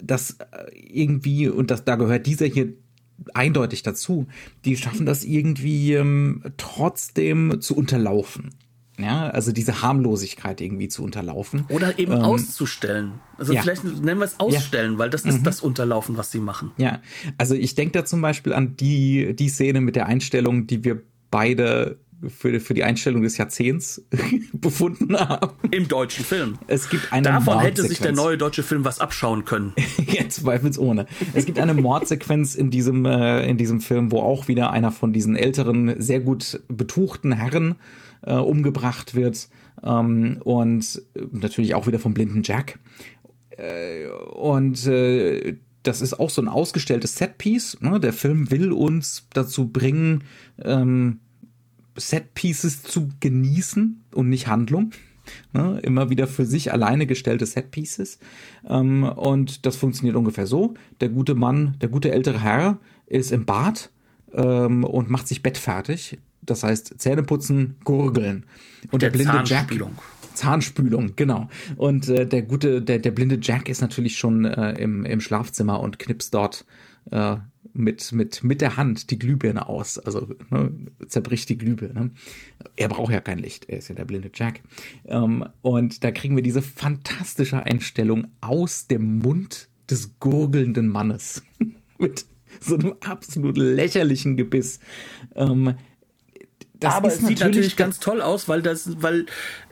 das 0.02 0.38
äh, 0.40 0.70
irgendwie 0.74 1.48
und 1.48 1.70
das 1.70 1.84
da 1.84 1.96
gehört 1.96 2.26
dieser 2.26 2.46
hier 2.46 2.72
eindeutig 3.34 3.82
dazu. 3.82 4.26
Die 4.64 4.76
schaffen 4.76 5.04
das 5.06 5.24
irgendwie 5.24 5.94
ähm, 5.94 6.42
trotzdem 6.56 7.60
zu 7.60 7.76
unterlaufen. 7.76 8.54
Ja, 8.98 9.28
also 9.28 9.52
diese 9.52 9.82
Harmlosigkeit 9.82 10.60
irgendwie 10.60 10.88
zu 10.88 11.04
unterlaufen. 11.04 11.66
Oder 11.68 11.98
eben 11.98 12.12
ähm, 12.12 12.20
auszustellen. 12.20 13.12
Also 13.36 13.52
ja. 13.52 13.62
vielleicht 13.62 13.84
nennen 13.84 14.18
wir 14.18 14.24
es 14.24 14.40
ausstellen, 14.40 14.92
ja. 14.92 14.98
weil 14.98 15.10
das 15.10 15.24
ist 15.24 15.40
mhm. 15.40 15.44
das 15.44 15.60
Unterlaufen, 15.60 16.16
was 16.16 16.30
sie 16.30 16.40
machen. 16.40 16.72
Ja, 16.78 17.00
also 17.36 17.54
ich 17.54 17.74
denke 17.74 17.92
da 17.92 18.04
zum 18.04 18.22
Beispiel 18.22 18.54
an 18.54 18.76
die, 18.76 19.36
die 19.36 19.48
Szene 19.50 19.82
mit 19.82 19.96
der 19.96 20.06
Einstellung, 20.06 20.66
die 20.66 20.82
wir 20.84 21.02
beide 21.30 21.98
für, 22.26 22.60
für 22.60 22.74
die 22.74 22.84
Einstellung 22.84 23.22
des 23.22 23.36
Jahrzehnts 23.36 24.02
befunden 24.52 25.18
haben. 25.18 25.56
Im 25.70 25.88
deutschen 25.88 26.24
Film. 26.24 26.58
Es 26.66 26.88
gibt 26.88 27.12
eine 27.12 27.28
Davon 27.28 27.60
hätte 27.60 27.82
sich 27.82 27.98
der 27.98 28.12
neue 28.12 28.38
deutsche 28.38 28.62
Film 28.62 28.84
was 28.84 29.00
abschauen 29.00 29.44
können. 29.44 29.74
Jetzt 30.06 30.40
zweifelsohne. 30.40 31.06
Es 31.34 31.44
gibt 31.44 31.58
eine 31.58 31.74
Mordsequenz 31.74 32.54
in 32.54 32.70
diesem, 32.70 33.04
äh, 33.04 33.46
in 33.46 33.58
diesem 33.58 33.80
Film, 33.80 34.10
wo 34.10 34.20
auch 34.20 34.48
wieder 34.48 34.70
einer 34.70 34.92
von 34.92 35.12
diesen 35.12 35.36
älteren, 35.36 36.00
sehr 36.00 36.20
gut 36.20 36.60
betuchten 36.68 37.32
Herren 37.32 37.76
äh, 38.26 38.34
umgebracht 38.34 39.14
wird. 39.14 39.48
Ähm, 39.82 40.38
und 40.44 41.02
natürlich 41.32 41.74
auch 41.74 41.86
wieder 41.86 41.98
vom 41.98 42.14
blinden 42.14 42.42
Jack. 42.42 42.78
Äh, 43.50 44.06
und 44.08 44.86
äh, 44.86 45.56
das 45.82 46.02
ist 46.02 46.18
auch 46.18 46.30
so 46.30 46.42
ein 46.42 46.48
ausgestelltes 46.48 47.16
Setpiece. 47.16 47.78
Ne? 47.80 48.00
Der 48.00 48.12
Film 48.12 48.50
will 48.50 48.72
uns 48.72 49.28
dazu 49.32 49.68
bringen, 49.68 50.24
ähm, 50.62 51.20
Setpieces 51.96 52.82
zu 52.82 53.08
genießen 53.20 54.04
und 54.12 54.28
nicht 54.28 54.48
Handlung. 54.48 54.90
Ne? 55.52 55.80
Immer 55.82 56.10
wieder 56.10 56.26
für 56.26 56.44
sich 56.44 56.72
alleine 56.72 57.06
gestellte 57.06 57.46
Setpieces. 57.46 58.18
Ähm, 58.68 59.04
und 59.04 59.64
das 59.64 59.76
funktioniert 59.76 60.16
ungefähr 60.16 60.46
so. 60.46 60.74
Der 61.00 61.08
gute 61.08 61.34
Mann, 61.34 61.76
der 61.80 61.88
gute 61.88 62.10
ältere 62.12 62.42
Herr 62.42 62.78
ist 63.06 63.32
im 63.32 63.46
Bad 63.46 63.90
ähm, 64.32 64.84
und 64.84 65.10
macht 65.10 65.28
sich 65.28 65.42
bettfertig 65.42 66.18
das 66.46 66.62
heißt 66.62 66.94
Zähne 66.98 67.22
putzen, 67.22 67.76
gurgeln. 67.84 68.46
Und 68.90 69.02
der, 69.02 69.10
der 69.10 69.18
blinde. 69.18 69.42
Jack. 69.44 69.72
Zahnspülung, 70.34 71.16
genau. 71.16 71.48
Und 71.76 72.08
äh, 72.08 72.26
der 72.26 72.42
gute, 72.42 72.82
der, 72.82 72.98
der 72.98 73.10
blinde 73.10 73.38
Jack 73.40 73.68
ist 73.68 73.80
natürlich 73.80 74.18
schon 74.18 74.44
äh, 74.44 74.72
im, 74.72 75.04
im 75.06 75.20
Schlafzimmer 75.20 75.80
und 75.80 75.98
knipst 75.98 76.34
dort 76.34 76.66
äh, 77.10 77.36
mit, 77.72 78.12
mit, 78.12 78.44
mit 78.44 78.60
der 78.60 78.76
Hand 78.76 79.10
die 79.10 79.18
Glühbirne 79.18 79.66
aus. 79.66 79.98
Also 79.98 80.28
ne, 80.50 80.72
zerbricht 81.06 81.48
die 81.48 81.56
Glühbirne. 81.56 82.10
Er 82.76 82.88
braucht 82.88 83.12
ja 83.12 83.20
kein 83.20 83.38
Licht, 83.38 83.68
er 83.68 83.78
ist 83.78 83.88
ja 83.88 83.94
der 83.94 84.04
blinde 84.04 84.30
Jack. 84.32 84.60
Ähm, 85.06 85.44
und 85.62 86.04
da 86.04 86.10
kriegen 86.10 86.36
wir 86.36 86.42
diese 86.42 86.62
fantastische 86.62 87.62
Einstellung 87.62 88.26
aus 88.42 88.86
dem 88.86 89.18
Mund 89.18 89.68
des 89.90 90.18
gurgelnden 90.20 90.88
Mannes. 90.88 91.42
mit 91.98 92.26
so 92.60 92.76
einem 92.76 92.94
absolut 93.00 93.56
lächerlichen 93.56 94.36
Gebiss. 94.36 94.80
Ähm, 95.34 95.74
das 96.80 96.94
aber 96.94 97.08
es 97.08 97.18
sieht 97.18 97.40
natürlich 97.40 97.76
ganz 97.76 97.98
toll 98.00 98.20
aus, 98.20 98.48
weil 98.48 98.62
das, 98.62 99.02
weil 99.02 99.26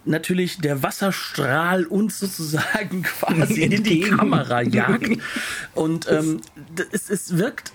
natürlich 0.04 0.58
der 0.58 0.82
Wasserstrahl 0.82 1.84
uns 1.84 2.18
sozusagen 2.18 3.02
quasi 3.20 3.62
in 3.62 3.82
die 3.82 4.00
Kamera 4.00 4.62
jagt. 4.62 5.10
Und 5.74 6.10
ähm, 6.10 6.40
es, 6.92 7.10
es 7.10 7.36
wirkt 7.36 7.72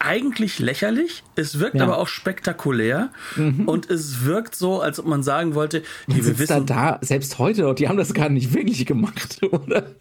eigentlich 0.00 0.58
lächerlich, 0.60 1.24
es 1.34 1.58
wirkt 1.58 1.76
ja. 1.76 1.82
aber 1.82 1.98
auch 1.98 2.06
spektakulär 2.06 3.10
mhm. 3.34 3.66
und 3.66 3.90
es 3.90 4.24
wirkt 4.24 4.54
so, 4.54 4.80
als 4.80 5.00
ob 5.00 5.06
man 5.06 5.24
sagen 5.24 5.56
wollte, 5.56 5.82
man 6.06 6.24
wir 6.24 6.38
wissen 6.38 6.66
da, 6.66 6.98
selbst 7.02 7.38
heute, 7.38 7.74
die 7.74 7.88
haben 7.88 7.96
das 7.96 8.14
gar 8.14 8.28
nicht 8.28 8.54
wirklich 8.54 8.86
gemacht, 8.86 9.40
oder? 9.50 9.96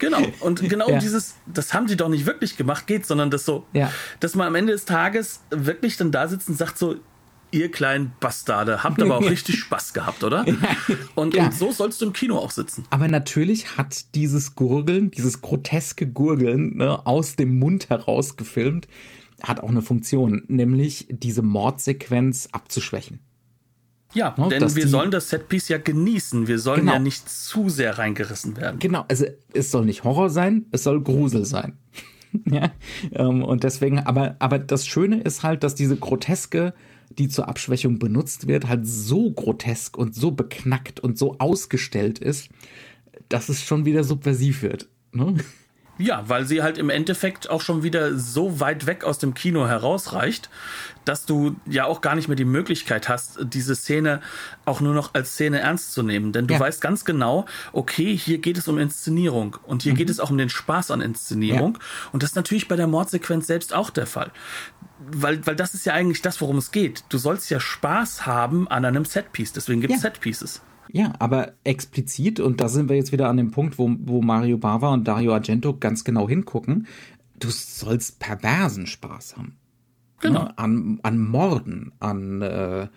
Genau, 0.00 0.22
und 0.40 0.68
genau 0.68 0.90
ja. 0.90 0.98
dieses, 0.98 1.36
das 1.46 1.74
haben 1.74 1.86
sie 1.86 1.96
doch 1.96 2.08
nicht 2.08 2.26
wirklich 2.26 2.56
gemacht, 2.56 2.88
geht, 2.88 3.06
sondern 3.06 3.30
das 3.30 3.44
so, 3.44 3.64
ja. 3.72 3.92
dass 4.20 4.34
man 4.34 4.48
am 4.48 4.54
Ende 4.54 4.72
des 4.72 4.86
Tages 4.86 5.42
wirklich 5.50 5.96
dann 5.96 6.10
da 6.10 6.26
sitzt 6.28 6.48
und 6.48 6.56
sagt 6.56 6.78
so, 6.78 6.96
ihr 7.50 7.70
kleinen 7.70 8.12
Bastarde, 8.20 8.82
habt 8.82 9.00
aber 9.00 9.18
auch 9.18 9.22
richtig 9.30 9.58
Spaß 9.58 9.92
gehabt, 9.92 10.24
oder? 10.24 10.44
Und, 11.14 11.34
ja. 11.34 11.46
und, 11.46 11.54
so 11.54 11.72
sollst 11.72 12.00
du 12.00 12.06
im 12.06 12.12
Kino 12.12 12.36
auch 12.38 12.50
sitzen. 12.50 12.84
Aber 12.90 13.08
natürlich 13.08 13.76
hat 13.76 14.14
dieses 14.14 14.54
Gurgeln, 14.54 15.10
dieses 15.10 15.40
groteske 15.40 16.06
Gurgeln 16.06 16.76
ne, 16.76 17.06
aus 17.06 17.36
dem 17.36 17.58
Mund 17.58 17.90
heraus 17.90 18.36
gefilmt, 18.36 18.88
hat 19.42 19.60
auch 19.60 19.68
eine 19.68 19.82
Funktion, 19.82 20.42
nämlich 20.48 21.06
diese 21.10 21.42
Mordsequenz 21.42 22.48
abzuschwächen. 22.52 23.20
Ja, 24.14 24.34
no, 24.36 24.48
ne, 24.48 24.58
denn 24.58 24.74
wir 24.74 24.84
die, 24.84 24.88
sollen 24.88 25.10
das 25.10 25.28
Setpiece 25.28 25.68
ja 25.68 25.78
genießen. 25.78 26.48
Wir 26.48 26.58
sollen 26.58 26.80
genau. 26.80 26.94
ja 26.94 26.98
nicht 26.98 27.28
zu 27.28 27.68
sehr 27.68 27.98
reingerissen 27.98 28.56
werden. 28.56 28.78
Genau, 28.78 29.04
also 29.08 29.26
es 29.52 29.70
soll 29.70 29.84
nicht 29.84 30.04
Horror 30.04 30.30
sein, 30.30 30.66
es 30.70 30.82
soll 30.82 31.02
Grusel 31.02 31.44
sein. 31.44 31.74
ja, 32.50 32.70
ähm, 33.12 33.42
und 33.42 33.64
deswegen, 33.64 34.00
aber, 34.00 34.36
aber 34.38 34.58
das 34.58 34.86
Schöne 34.86 35.20
ist 35.20 35.42
halt, 35.42 35.62
dass 35.62 35.74
diese 35.74 35.96
groteske 35.96 36.74
die 37.18 37.28
zur 37.28 37.48
Abschwächung 37.48 37.98
benutzt 37.98 38.46
wird, 38.46 38.68
halt 38.68 38.86
so 38.86 39.30
grotesk 39.30 39.96
und 39.96 40.14
so 40.14 40.30
beknackt 40.30 41.00
und 41.00 41.18
so 41.18 41.38
ausgestellt 41.38 42.18
ist, 42.18 42.48
dass 43.28 43.48
es 43.48 43.62
schon 43.62 43.84
wieder 43.84 44.04
subversiv 44.04 44.62
wird. 44.62 44.88
Ne? 45.12 45.36
Ja, 45.98 46.22
weil 46.28 46.44
sie 46.44 46.62
halt 46.62 46.78
im 46.78 46.90
Endeffekt 46.90 47.50
auch 47.50 47.60
schon 47.60 47.82
wieder 47.82 48.16
so 48.16 48.60
weit 48.60 48.86
weg 48.86 49.02
aus 49.02 49.18
dem 49.18 49.34
Kino 49.34 49.66
herausreicht, 49.66 50.48
dass 51.04 51.26
du 51.26 51.56
ja 51.66 51.86
auch 51.86 52.00
gar 52.00 52.14
nicht 52.14 52.28
mehr 52.28 52.36
die 52.36 52.44
Möglichkeit 52.44 53.08
hast, 53.08 53.38
diese 53.42 53.74
Szene 53.74 54.20
auch 54.64 54.80
nur 54.80 54.94
noch 54.94 55.14
als 55.14 55.32
Szene 55.32 55.58
ernst 55.58 55.92
zu 55.92 56.04
nehmen. 56.04 56.32
Denn 56.32 56.46
du 56.46 56.54
ja. 56.54 56.60
weißt 56.60 56.80
ganz 56.80 57.04
genau, 57.04 57.46
okay, 57.72 58.16
hier 58.16 58.38
geht 58.38 58.58
es 58.58 58.68
um 58.68 58.78
Inszenierung 58.78 59.56
und 59.64 59.82
hier 59.82 59.92
mhm. 59.92 59.96
geht 59.96 60.10
es 60.10 60.20
auch 60.20 60.30
um 60.30 60.38
den 60.38 60.50
Spaß 60.50 60.92
an 60.92 61.00
Inszenierung. 61.00 61.74
Ja. 61.74 62.08
Und 62.12 62.22
das 62.22 62.30
ist 62.30 62.36
natürlich 62.36 62.68
bei 62.68 62.76
der 62.76 62.86
Mordsequenz 62.86 63.48
selbst 63.48 63.74
auch 63.74 63.90
der 63.90 64.06
Fall. 64.06 64.30
Weil, 65.00 65.44
weil 65.46 65.56
das 65.56 65.74
ist 65.74 65.84
ja 65.86 65.94
eigentlich 65.94 66.22
das, 66.22 66.40
worum 66.40 66.58
es 66.58 66.70
geht. 66.70 67.04
Du 67.08 67.18
sollst 67.18 67.50
ja 67.50 67.58
Spaß 67.58 68.26
haben 68.26 68.68
an 68.68 68.84
einem 68.84 69.04
Setpiece. 69.04 69.52
Deswegen 69.52 69.80
gibt 69.80 69.94
es 69.94 70.02
ja. 70.02 70.10
Setpieces. 70.10 70.62
Ja, 70.92 71.12
aber 71.18 71.52
explizit, 71.64 72.40
und 72.40 72.60
da 72.60 72.68
sind 72.68 72.88
wir 72.88 72.96
jetzt 72.96 73.12
wieder 73.12 73.28
an 73.28 73.36
dem 73.36 73.50
Punkt, 73.50 73.78
wo, 73.78 73.90
wo 74.00 74.22
Mario 74.22 74.58
Bava 74.58 74.92
und 74.92 75.06
Dario 75.06 75.34
Argento 75.34 75.76
ganz 75.76 76.04
genau 76.04 76.28
hingucken, 76.28 76.86
du 77.38 77.50
sollst 77.50 78.18
perversen 78.18 78.86
Spaß 78.86 79.36
haben. 79.36 79.56
Genau. 80.20 80.44
Ne? 80.44 80.58
An, 80.58 81.00
an 81.02 81.18
Morden, 81.18 81.92
an 82.00 82.42
äh, 82.42 82.88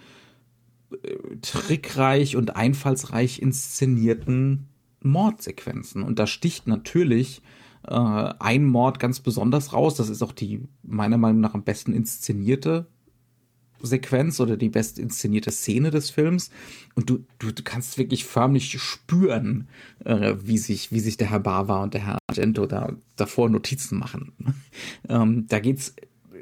trickreich 1.41 2.35
und 2.35 2.55
einfallsreich 2.55 3.41
inszenierten 3.41 4.67
Mordsequenzen. 5.01 6.03
Und 6.03 6.19
da 6.19 6.27
sticht 6.27 6.67
natürlich 6.67 7.41
äh, 7.87 7.93
ein 7.93 8.65
Mord 8.65 8.99
ganz 8.99 9.19
besonders 9.19 9.73
raus. 9.73 9.95
Das 9.95 10.09
ist 10.09 10.21
auch 10.21 10.31
die 10.31 10.63
meiner 10.83 11.17
Meinung 11.17 11.41
nach 11.41 11.53
am 11.53 11.63
besten 11.63 11.93
inszenierte 11.93 12.87
Sequenz 13.83 14.39
oder 14.39 14.57
die 14.57 14.69
best 14.69 14.99
inszenierte 14.99 15.51
Szene 15.51 15.91
des 15.91 16.09
Films. 16.09 16.49
Und 16.95 17.09
du, 17.09 17.25
du, 17.39 17.51
du 17.51 17.63
kannst 17.63 17.97
wirklich 17.97 18.25
förmlich 18.25 18.79
spüren, 18.81 19.67
äh, 20.05 20.35
wie, 20.41 20.57
sich, 20.57 20.91
wie 20.91 20.99
sich 20.99 21.17
der 21.17 21.29
Herr 21.29 21.39
Bava 21.39 21.83
und 21.83 21.93
der 21.93 22.05
Herr 22.05 22.17
Argento 22.27 22.65
da 22.65 22.93
davor 23.15 23.49
Notizen 23.49 23.97
machen. 23.97 24.33
ähm, 25.09 25.45
da 25.47 25.59
geht's 25.59 25.95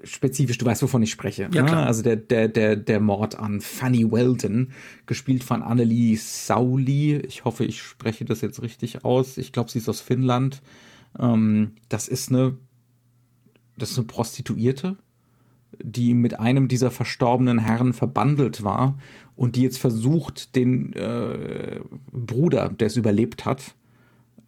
spezifisch, 0.03 0.57
du 0.57 0.65
weißt, 0.65 0.81
wovon 0.81 1.03
ich 1.03 1.11
spreche. 1.11 1.49
Ja, 1.53 1.61
ne? 1.61 1.67
klar. 1.67 1.85
Also 1.85 2.01
der, 2.01 2.15
der, 2.15 2.47
der, 2.47 2.75
der 2.75 2.99
Mord 2.99 3.37
an 3.37 3.61
Fanny 3.61 4.09
Weldon, 4.11 4.71
gespielt 5.05 5.43
von 5.43 5.61
Annelie 5.61 6.17
Sauli. 6.17 7.17
Ich 7.17 7.45
hoffe, 7.45 7.65
ich 7.65 7.81
spreche 7.81 8.25
das 8.25 8.41
jetzt 8.41 8.61
richtig 8.61 9.03
aus. 9.03 9.37
Ich 9.37 9.51
glaube, 9.51 9.69
sie 9.69 9.79
ist 9.79 9.89
aus 9.89 10.01
Finnland. 10.01 10.61
Ähm, 11.17 11.73
das 11.89 12.07
ist 12.07 12.29
eine, 12.29 12.57
das 13.77 13.91
ist 13.91 13.97
eine 13.97 14.07
Prostituierte, 14.07 14.97
die 15.81 16.13
mit 16.13 16.39
einem 16.39 16.67
dieser 16.67 16.91
verstorbenen 16.91 17.59
Herren 17.59 17.93
verbandelt 17.93 18.63
war 18.63 18.97
und 19.35 19.55
die 19.55 19.61
jetzt 19.61 19.77
versucht, 19.77 20.55
den 20.55 20.93
äh, 20.93 21.79
Bruder, 22.11 22.69
der 22.69 22.87
es 22.87 22.97
überlebt 22.97 23.45
hat, 23.45 23.75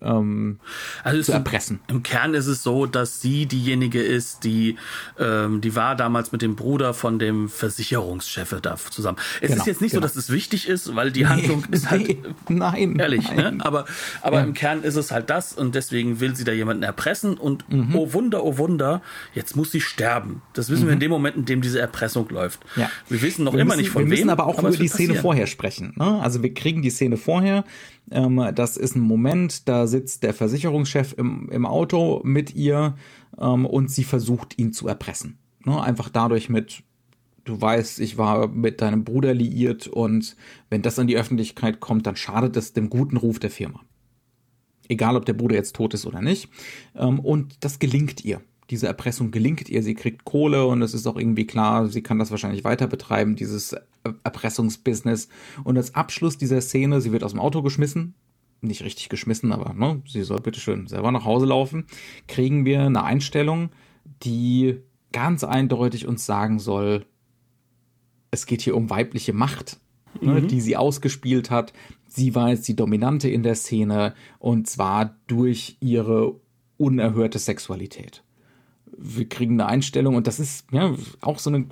ähm, 0.02 0.60
also 1.04 1.22
zu 1.22 1.32
erpressen. 1.32 1.80
Im, 1.88 1.98
Im, 1.98 2.04
Kern 2.04 2.34
ist 2.34 2.48
es 2.48 2.64
so, 2.64 2.86
dass 2.86 3.22
sie 3.22 3.46
diejenige 3.46 4.02
ist, 4.02 4.44
die, 4.44 4.78
ähm, 5.20 5.62
die 5.62 5.76
war 5.76 5.96
damals 5.96 6.32
mit 6.32 6.42
dem 6.42 6.56
Bruder 6.56 6.94
von 6.94 7.20
dem 7.20 7.50
Versicherungschef 7.50 8.56
da 8.62 8.76
zusammen. 8.78 9.18
Es 9.42 9.50
genau, 9.50 9.62
ist 9.62 9.68
jetzt 9.68 9.82
nicht 9.82 9.92
genau. 9.92 10.02
so, 10.02 10.08
dass 10.08 10.16
es 10.16 10.32
wichtig 10.32 10.68
ist, 10.68 10.96
weil 10.96 11.12
die 11.12 11.22
nee, 11.22 11.28
Handlung 11.28 11.66
ist 11.72 11.90
halt 11.92 12.08
nee, 12.08 12.18
nein, 12.50 13.00
ehrlich, 13.00 13.30
nein. 13.36 13.58
Ne? 13.58 13.66
aber 13.66 13.86
aber 14.22 14.40
ja. 14.40 14.44
im 14.44 14.54
Kern 14.54 14.84
ist 14.84 14.96
es 14.96 15.12
halt 15.12 15.30
das 15.30 15.54
und 15.54 15.76
deswegen 15.76 16.20
will 16.20 16.36
sie 16.36 16.44
da 16.44 16.52
jemanden 16.52 16.84
erpressen 16.84 17.38
und 17.38 17.70
mhm. 17.72 17.96
oh 17.96 18.14
Wunder, 18.14 18.44
oh 18.44 18.58
Wunder, 18.58 19.02
jetzt 19.34 19.56
muss 19.56 19.72
sie 19.72 19.82
sterben. 19.82 20.42
Das 20.54 20.70
wissen 20.70 20.84
mhm. 20.84 20.88
wir 20.88 20.94
in 20.94 21.00
dem 21.00 21.12
Moment, 21.12 21.36
in 21.36 21.46
dem 21.46 21.62
diese 21.62 21.80
Erpressung 21.80 22.28
läuft. 22.30 22.62
Ja. 22.76 22.90
Wir 23.08 23.22
wissen 23.22 23.44
noch 23.44 23.54
wir 23.54 23.62
immer 23.62 23.76
müssen, 23.76 23.82
nicht 23.82 23.92
von 23.92 24.04
wem. 24.04 24.10
Wir 24.10 24.18
müssen 24.18 24.30
aber 24.30 24.48
auch 24.48 24.58
aber 24.58 24.70
über 24.70 24.78
die 24.78 24.88
Szene 24.88 25.10
passieren. 25.10 25.22
vorher 25.22 25.48
sprechen. 25.48 25.94
Ne? 25.96 26.20
Also 26.22 26.42
wir 26.42 26.54
kriegen 26.54 26.82
die 26.82 26.90
Szene 26.90 27.18
vorher. 27.18 27.64
Ähm, 28.10 28.52
das 28.56 28.78
ist 28.78 28.96
ein 28.96 29.02
Moment, 29.02 29.68
da 29.68 29.88
sitzt 29.92 30.24
der 30.24 30.34
Versicherungschef 30.34 31.14
im, 31.18 31.50
im 31.50 31.66
Auto 31.66 32.22
mit 32.24 32.56
ihr 32.56 32.96
ähm, 33.40 33.66
und 33.66 33.92
sie 33.92 34.04
versucht, 34.04 34.58
ihn 34.58 34.74
zu 34.74 34.88
erpressen. 34.88 35.38
Ne? 35.66 35.82
Einfach 35.82 36.10
dadurch 36.10 36.50
mit, 36.50 36.84
du 37.44 37.62
weißt, 37.62 38.00
ich 38.00 38.18
war 38.18 38.48
mit 38.48 38.82
deinem 38.82 39.04
Bruder 39.04 39.34
liiert 39.34 39.88
und 39.88 40.36
wenn 40.70 40.82
das 40.82 40.98
an 40.98 41.08
die 41.08 41.18
Öffentlichkeit 41.18 41.80
kommt, 41.80 42.08
dann 42.08 42.16
schadet 42.16 42.58
es 42.58 42.74
dem 42.74 42.90
guten 42.90 43.18
Ruf 43.18 43.38
der 43.40 43.52
Firma. 43.52 43.82
Egal, 44.88 45.16
ob 45.16 45.26
der 45.26 45.34
Bruder 45.34 45.56
jetzt 45.56 45.76
tot 45.76 45.94
ist 45.94 46.06
oder 46.06 46.22
nicht. 46.22 46.50
Ähm, 46.96 47.20
und 47.20 47.64
das 47.64 47.78
gelingt 47.80 48.26
ihr 48.26 48.42
diese 48.72 48.88
Erpressung 48.88 49.32
gelingt 49.32 49.70
ihr, 49.70 49.84
sie 49.84 49.94
kriegt 49.94 50.24
Kohle 50.24 50.66
und 50.66 50.82
es 50.82 50.94
ist 50.94 51.06
auch 51.06 51.18
irgendwie 51.18 51.46
klar, 51.46 51.88
sie 51.88 52.02
kann 52.02 52.18
das 52.18 52.32
wahrscheinlich 52.32 52.64
weiter 52.64 52.88
betreiben, 52.88 53.36
dieses 53.36 53.76
Erpressungsbusiness. 54.24 55.28
Und 55.66 55.78
als 55.78 55.94
Abschluss 55.94 56.38
dieser 56.38 56.62
Szene, 56.62 57.02
sie 57.02 57.12
wird 57.12 57.24
aus 57.24 57.32
dem 57.32 57.42
Auto 57.42 57.62
geschmissen, 57.62 58.16
nicht 58.62 58.84
richtig 58.84 59.10
geschmissen, 59.10 59.52
aber 59.52 59.74
ne, 59.74 60.02
sie 60.08 60.24
soll 60.24 60.40
bitteschön 60.40 60.88
selber 60.88 61.12
nach 61.12 61.26
Hause 61.26 61.46
laufen, 61.46 61.86
kriegen 62.28 62.66
wir 62.66 62.82
eine 62.82 63.04
Einstellung, 63.04 63.70
die 64.24 64.78
ganz 65.12 65.44
eindeutig 65.44 66.08
uns 66.08 66.26
sagen 66.26 66.60
soll, 66.60 67.06
es 68.30 68.46
geht 68.46 68.62
hier 68.62 68.78
um 68.78 68.90
weibliche 68.90 69.34
Macht, 69.34 69.80
ne, 70.22 70.42
mhm. 70.42 70.48
die 70.48 70.62
sie 70.62 70.78
ausgespielt 70.78 71.50
hat. 71.50 71.74
Sie 72.08 72.36
war 72.36 72.50
jetzt 72.50 72.68
die 72.68 72.76
Dominante 72.76 73.30
in 73.30 73.44
der 73.44 73.56
Szene 73.56 74.14
und 74.40 74.68
zwar 74.68 75.16
durch 75.28 75.78
ihre 75.80 76.36
unerhörte 76.78 77.40
Sexualität. 77.40 78.24
Wir 78.98 79.28
kriegen 79.28 79.54
eine 79.54 79.68
Einstellung 79.68 80.16
und 80.16 80.28
das 80.28 80.40
ist 80.40 80.68
ja 80.72 80.96
auch 81.22 81.40
so 81.40 81.50
eine 81.50 81.66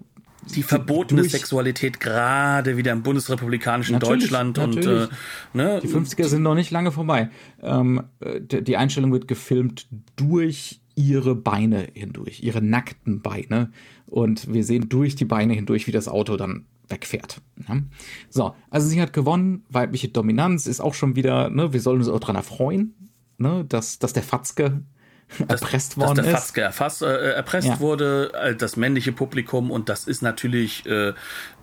die 0.56 0.64
verbotene. 0.64 1.24
Sexualität 1.24 2.00
gerade 2.00 2.78
wieder 2.78 2.92
im 2.92 3.04
bundesrepublikanischen 3.04 3.94
natürlich, 3.94 4.24
Deutschland 4.24 4.58
natürlich. 4.58 4.88
und 4.88 4.94
äh, 4.94 5.08
ne? 5.54 5.80
die 5.84 5.88
50er 5.88 6.26
sind 6.26 6.44
noch 6.44 6.56
nicht 6.56 6.72
lange 6.72 6.92
vorbei. 6.92 7.30
Ähm, 7.62 8.04
äh, 8.20 8.40
die 8.62 8.78
Einstellung 8.78 9.12
wird 9.12 9.28
gefilmt 9.28 9.88
durch 10.16 10.82
ihre 10.96 11.36
Beine 11.36 11.88
hindurch, 11.94 12.42
ihre 12.44 12.62
nackten 12.62 13.22
Beine 13.22 13.72
und 14.06 14.52
wir 14.54 14.64
sehen 14.64 14.90
durch 14.90 15.16
die 15.16 15.26
Beine 15.26 15.54
hindurch, 15.54 15.88
wie 15.88 15.92
das 15.92 16.08
Auto 16.08 16.36
dann 16.36 16.66
wegfährt. 16.90 17.42
Ja? 17.68 17.82
So, 18.30 18.56
also 18.70 18.88
sie 18.88 19.02
hat 19.02 19.14
gewonnen, 19.14 19.64
weibliche 19.70 20.10
Dominanz 20.10 20.66
ist 20.66 20.82
auch 20.82 20.94
schon 20.94 21.16
wieder, 21.16 21.50
ne, 21.50 21.72
wir 21.72 21.82
sollen 21.82 22.00
uns 22.00 22.10
auch 22.10 22.20
dran 22.20 22.36
erfreuen, 22.36 22.96
ne, 23.38 23.66
dass, 23.68 24.00
dass 24.00 24.14
der 24.14 24.24
Fatzke 24.24 24.82
erpresst 25.48 25.98
worden 25.98 26.16
dass 26.16 26.26
der 26.26 26.36
Fatzke 26.36 26.62
erfasst, 26.62 27.02
äh, 27.02 27.34
erpresst 27.34 27.68
ja. 27.68 27.80
wurde, 27.80 28.32
äh, 28.34 28.56
das 28.56 28.78
männliche 28.78 29.12
Publikum 29.12 29.72
und 29.72 29.90
das 29.90 30.08
ist 30.08 30.22
natürlich 30.22 30.86
äh, 30.86 31.14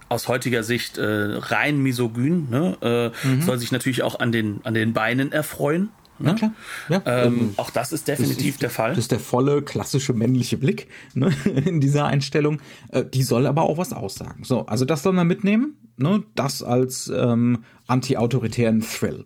aus 0.08 0.28
heutiger 0.28 0.62
Sicht 0.62 0.98
äh, 0.98 1.04
rein 1.04 1.78
misogyn, 1.78 2.48
ne? 2.50 3.12
äh, 3.24 3.26
mhm. 3.26 3.42
soll 3.42 3.58
sich 3.58 3.72
natürlich 3.72 4.02
auch 4.02 4.20
an 4.20 4.32
den, 4.32 4.60
an 4.64 4.74
den 4.74 4.92
Beinen 4.92 5.32
erfreuen. 5.32 5.90
Ne? 6.18 6.34
Klar. 6.34 6.52
Ja, 6.88 7.02
ähm, 7.04 7.38
ähm, 7.38 7.54
auch 7.56 7.70
das 7.70 7.92
ist 7.92 8.08
definitiv 8.08 8.36
das 8.36 8.46
ist, 8.54 8.62
der 8.62 8.70
Fall. 8.70 8.90
Das 8.90 8.98
ist 8.98 9.10
der 9.10 9.20
volle 9.20 9.62
klassische 9.62 10.14
männliche 10.14 10.56
Blick 10.56 10.88
ne, 11.14 11.30
in 11.64 11.80
dieser 11.80 12.06
Einstellung. 12.06 12.60
Äh, 12.90 13.04
die 13.04 13.22
soll 13.22 13.46
aber 13.46 13.62
auch 13.62 13.76
was 13.76 13.92
aussagen. 13.92 14.44
So, 14.44 14.64
also 14.66 14.84
das 14.84 15.02
soll 15.02 15.12
man 15.12 15.26
mitnehmen. 15.26 15.76
Ne, 15.98 16.22
das 16.34 16.62
als 16.62 17.08
ähm, 17.14 17.64
anti-autoritären 17.86 18.80
Thrill. 18.80 19.24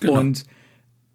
Genau. 0.00 0.18
Und 0.18 0.44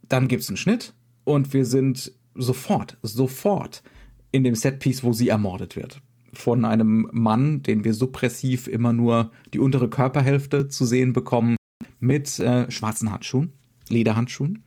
dann 0.09 0.27
gibt's 0.27 0.49
einen 0.49 0.57
Schnitt 0.57 0.93
und 1.23 1.53
wir 1.53 1.65
sind 1.65 2.11
sofort, 2.35 2.97
sofort 3.01 3.83
in 4.31 4.43
dem 4.43 4.55
Setpiece, 4.55 5.03
wo 5.03 5.13
sie 5.13 5.29
ermordet 5.29 5.75
wird. 5.75 6.01
Von 6.33 6.65
einem 6.65 7.07
Mann, 7.11 7.61
den 7.61 7.83
wir 7.83 7.93
suppressiv 7.93 8.67
immer 8.67 8.91
nur 8.91 9.31
die 9.53 9.59
untere 9.59 9.89
Körperhälfte 9.89 10.67
zu 10.67 10.85
sehen 10.85 11.13
bekommen, 11.13 11.55
mit 11.99 12.39
äh, 12.39 12.69
schwarzen 12.71 13.11
Handschuhen, 13.11 13.53
Lederhandschuhen. 13.89 14.63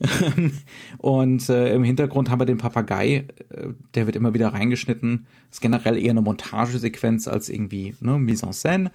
und 0.98 1.48
äh, 1.48 1.74
im 1.74 1.82
Hintergrund 1.82 2.30
haben 2.30 2.40
wir 2.40 2.46
den 2.46 2.58
Papagei, 2.58 3.26
äh, 3.48 3.68
der 3.94 4.06
wird 4.06 4.14
immer 4.14 4.34
wieder 4.34 4.48
reingeschnitten. 4.48 5.26
Ist 5.50 5.60
generell 5.60 5.96
eher 5.96 6.10
eine 6.10 6.20
Montagesequenz 6.20 7.26
als 7.26 7.48
irgendwie 7.48 7.94
ne, 8.00 8.18
Mise 8.18 8.46
en 8.46 8.52
scène, 8.52 8.90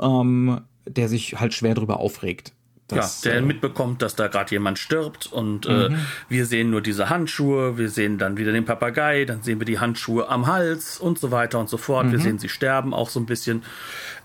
ähm, 0.00 0.60
der 0.86 1.08
sich 1.08 1.38
halt 1.38 1.52
schwer 1.52 1.74
drüber 1.74 2.00
aufregt. 2.00 2.54
Das, 2.88 3.24
ja, 3.24 3.32
der 3.32 3.40
äh, 3.40 3.42
mitbekommt, 3.42 4.00
dass 4.00 4.14
da 4.14 4.28
gerade 4.28 4.52
jemand 4.52 4.78
stirbt 4.78 5.26
und 5.26 5.66
äh, 5.66 5.88
mhm. 5.88 5.94
äh, 5.94 5.98
wir 6.28 6.46
sehen 6.46 6.70
nur 6.70 6.80
diese 6.80 7.10
Handschuhe, 7.10 7.78
wir 7.78 7.88
sehen 7.88 8.16
dann 8.16 8.36
wieder 8.36 8.52
den 8.52 8.64
Papagei, 8.64 9.24
dann 9.24 9.42
sehen 9.42 9.58
wir 9.58 9.64
die 9.64 9.80
Handschuhe 9.80 10.28
am 10.28 10.46
Hals 10.46 10.98
und 10.98 11.18
so 11.18 11.32
weiter 11.32 11.58
und 11.58 11.68
so 11.68 11.78
fort. 11.78 12.06
Mhm. 12.06 12.12
Wir 12.12 12.20
sehen 12.20 12.38
sie 12.38 12.48
sterben 12.48 12.94
auch 12.94 13.08
so 13.08 13.18
ein 13.18 13.26
bisschen. 13.26 13.64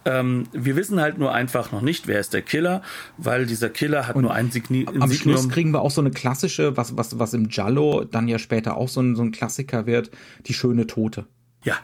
Ähm, 0.05 0.47
wir 0.51 0.75
wissen 0.75 0.99
halt 0.99 1.17
nur 1.17 1.33
einfach 1.33 1.71
noch 1.71 1.81
nicht, 1.81 2.07
wer 2.07 2.19
ist 2.19 2.33
der 2.33 2.43
Killer, 2.43 2.83
weil 3.17 3.47
dieser 3.47 3.69
Killer 3.69 4.07
hat 4.07 4.15
und 4.15 4.23
nur 4.23 4.33
ein 4.33 4.51
Signi 4.51 4.85
Am. 4.87 5.11
Schluss 5.11 5.49
kriegen 5.49 5.71
wir 5.71 5.81
auch 5.81 5.91
so 5.91 6.01
eine 6.01 6.11
klassische, 6.11 6.77
was, 6.77 6.97
was, 6.97 7.17
was 7.17 7.33
im 7.33 7.49
Giallo 7.49 8.03
dann 8.03 8.27
ja 8.27 8.37
später 8.37 8.77
auch 8.77 8.89
so 8.89 9.01
ein, 9.01 9.15
so 9.15 9.23
ein 9.23 9.31
Klassiker 9.31 9.87
wird, 9.87 10.11
die 10.45 10.53
schöne 10.53 10.85
Tote. 10.85 11.25
Ja, 11.63 11.77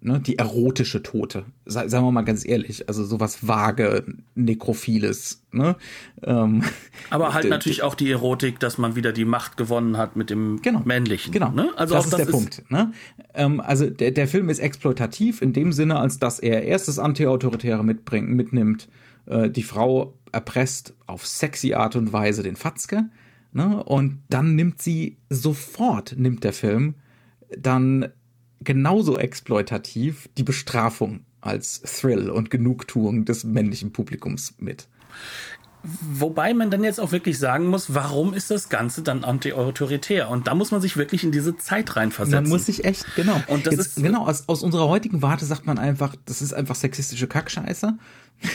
ne, 0.00 0.20
die 0.20 0.38
erotische 0.38 1.02
Tote. 1.02 1.44
Sagen 1.66 1.90
wir 1.90 2.10
mal 2.10 2.22
ganz 2.22 2.44
ehrlich, 2.44 2.88
also 2.88 3.04
sowas 3.04 3.46
vage, 3.46 4.04
nekrophiles. 4.34 5.42
Ne? 5.52 5.76
Ähm, 6.22 6.62
Aber 7.10 7.34
halt 7.34 7.48
natürlich 7.48 7.82
auch 7.82 7.94
die 7.94 8.10
Erotik, 8.10 8.58
dass 8.60 8.78
man 8.78 8.96
wieder 8.96 9.12
die 9.12 9.24
Macht 9.24 9.56
gewonnen 9.56 9.96
hat 9.96 10.16
mit 10.16 10.30
dem 10.30 10.62
genau, 10.62 10.82
männlichen. 10.84 11.32
Genau, 11.32 11.50
ne? 11.50 11.70
also 11.76 11.94
das 11.94 12.06
ist 12.06 12.12
das 12.12 12.18
der 12.18 12.28
ist 12.28 12.32
Punkt. 12.32 12.70
Ne? 12.70 12.92
Ähm, 13.34 13.60
also 13.60 13.88
der, 13.88 14.10
der 14.10 14.28
Film 14.28 14.48
ist 14.48 14.58
exploitativ 14.58 15.42
in 15.42 15.52
dem 15.52 15.72
Sinne, 15.72 15.98
als 15.98 16.18
dass 16.18 16.38
er 16.38 16.62
erstes 16.62 16.98
Anti-Autoritäre 16.98 17.84
mitbringt, 17.84 18.30
mitnimmt, 18.30 18.88
äh, 19.26 19.50
die 19.50 19.62
Frau 19.62 20.14
erpresst 20.32 20.94
auf 21.06 21.26
sexy 21.26 21.74
Art 21.74 21.96
und 21.96 22.12
Weise 22.12 22.42
den 22.42 22.56
Fatzke. 22.56 23.10
Ne? 23.52 23.82
Und 23.84 24.22
dann 24.28 24.54
nimmt 24.54 24.80
sie 24.80 25.18
sofort, 25.28 26.14
nimmt 26.16 26.44
der 26.44 26.52
Film 26.52 26.94
dann 27.58 28.08
genauso 28.60 29.18
exploitativ 29.18 30.28
die 30.36 30.42
Bestrafung 30.42 31.20
als 31.40 31.80
Thrill 31.82 32.30
und 32.30 32.50
Genugtuung 32.50 33.24
des 33.24 33.44
männlichen 33.44 33.92
Publikums 33.92 34.54
mit. 34.58 34.88
Wobei 35.82 36.52
man 36.52 36.70
dann 36.70 36.84
jetzt 36.84 37.00
auch 37.00 37.10
wirklich 37.10 37.38
sagen 37.38 37.66
muss, 37.66 37.94
warum 37.94 38.34
ist 38.34 38.50
das 38.50 38.68
Ganze 38.68 39.02
dann 39.02 39.24
anti-autoritär? 39.24 40.28
Und 40.28 40.46
da 40.46 40.54
muss 40.54 40.72
man 40.72 40.82
sich 40.82 40.98
wirklich 40.98 41.24
in 41.24 41.32
diese 41.32 41.56
Zeit 41.56 41.96
reinversetzen. 41.96 42.42
Man 42.42 42.50
muss 42.50 42.66
sich 42.66 42.84
echt, 42.84 43.06
genau. 43.16 43.42
Und 43.46 43.66
das 43.66 43.74
jetzt, 43.74 43.86
ist, 43.86 44.02
genau, 44.02 44.26
aus, 44.26 44.46
aus 44.46 44.62
unserer 44.62 44.88
heutigen 44.88 45.22
Warte 45.22 45.46
sagt 45.46 45.64
man 45.64 45.78
einfach, 45.78 46.14
das 46.26 46.42
ist 46.42 46.52
einfach 46.52 46.74
sexistische 46.74 47.26
Kackscheiße. 47.26 47.96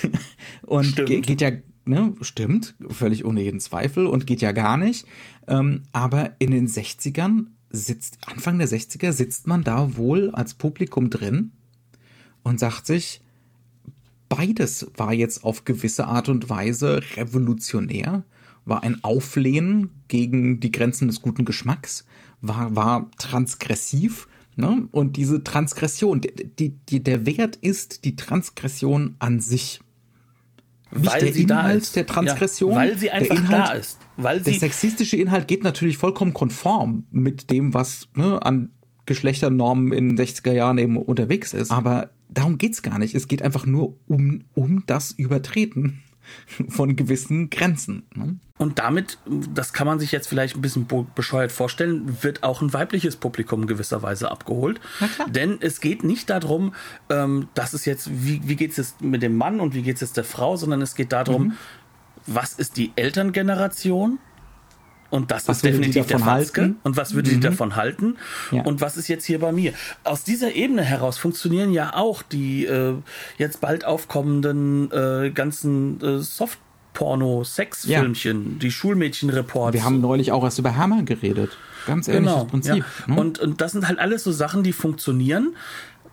und 0.68 0.96
geht 1.08 1.42
ja 1.42 1.52
ne, 1.86 2.14
stimmt, 2.22 2.76
völlig 2.90 3.26
ohne 3.26 3.42
jeden 3.42 3.60
Zweifel 3.60 4.06
und 4.06 4.28
geht 4.28 4.42
ja 4.42 4.52
gar 4.52 4.78
nicht. 4.78 5.08
Ähm, 5.48 5.84
aber 5.92 6.34
in 6.40 6.52
den 6.52 6.68
60ern 6.68 7.48
sitzt, 7.76 8.18
Anfang 8.26 8.58
der 8.58 8.68
60er 8.68 9.12
sitzt 9.12 9.48
man 9.48 9.64
da 9.64 9.98
wohl 9.98 10.32
als 10.32 10.54
Publikum 10.54 11.10
drin 11.10 11.52
und 12.44 12.60
sagt 12.60 12.86
sich, 12.86 13.22
beides 14.30 14.88
war 14.96 15.14
jetzt 15.14 15.44
auf 15.44 15.66
gewisse 15.66 16.08
Art 16.08 16.30
und 16.30 16.50
Weise 16.50 17.02
revolutionär, 17.16 18.24
war 18.66 18.84
ein 18.84 19.04
Auflehnen 19.04 19.90
gegen 20.08 20.60
die 20.60 20.72
Grenzen 20.72 21.08
des 21.08 21.22
guten 21.22 21.46
Geschmacks, 21.46 22.06
war, 22.42 22.76
war 22.76 23.12
transgressiv. 23.18 24.28
Ne? 24.56 24.88
Und 24.92 25.18
diese 25.18 25.44
Transgression, 25.44 26.22
die, 26.22 26.70
die, 26.72 27.04
der 27.04 27.26
Wert 27.26 27.58
ist 27.58 28.06
die 28.06 28.16
Transgression 28.16 29.16
an 29.20 29.40
sich. 29.40 29.82
Nicht 30.96 31.12
Weil 31.12 31.20
der 31.22 31.34
sie 31.34 31.46
da 31.46 31.60
Inhalt 31.62 31.82
ist. 31.82 31.96
der 31.96 32.06
Transgression. 32.06 32.72
Ja, 32.72 32.78
weil 32.78 32.98
sie 32.98 33.06
der 33.06 33.14
einfach 33.16 33.38
Inhalt, 33.38 33.70
da 33.70 33.74
ist. 33.74 34.00
Weil 34.18 34.40
der 34.40 34.54
sie, 34.54 34.60
sexistische 34.60 35.18
Inhalt 35.18 35.48
geht 35.48 35.64
natürlich 35.64 35.98
vollkommen 35.98 36.34
konform 36.34 37.06
mit 37.12 37.52
dem, 37.52 37.74
was 37.74 38.08
ne, 38.16 38.42
an 38.42 38.72
Geschlechternormen 39.06 39.92
in 39.92 40.16
den 40.16 40.18
60er 40.18 40.54
Jahren 40.54 40.78
eben 40.78 40.98
unterwegs 40.98 41.54
ist. 41.54 41.72
Aber 41.72 42.10
darum 42.30 42.58
geht's 42.58 42.82
gar 42.82 42.98
nicht. 42.98 43.14
Es 43.14 43.28
geht 43.28 43.42
einfach 43.42 43.66
nur 43.66 43.98
um, 44.08 44.46
um 44.54 44.84
das 44.88 45.12
Übertreten 45.12 46.02
von 46.70 46.96
gewissen 46.96 47.50
Grenzen. 47.50 48.04
Ne? 48.16 48.38
Und 48.58 48.80
damit, 48.80 49.18
das 49.54 49.74
kann 49.74 49.86
man 49.86 50.00
sich 50.00 50.12
jetzt 50.14 50.28
vielleicht 50.28 50.56
ein 50.56 50.62
bisschen 50.62 50.88
bescheuert 51.14 51.52
vorstellen, 51.52 52.24
wird 52.24 52.44
auch 52.44 52.62
ein 52.62 52.72
weibliches 52.74 53.18
Publikum 53.18 53.64
in 53.64 53.68
gewisser 53.68 54.02
Weise 54.02 54.32
abgeholt. 54.32 54.80
Denn 55.28 55.58
es 55.60 55.82
geht 55.82 56.04
nicht 56.04 56.30
darum, 56.30 56.74
ähm, 57.10 57.50
dass 57.54 57.74
es 57.74 57.86
jetzt, 57.86 58.10
wie, 58.12 58.42
wie 58.48 58.56
geht 58.56 58.72
es 58.72 58.78
jetzt 58.78 59.02
mit 59.02 59.22
dem 59.22 59.36
Mann 59.36 59.60
und 59.60 59.76
wie 59.76 59.82
geht 59.82 59.96
es 59.96 60.02
jetzt 60.02 60.18
der 60.18 60.24
Frau, 60.24 60.56
sondern 60.56 60.82
es 60.82 60.96
geht 60.96 61.12
darum, 61.12 61.44
Mhm. 61.44 61.54
was 62.28 62.54
ist 62.54 62.78
die 62.78 62.94
Elterngeneration? 62.96 64.20
Und 65.16 65.32
das 65.32 65.48
Was 65.48 65.58
ist 65.58 65.66
definitiv 65.66 66.08
der 66.08 66.18
Fatzke. 66.20 66.62
halten? 66.62 66.74
Mhm. 66.74 66.80
Und 66.84 66.98
was 66.98 67.14
würde 67.14 67.30
die 67.30 67.40
davon 67.40 67.78
halten? 67.78 68.18
Ja. 68.52 68.64
Und 68.64 68.82
was 68.82 68.98
ist 68.98 69.08
jetzt 69.08 69.24
hier 69.24 69.40
bei 69.40 69.54
mir? 69.54 69.72
Aus 70.04 70.26
dieser 70.26 70.54
Ebene 70.54 70.82
heraus 70.82 71.18
funktionieren 71.18 71.72
ja 71.72 71.96
auch 71.96 72.22
die 72.22 72.66
äh, 72.66 72.96
jetzt 73.38 73.62
bald 73.62 73.86
aufkommenden 73.86 74.92
äh, 74.92 75.32
ganzen 75.32 76.02
äh, 76.02 76.20
Soft-Porno-Sex-Filmchen, 76.20 78.60
die 78.60 78.72
Schulmädchen-Reports. 78.72 79.74
Wir 79.74 79.86
haben 79.86 80.02
neulich 80.02 80.34
auch 80.34 80.44
erst 80.44 80.60
über 80.60 80.76
Hammer 80.76 81.04
geredet. 81.04 81.58
Ganz 81.88 82.10
ähnliches 82.10 82.34
genau, 82.34 82.46
Prinzip. 82.46 82.84
Ja. 83.08 83.14
Ne? 83.14 83.22
Und, 83.22 83.40
und 83.40 83.62
das 83.62 83.72
sind 83.72 83.88
halt 83.88 84.00
alles 84.00 84.24
so 84.24 84.34
Sachen, 84.34 84.64
die 84.64 84.74
funktionieren, 84.74 85.56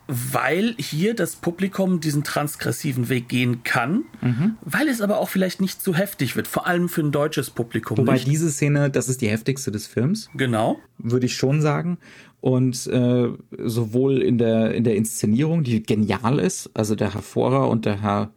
weil 0.09 0.75
hier 0.79 1.15
das 1.15 1.37
Publikum 1.37 2.01
diesen 2.01 2.25
transgressiven 2.25 3.09
Weg 3.09 3.29
gehen 3.29 3.63
kann, 3.63 4.05
Mhm. 4.21 4.57
weil 4.63 4.89
es 4.89 5.01
aber 5.01 5.19
auch 5.19 5.29
vielleicht 5.29 5.61
nicht 5.61 5.81
zu 5.83 5.95
heftig 5.95 6.37
wird, 6.37 6.49
vor 6.49 6.67
allem 6.67 6.89
für 6.89 7.01
ein 7.03 7.13
deutsches 7.13 7.51
Publikum 7.51 7.97
Wobei 7.99 8.15
nicht. 8.15 8.27
diese 8.27 8.51
Szene, 8.51 8.91
das 8.91 9.09
ist 9.09 9.21
die 9.23 9.29
heftigste 9.29 9.71
des 9.71 9.87
Films. 9.87 10.29
Genau. 10.35 10.79
würde 10.99 11.27
ich 11.27 11.35
schon 11.37 11.61
sagen. 11.63 11.99
Und 12.41 12.87
äh, 12.89 13.29
sowohl 13.65 14.21
in 14.23 14.39
der, 14.39 14.75
in 14.75 14.85
der 14.85 14.97
Inszenierung, 14.97 15.63
die 15.63 15.83
genial 15.83 16.39
ist, 16.41 16.71
also 16.75 16.95
der 16.95 17.15
Herr 17.15 17.23
Vorer 17.23 17.69
und 17.69 17.85
der 17.85 18.03
Herr, 18.03 18.31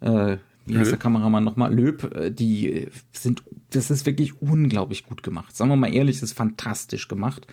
äh, 0.00 0.36
wie 0.66 0.78
heißt 0.78 0.90
der 0.90 0.98
Kameramann 0.98 1.44
nochmal, 1.44 1.74
Löb, 1.74 2.14
äh, 2.14 2.30
die 2.30 2.88
sind, 3.12 3.42
das 3.70 3.90
ist 3.90 4.06
wirklich 4.06 4.40
unglaublich 4.40 5.04
gut 5.06 5.22
gemacht. 5.22 5.54
Sagen 5.56 5.70
wir 5.70 5.76
mal 5.76 5.92
ehrlich, 5.92 6.16
es 6.16 6.22
ist 6.22 6.32
fantastisch 6.32 7.08
gemacht. 7.08 7.46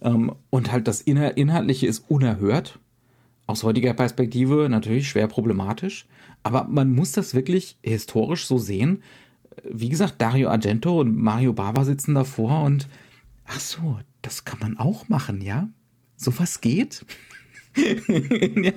Ähm, 0.00 0.32
und 0.50 0.72
halt 0.72 0.88
das 0.88 1.00
Inhal 1.02 1.32
Inhaltliche 1.36 1.86
ist 1.86 2.04
unerhört. 2.08 2.78
Aus 3.46 3.62
heutiger 3.62 3.94
Perspektive 3.94 4.68
natürlich 4.68 5.08
schwer 5.08 5.26
problematisch. 5.26 6.06
Aber 6.42 6.64
man 6.64 6.92
muss 6.92 7.12
das 7.12 7.34
wirklich 7.34 7.76
historisch 7.82 8.46
so 8.46 8.58
sehen. 8.58 9.02
Wie 9.64 9.88
gesagt, 9.88 10.20
Dario 10.20 10.48
Argento 10.48 11.00
und 11.00 11.16
Mario 11.16 11.52
Bava 11.52 11.84
sitzen 11.84 12.14
davor 12.14 12.62
und 12.62 12.88
Ach 13.46 13.60
so, 13.60 13.98
das 14.22 14.44
kann 14.44 14.60
man 14.60 14.78
auch 14.78 15.08
machen, 15.08 15.40
ja? 15.40 15.68
Sowas 16.16 16.60
geht? 16.60 17.04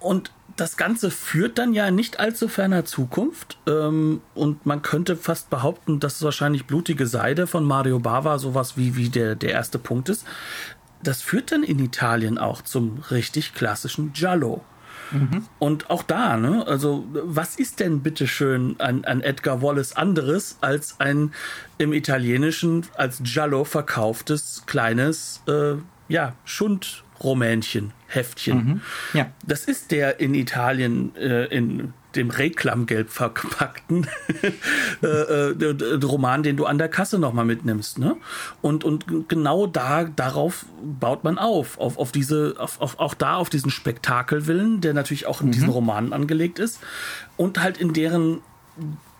Und 0.00 0.32
das 0.56 0.76
Ganze 0.76 1.10
führt 1.10 1.58
dann 1.58 1.72
ja 1.72 1.90
nicht 1.90 2.20
allzu 2.20 2.46
ferner 2.46 2.84
Zukunft. 2.84 3.58
Ähm, 3.66 4.20
und 4.34 4.66
man 4.66 4.82
könnte 4.82 5.16
fast 5.16 5.50
behaupten, 5.50 5.98
dass 5.98 6.16
es 6.16 6.22
wahrscheinlich 6.22 6.66
blutige 6.66 7.06
Seide 7.06 7.46
von 7.46 7.64
Mario 7.64 7.98
Bava 7.98 8.38
sowas 8.38 8.76
wie, 8.76 8.96
wie 8.96 9.08
der, 9.08 9.34
der 9.34 9.50
erste 9.50 9.78
Punkt 9.78 10.10
ist. 10.10 10.26
Das 11.04 11.22
führt 11.22 11.52
dann 11.52 11.62
in 11.62 11.78
Italien 11.78 12.38
auch 12.38 12.62
zum 12.62 12.98
richtig 13.10 13.54
klassischen 13.54 14.12
Giallo. 14.12 14.64
Und 15.58 15.90
auch 15.90 16.02
da, 16.02 16.36
ne, 16.36 16.66
also 16.66 17.06
was 17.12 17.56
ist 17.56 17.78
denn 17.80 18.00
bitteschön 18.00 18.76
an, 18.78 19.04
an 19.04 19.20
Edgar 19.20 19.62
Wallace 19.62 19.94
anderes 19.96 20.58
als 20.60 20.98
ein 20.98 21.32
im 21.78 21.92
Italienischen 21.92 22.86
als 22.96 23.22
Giallo 23.22 23.64
verkauftes 23.64 24.64
kleines, 24.66 25.42
äh, 25.46 25.74
ja, 26.08 26.34
Schundromänchen, 26.44 27.92
Heftchen. 28.08 28.80
Ja. 29.12 29.26
Das 29.46 29.66
ist 29.66 29.90
der 29.90 30.20
in 30.20 30.34
Italien 30.34 31.14
äh, 31.16 31.44
in 31.46 31.92
dem 32.16 32.30
Reklamgelb 32.30 33.10
verpackten 33.10 34.06
äh, 35.02 35.06
äh, 35.06 36.04
Roman, 36.04 36.42
den 36.42 36.56
du 36.56 36.66
an 36.66 36.78
der 36.78 36.88
Kasse 36.88 37.18
nochmal 37.18 37.44
mitnimmst. 37.44 37.98
Ne? 37.98 38.16
Und, 38.62 38.84
und 38.84 39.28
genau 39.28 39.66
da, 39.66 40.04
darauf 40.04 40.66
baut 40.82 41.24
man 41.24 41.38
auf. 41.38 41.78
Auf, 41.78 41.98
auf 41.98 42.12
diese, 42.12 42.54
auf, 42.58 42.80
auf, 42.80 42.98
auch 42.98 43.14
da 43.14 43.36
auf 43.36 43.50
diesen 43.50 43.70
Spektakelwillen, 43.70 44.80
der 44.80 44.94
natürlich 44.94 45.26
auch 45.26 45.40
in 45.40 45.50
diesen 45.50 45.68
Romanen 45.68 46.12
angelegt 46.12 46.58
ist. 46.58 46.80
Und 47.36 47.60
halt 47.60 47.78
in 47.78 47.92
deren 47.92 48.40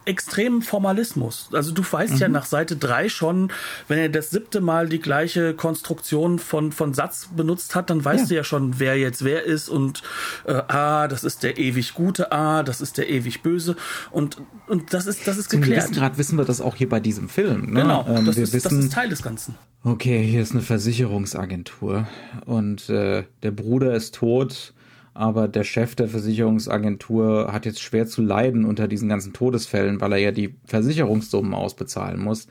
extremen 0.07 0.63
Formalismus. 0.63 1.49
Also 1.53 1.73
du 1.73 1.83
weißt 1.89 2.19
ja 2.19 2.29
nach 2.29 2.45
Seite 2.47 2.77
3 2.77 3.09
schon, 3.09 3.51
wenn 3.89 3.99
er 3.99 4.09
das 4.09 4.31
siebte 4.31 4.61
Mal 4.61 4.89
die 4.89 5.01
gleiche 5.01 5.55
Konstruktion 5.55 6.39
von, 6.39 6.73
von 6.73 6.95
Satz 6.95 7.29
benutzt 7.35 7.75
hat, 7.75 7.91
dann 7.91 8.05
weißt 8.05 8.25
Ja. 8.25 8.29
du 8.29 8.35
ja 8.37 8.45
schon, 8.45 8.79
wer 8.79 8.97
jetzt 8.99 9.25
wer 9.25 9.45
ist 9.45 9.69
und 9.69 10.03
äh, 10.47 10.53
ah, 10.69 11.09
das 11.09 11.25
ist 11.25 11.43
der 11.43 11.59
ewig 11.59 11.95
Gute, 11.95 12.33
ah, 12.33 12.63
das 12.63 12.81
ist 12.81 12.99
der 12.99 13.09
ewig 13.09 13.43
Böse 13.43 13.77
und, 14.11 14.39
und 14.67 14.93
das 14.93 15.07
ist, 15.07 15.27
das 15.27 15.37
ist 15.39 15.51
Zum 15.51 15.61
geklärt. 15.63 15.93
Grad 15.93 16.19
wissen 16.19 16.37
wir 16.39 16.45
das 16.45 16.61
auch 16.61 16.77
hier 16.77 16.89
bei 16.89 17.01
diesem 17.01 17.29
Film. 17.29 17.73
Ne? 17.73 17.81
Genau, 17.83 18.05
Ähm, 18.09 18.25
das, 18.27 18.37
wir 18.37 18.45
ist, 18.45 18.55
das 18.55 18.65
wissen, 18.65 18.81
ist 18.81 18.93
Teil 18.93 19.09
des 19.09 19.23
Ganzen. 19.23 19.55
okay, 19.85 20.25
hier 20.27 20.43
ist 20.43 20.53
eine 20.53 20.63
Versicherungsagentur 20.63 22.07
und 22.47 22.89
äh, 22.89 23.25
der 23.43 23.51
Bruder 23.51 23.95
ist 23.95 24.15
tot, 24.15 24.73
aber 25.15 25.49
der 25.49 25.65
Chef 25.65 25.95
der 25.95 26.09
Versicherungsagentur 26.09 27.53
hat 27.53 27.67
jetzt 27.67 27.81
schwer 27.81 28.07
zu 28.07 28.21
leiden 28.23 28.65
unter 28.65 28.89
diesen 28.89 29.09
ganzen 29.09 29.33
Todesfällen, 29.33 30.01
weil 30.01 30.13
er 30.13 30.19
ja 30.19 30.33
die 30.33 30.57
Versicherungssummen 30.65 31.55
ausbezahlen 31.55 32.21
muss. 32.21 32.49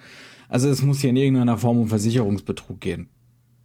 Also 0.49 0.69
es 0.69 0.82
muss 0.82 0.99
hier 0.99 1.10
in 1.10 1.17
irgendeiner 1.17 1.58
Form 1.58 1.80
um 1.80 1.88
Versicherungsbetrug 1.88 2.80
gehen. 2.80 3.10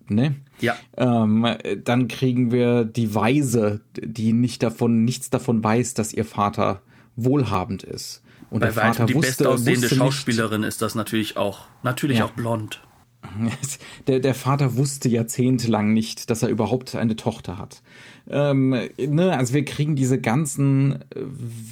Ne? 0.08 0.36
Ja. 0.60 0.74
Ähm, 0.96 1.46
dann 1.84 2.08
kriegen 2.08 2.50
wir 2.50 2.84
die 2.84 3.14
Weise, 3.14 3.82
die 3.96 4.32
nicht 4.32 4.62
davon, 4.62 5.04
nichts 5.04 5.30
davon 5.30 5.62
weiß, 5.62 5.94
dass 5.94 6.12
ihr 6.14 6.24
Vater 6.24 6.82
wohlhabend 7.14 7.82
ist. 7.82 8.22
Und 8.50 8.60
Bei 8.60 8.66
der 8.66 8.74
Vater 8.74 9.04
die 9.04 9.14
wusste, 9.14 9.44
bestaussehende 9.44 9.82
wusste 9.82 9.96
Schauspielerin 9.96 10.62
ist 10.62 10.80
das 10.80 10.94
natürlich 10.94 11.36
auch. 11.36 11.66
Natürlich 11.82 12.18
Ja. 12.18 12.24
auch 12.24 12.30
blond. 12.30 12.80
Der, 14.06 14.20
der 14.20 14.34
Vater 14.34 14.76
wusste 14.76 15.08
jahrzehntelang 15.08 15.92
nicht, 15.92 16.30
dass 16.30 16.42
er 16.42 16.48
überhaupt 16.48 16.94
eine 16.94 17.16
Tochter 17.16 17.58
hat. 17.58 17.82
Ähm, 18.30 18.70
ne, 18.70 19.36
also 19.36 19.54
wir 19.54 19.64
kriegen 19.64 19.96
diese 19.96 20.20
ganzen 20.20 21.02
äh, 21.14 21.20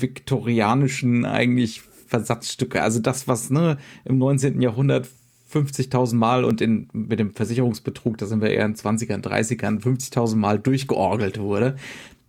viktorianischen 0.00 1.24
eigentlich 1.24 1.82
Versatzstücke. 2.06 2.82
Also 2.82 3.00
das, 3.00 3.28
was 3.28 3.50
ne, 3.50 3.78
im 4.04 4.18
19. 4.18 4.60
Jahrhundert 4.60 5.08
50.000 5.52 6.14
Mal 6.14 6.44
und 6.44 6.60
in, 6.60 6.88
mit 6.92 7.18
dem 7.18 7.32
Versicherungsbetrug, 7.32 8.18
da 8.18 8.26
sind 8.26 8.40
wir 8.40 8.50
eher 8.50 8.64
in 8.64 8.74
20ern, 8.74 9.22
30ern, 9.22 9.80
50.000 9.80 10.36
Mal 10.36 10.58
durchgeorgelt 10.58 11.38
wurde. 11.38 11.76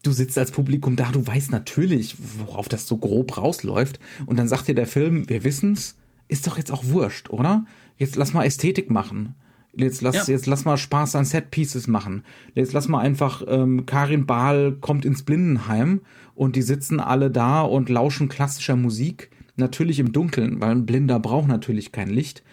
Du 0.03 0.11
sitzt 0.11 0.37
als 0.37 0.51
Publikum 0.51 0.95
da, 0.95 1.11
du 1.11 1.25
weißt 1.25 1.51
natürlich, 1.51 2.15
worauf 2.37 2.69
das 2.69 2.87
so 2.87 2.97
grob 2.97 3.37
rausläuft. 3.37 3.99
Und 4.25 4.37
dann 4.37 4.47
sagt 4.47 4.67
dir 4.67 4.75
der 4.75 4.87
Film, 4.87 5.27
wir 5.27 5.43
wissen's, 5.43 5.95
ist 6.27 6.47
doch 6.47 6.57
jetzt 6.57 6.71
auch 6.71 6.85
wurscht, 6.85 7.29
oder? 7.29 7.65
Jetzt 7.97 8.15
lass 8.15 8.33
mal 8.33 8.45
Ästhetik 8.45 8.89
machen. 8.89 9.35
Jetzt 9.73 10.01
lass, 10.01 10.27
Ja. 10.27 10.33
jetzt 10.33 10.47
lass 10.47 10.65
mal 10.65 10.77
Spaß 10.77 11.15
an 11.15 11.25
Set 11.25 11.51
Pieces 11.51 11.87
machen. 11.87 12.23
Jetzt 12.55 12.73
lass 12.73 12.87
mal 12.87 12.99
einfach, 12.99 13.43
ähm, 13.47 13.85
Karin 13.85 14.25
Bahl 14.25 14.73
kommt 14.81 15.05
ins 15.05 15.23
Blindenheim 15.23 16.01
und 16.33 16.55
die 16.55 16.63
sitzen 16.63 16.99
alle 16.99 17.29
da 17.29 17.61
und 17.61 17.89
lauschen 17.89 18.27
klassischer 18.27 18.75
Musik. 18.75 19.29
Natürlich 19.55 19.99
im 19.99 20.11
Dunkeln, 20.13 20.61
weil 20.61 20.71
ein 20.71 20.85
Blinder 20.85 21.19
braucht 21.19 21.47
natürlich 21.47 21.91
kein 21.91 22.09
Licht. 22.09 22.43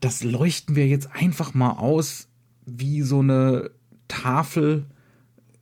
Das 0.00 0.22
leuchten 0.22 0.74
wir 0.76 0.86
jetzt 0.86 1.10
einfach 1.14 1.52
mal 1.52 1.72
aus 1.72 2.28
wie 2.64 3.02
so 3.02 3.20
eine 3.20 3.70
Tafel 4.08 4.86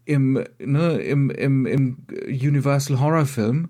im, 0.05 0.35
ne, 0.59 0.99
im, 0.99 1.31
im, 1.31 1.67
im 1.67 1.97
Universal 2.29 3.01
Horror 3.01 3.27
Film, 3.27 3.69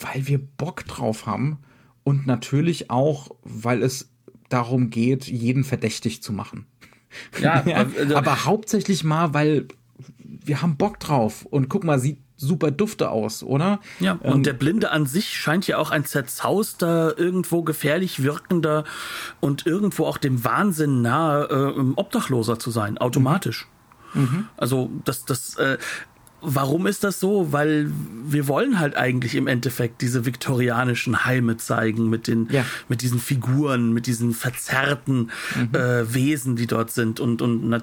weil 0.00 0.26
wir 0.28 0.38
Bock 0.38 0.84
drauf 0.84 1.26
haben 1.26 1.58
und 2.02 2.26
natürlich 2.26 2.90
auch, 2.90 3.30
weil 3.42 3.82
es 3.82 4.13
darum 4.48 4.90
geht, 4.90 5.26
jeden 5.26 5.64
verdächtig 5.64 6.22
zu 6.22 6.32
machen. 6.32 6.66
Ja, 7.40 7.62
Ja, 7.66 7.76
also- 7.98 8.16
aber 8.16 8.44
hauptsächlich 8.44 9.04
mal, 9.04 9.34
weil 9.34 9.68
wir 10.18 10.62
haben 10.62 10.76
Bock 10.76 11.00
drauf. 11.00 11.44
Und 11.46 11.68
guck 11.68 11.84
mal, 11.84 11.98
sie 11.98 12.18
super 12.36 12.70
dufte 12.70 13.10
aus, 13.10 13.42
oder? 13.42 13.80
Ja, 14.00 14.12
und 14.14 14.34
ähm, 14.38 14.42
der 14.42 14.52
Blinde 14.54 14.90
an 14.90 15.06
sich 15.06 15.28
scheint 15.30 15.66
ja 15.68 15.78
auch 15.78 15.90
ein 15.90 16.04
zerzauster, 16.04 17.16
irgendwo 17.16 17.62
gefährlich 17.62 18.22
wirkender 18.22 18.84
und 19.40 19.66
irgendwo 19.66 20.04
auch 20.04 20.18
dem 20.18 20.44
Wahnsinn 20.44 21.00
nahe 21.00 21.44
äh, 21.44 21.92
Obdachloser 21.96 22.58
zu 22.58 22.70
sein, 22.70 22.98
automatisch. 22.98 23.66
Mhm. 24.14 24.48
Also 24.56 24.90
das, 25.04 25.24
das, 25.24 25.56
äh, 25.56 25.78
warum 26.44 26.86
ist 26.86 27.04
das 27.04 27.20
so? 27.20 27.52
Weil 27.52 27.90
wir 28.26 28.48
wollen 28.48 28.78
halt 28.78 28.96
eigentlich 28.96 29.34
im 29.34 29.46
Endeffekt 29.46 30.02
diese 30.02 30.26
viktorianischen 30.26 31.24
Heime 31.24 31.56
zeigen 31.56 32.08
mit 32.08 32.26
den, 32.26 32.48
ja. 32.50 32.64
mit 32.88 33.02
diesen 33.02 33.18
Figuren, 33.18 33.92
mit 33.92 34.06
diesen 34.06 34.32
verzerrten 34.32 35.30
mhm. 35.56 35.74
äh, 35.74 36.14
Wesen, 36.14 36.56
die 36.56 36.66
dort 36.66 36.90
sind 36.90 37.20
und 37.20 37.42
und 37.42 37.82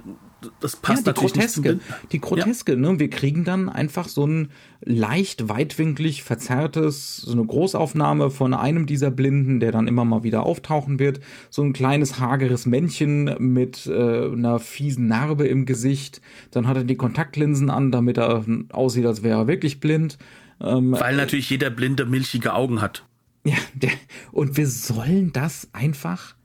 das 0.60 0.76
passt 0.76 1.06
ja, 1.06 1.14
die 1.14 1.20
Groteske, 1.20 1.80
die 2.12 2.20
Groteske, 2.20 2.74
ja. 2.74 2.78
ne? 2.78 3.00
Wir 3.00 3.10
kriegen 3.10 3.44
dann 3.44 3.70
einfach 3.70 4.08
so 4.08 4.26
ein 4.26 4.50
leicht 4.82 5.50
weitwinklig 5.50 6.24
verzerrtes, 6.24 7.18
so 7.18 7.32
eine 7.32 7.46
Großaufnahme 7.46 8.32
von 8.32 8.54
einem 8.54 8.86
dieser 8.86 9.12
Blinden, 9.12 9.60
der 9.60 9.72
dann 9.72 9.88
immer 9.88 10.06
mal 10.06 10.24
wieder 10.24 10.44
auftauchen 10.44 11.00
wird. 11.00 11.20
So 11.50 11.62
ein 11.62 11.74
kleines 11.74 12.20
hageres 12.20 12.66
Männchen 12.66 13.36
mit 13.40 13.86
äh, 13.86 14.32
einer 14.32 14.60
fiesen 14.60 15.08
Narbe 15.08 15.48
im 15.48 15.66
Gesicht. 15.66 16.22
Dann 16.50 16.68
hat 16.68 16.78
er 16.78 16.84
die 16.84 16.96
Kontaktlinsen 16.96 17.70
an, 17.70 17.92
damit 17.92 18.18
er 18.18 18.46
aussieht, 18.72 19.06
als 19.06 19.24
wäre 19.24 19.42
er 19.42 19.48
wirklich 19.48 19.80
blind. 19.80 20.18
Ähm, 20.60 20.94
Weil 20.94 21.16
natürlich 21.16 21.50
jeder 21.50 21.70
Blinde 21.70 22.06
milchige 22.06 22.54
Augen 22.54 22.82
hat. 22.82 23.06
Ja, 23.44 23.58
der, 23.74 23.92
und 24.32 24.58
wir 24.58 24.68
sollen 24.68 25.34
das 25.34 25.70
einfach 25.74 26.36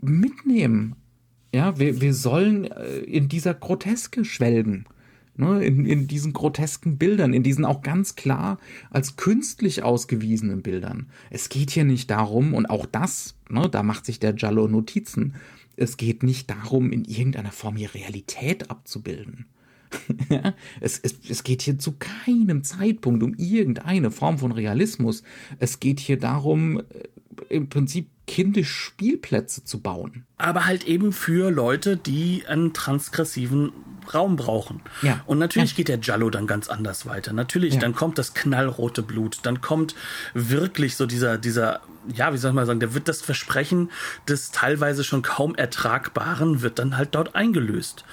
mitnehmen 0.00 0.96
ja, 1.56 1.78
wir, 1.78 2.02
wir 2.02 2.12
sollen 2.12 2.64
äh, 2.70 2.98
in 2.98 3.28
dieser 3.28 3.54
Groteske 3.54 4.24
schwelgen. 4.24 4.84
Ne, 5.38 5.62
in, 5.62 5.84
in 5.84 6.06
diesen 6.06 6.32
grotesken 6.32 6.96
Bildern, 6.96 7.34
in 7.34 7.42
diesen 7.42 7.66
auch 7.66 7.82
ganz 7.82 8.14
klar 8.14 8.58
als 8.88 9.16
künstlich 9.16 9.82
ausgewiesenen 9.82 10.62
Bildern. 10.62 11.10
Es 11.28 11.50
geht 11.50 11.70
hier 11.70 11.84
nicht 11.84 12.10
darum, 12.10 12.54
und 12.54 12.64
auch 12.64 12.86
das, 12.86 13.34
ne, 13.50 13.68
da 13.68 13.82
macht 13.82 14.06
sich 14.06 14.18
der 14.18 14.34
Jallo 14.34 14.66
Notizen, 14.66 15.34
es 15.76 15.98
geht 15.98 16.22
nicht 16.22 16.48
darum, 16.48 16.90
in 16.90 17.04
irgendeiner 17.04 17.52
Form 17.52 17.76
hier 17.76 17.92
Realität 17.92 18.70
abzubilden. 18.70 19.44
es, 20.80 20.98
es, 20.98 21.18
es 21.28 21.44
geht 21.44 21.60
hier 21.60 21.78
zu 21.78 21.96
keinem 21.98 22.64
Zeitpunkt 22.64 23.22
um 23.22 23.34
irgendeine 23.34 24.10
Form 24.10 24.38
von 24.38 24.52
Realismus. 24.52 25.22
Es 25.58 25.80
geht 25.80 26.00
hier 26.00 26.18
darum, 26.18 26.80
äh, 26.80 26.82
im 27.50 27.68
Prinzip 27.68 28.08
kindisch 28.26 28.74
Spielplätze 28.74 29.64
zu 29.64 29.80
bauen. 29.80 30.26
Aber 30.36 30.66
halt 30.66 30.84
eben 30.84 31.12
für 31.12 31.50
Leute, 31.50 31.96
die 31.96 32.44
einen 32.46 32.72
transgressiven 32.72 33.72
Raum 34.12 34.36
brauchen. 34.36 34.82
Ja. 35.02 35.20
Und 35.26 35.38
natürlich 35.38 35.72
ja. 35.72 35.76
geht 35.76 35.88
der 35.88 35.98
Jallo 36.00 36.30
dann 36.30 36.46
ganz 36.46 36.68
anders 36.68 37.06
weiter. 37.06 37.32
Natürlich, 37.32 37.74
ja. 37.74 37.80
dann 37.80 37.94
kommt 37.94 38.18
das 38.18 38.34
knallrote 38.34 39.02
Blut, 39.02 39.40
dann 39.42 39.60
kommt 39.60 39.94
wirklich 40.34 40.96
so 40.96 41.06
dieser, 41.06 41.38
dieser, 41.38 41.80
ja, 42.12 42.32
wie 42.32 42.38
soll 42.38 42.50
ich 42.50 42.54
mal 42.54 42.66
sagen, 42.66 42.80
der 42.80 42.94
wird 42.94 43.08
das 43.08 43.22
Versprechen 43.22 43.90
des 44.28 44.50
teilweise 44.50 45.04
schon 45.04 45.22
kaum 45.22 45.54
Ertragbaren, 45.54 46.62
wird 46.62 46.78
dann 46.78 46.96
halt 46.96 47.14
dort 47.14 47.34
eingelöst. 47.34 48.04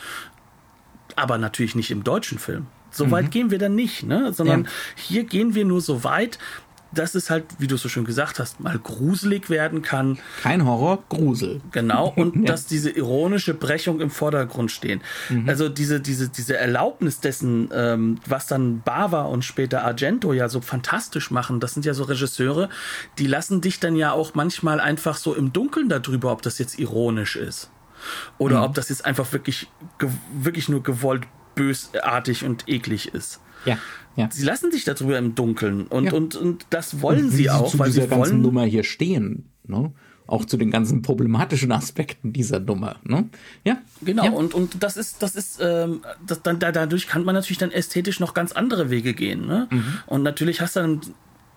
Aber 1.15 1.37
natürlich 1.37 1.75
nicht 1.75 1.91
im 1.91 2.03
deutschen 2.03 2.39
Film. 2.39 2.67
So 2.89 3.05
mhm. 3.05 3.11
weit 3.11 3.31
gehen 3.31 3.51
wir 3.51 3.59
dann 3.59 3.75
nicht, 3.75 4.03
ne? 4.03 4.33
Sondern 4.33 4.65
ja. 4.65 4.69
hier 4.95 5.23
gehen 5.23 5.55
wir 5.55 5.65
nur 5.65 5.81
so 5.81 6.03
weit, 6.03 6.39
dass 6.93 7.15
es 7.15 7.29
halt, 7.29 7.45
wie 7.59 7.67
du 7.67 7.77
so 7.77 7.89
schön 7.89 8.05
gesagt 8.05 8.39
hast, 8.39 8.59
mal 8.59 8.77
gruselig 8.77 9.49
werden 9.49 9.81
kann. 9.81 10.19
Kein 10.41 10.65
Horror, 10.65 11.03
Grusel. 11.09 11.61
Genau, 11.71 12.09
und 12.15 12.35
ja. 12.35 12.41
dass 12.43 12.65
diese 12.65 12.89
ironische 12.89 13.53
Brechung 13.53 13.99
im 14.01 14.09
Vordergrund 14.09 14.71
stehen. 14.71 15.01
Mhm. 15.29 15.49
Also 15.49 15.69
diese, 15.69 15.99
diese, 15.99 16.29
diese 16.29 16.57
Erlaubnis 16.57 17.19
dessen, 17.19 17.69
ähm, 17.73 18.19
was 18.25 18.47
dann 18.47 18.81
Bava 18.81 19.23
und 19.23 19.43
später 19.43 19.83
Argento 19.83 20.33
ja 20.33 20.49
so 20.49 20.61
fantastisch 20.61 21.31
machen, 21.31 21.59
das 21.59 21.73
sind 21.73 21.85
ja 21.85 21.93
so 21.93 22.03
Regisseure, 22.03 22.69
die 23.17 23.27
lassen 23.27 23.61
dich 23.61 23.79
dann 23.79 23.95
ja 23.95 24.11
auch 24.11 24.33
manchmal 24.33 24.79
einfach 24.79 25.17
so 25.17 25.33
im 25.35 25.53
Dunkeln 25.53 25.89
darüber, 25.89 26.31
ob 26.31 26.41
das 26.41 26.59
jetzt 26.59 26.79
ironisch 26.79 27.35
ist. 27.35 27.69
Oder 28.37 28.57
mhm. 28.57 28.63
ob 28.63 28.73
das 28.75 28.89
jetzt 28.89 29.05
einfach 29.05 29.31
wirklich, 29.31 29.67
wirklich 30.33 30.69
nur 30.69 30.83
gewollt 30.83 31.23
bösartig 31.55 32.43
und 32.43 32.67
eklig 32.67 33.13
ist. 33.13 33.39
Ja. 33.65 33.77
Ja. 34.15 34.29
Sie 34.31 34.43
lassen 34.43 34.71
sich 34.71 34.83
darüber 34.83 35.17
im 35.17 35.33
Dunkeln 35.33 35.87
und, 35.87 36.05
ja. 36.05 36.13
und, 36.13 36.35
und 36.35 36.67
das 36.69 37.01
wollen 37.01 37.25
und 37.25 37.31
sie 37.31 37.49
auch, 37.49 37.71
zu 37.71 37.79
weil 37.79 37.87
dieser 37.87 38.03
sie 38.03 38.11
wollen. 38.11 38.21
ganzen 38.21 38.41
Nummer 38.41 38.63
hier 38.63 38.83
stehen, 38.83 39.49
ne? 39.65 39.91
Auch 40.25 40.45
zu 40.45 40.55
den 40.55 40.71
ganzen 40.71 41.01
problematischen 41.01 41.71
Aspekten 41.71 42.31
dieser 42.31 42.59
Nummer, 42.59 42.97
ne? 43.03 43.27
Ja. 43.65 43.79
Genau, 44.01 44.25
ja. 44.25 44.31
und, 44.31 44.53
und 44.53 44.81
das 44.83 44.97
ist, 44.97 45.21
das 45.23 45.35
ist, 45.35 45.59
ähm, 45.61 46.01
das, 46.25 46.43
dann, 46.43 46.59
dadurch 46.59 47.07
kann 47.07 47.25
man 47.25 47.35
natürlich 47.35 47.57
dann 47.57 47.71
ästhetisch 47.71 48.19
noch 48.19 48.33
ganz 48.33 48.51
andere 48.51 48.89
Wege 48.89 49.13
gehen, 49.13 49.47
ne? 49.47 49.67
Mhm. 49.71 49.85
Und 50.05 50.23
natürlich 50.23 50.61
hast 50.61 50.75
du 50.75 50.81
dann 50.81 51.01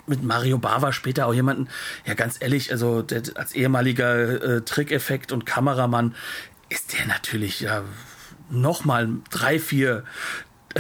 mit 0.06 0.22
Mario 0.22 0.58
Bava 0.58 0.92
später 0.92 1.26
auch 1.26 1.34
jemanden, 1.34 1.68
ja 2.06 2.14
ganz 2.14 2.36
ehrlich, 2.40 2.72
also 2.72 3.02
der, 3.02 3.22
als 3.34 3.54
ehemaliger 3.54 4.56
äh, 4.56 4.60
Trickeffekt 4.62 5.30
und 5.30 5.44
Kameramann 5.44 6.14
ist 6.68 6.94
der 6.94 7.06
natürlich 7.06 7.60
ja 7.60 7.82
nochmal 8.50 9.08
drei, 9.30 9.58
vier 9.58 10.04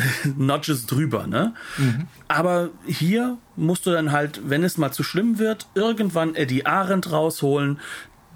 Notches 0.36 0.86
drüber, 0.86 1.26
ne? 1.26 1.54
Mhm. 1.78 2.06
Aber 2.28 2.70
hier 2.86 3.38
musst 3.56 3.86
du 3.86 3.90
dann 3.90 4.12
halt, 4.12 4.40
wenn 4.44 4.62
es 4.62 4.78
mal 4.78 4.92
zu 4.92 5.02
schlimm 5.02 5.38
wird, 5.38 5.66
irgendwann 5.74 6.34
Eddie 6.34 6.66
Arendt 6.66 7.10
rausholen, 7.10 7.78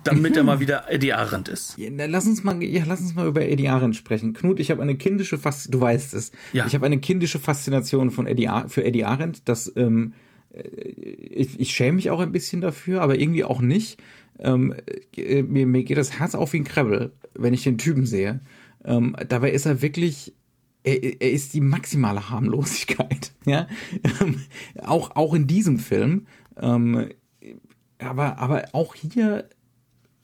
damit 0.05 0.33
mhm. 0.33 0.39
er 0.39 0.45
mal 0.45 0.61
wieder 0.61 0.91
Eddie 0.91 1.13
Arendt 1.13 1.49
ist. 1.49 1.77
Ja, 1.77 1.91
lass 2.07 2.27
uns 2.27 2.43
mal, 2.43 2.63
ja, 2.63 2.85
lass 2.87 3.01
uns 3.01 3.15
mal 3.15 3.27
über 3.27 3.43
Eddie 3.43 3.69
Arendt 3.69 3.97
sprechen. 3.97 4.33
Knut, 4.33 4.61
ich 4.61 4.71
habe 4.71 4.83
eine 4.83 4.97
kindische 4.97 5.39
Faszination, 5.39 5.81
du 5.81 5.87
weißt 5.87 6.15
es. 6.15 6.33
Ja. 6.53 6.67
Ich 6.67 6.75
habe 6.75 6.87
eine 6.87 6.99
kindische 6.99 7.39
Faszination 7.39 8.11
von 8.11 8.27
Eddie 8.27 8.49
für 8.69 8.85
Eddie 8.85 9.05
Arendt, 9.05 9.49
das, 9.49 9.73
ähm, 9.77 10.15
äh, 10.53 10.63
ich, 10.63 11.61
ich 11.61 11.73
schäme 11.73 11.97
mich 11.97 12.11
auch 12.11 12.21
ein 12.21 12.33
bisschen 12.33 12.61
dafür, 12.61 13.03
aber 13.03 13.19
irgendwie 13.19 13.45
auch 13.45 13.61
nicht. 13.61 14.01
Ähm, 14.39 14.75
äh, 15.17 15.43
mir, 15.43 15.67
mir 15.67 15.85
geht 15.85 15.99
das 15.99 16.19
Herz 16.19 16.35
auf 16.35 16.55
wie 16.55 16.61
ein 16.61 16.65
Krebbel, 16.65 17.13
wenn 17.35 17.53
ich 17.53 17.63
den 17.63 17.77
Typen 17.77 18.07
sehe. 18.07 18.41
Ähm, 18.85 19.15
dabei 19.29 19.51
ist 19.51 19.67
er 19.67 19.83
wirklich 19.83 20.33
er, 20.83 21.20
er 21.20 21.31
ist 21.31 21.55
die 21.55 21.61
maximale 21.61 22.31
Harmlosigkeit. 22.31 23.33
Ja, 23.47 23.68
ähm, 24.20 24.43
auch 24.83 25.16
auch 25.16 25.33
in 25.33 25.47
diesem 25.47 25.78
Film. 25.78 26.26
Ähm, 26.61 27.09
aber 27.99 28.39
aber 28.39 28.66
auch 28.72 28.95
hier, 28.95 29.49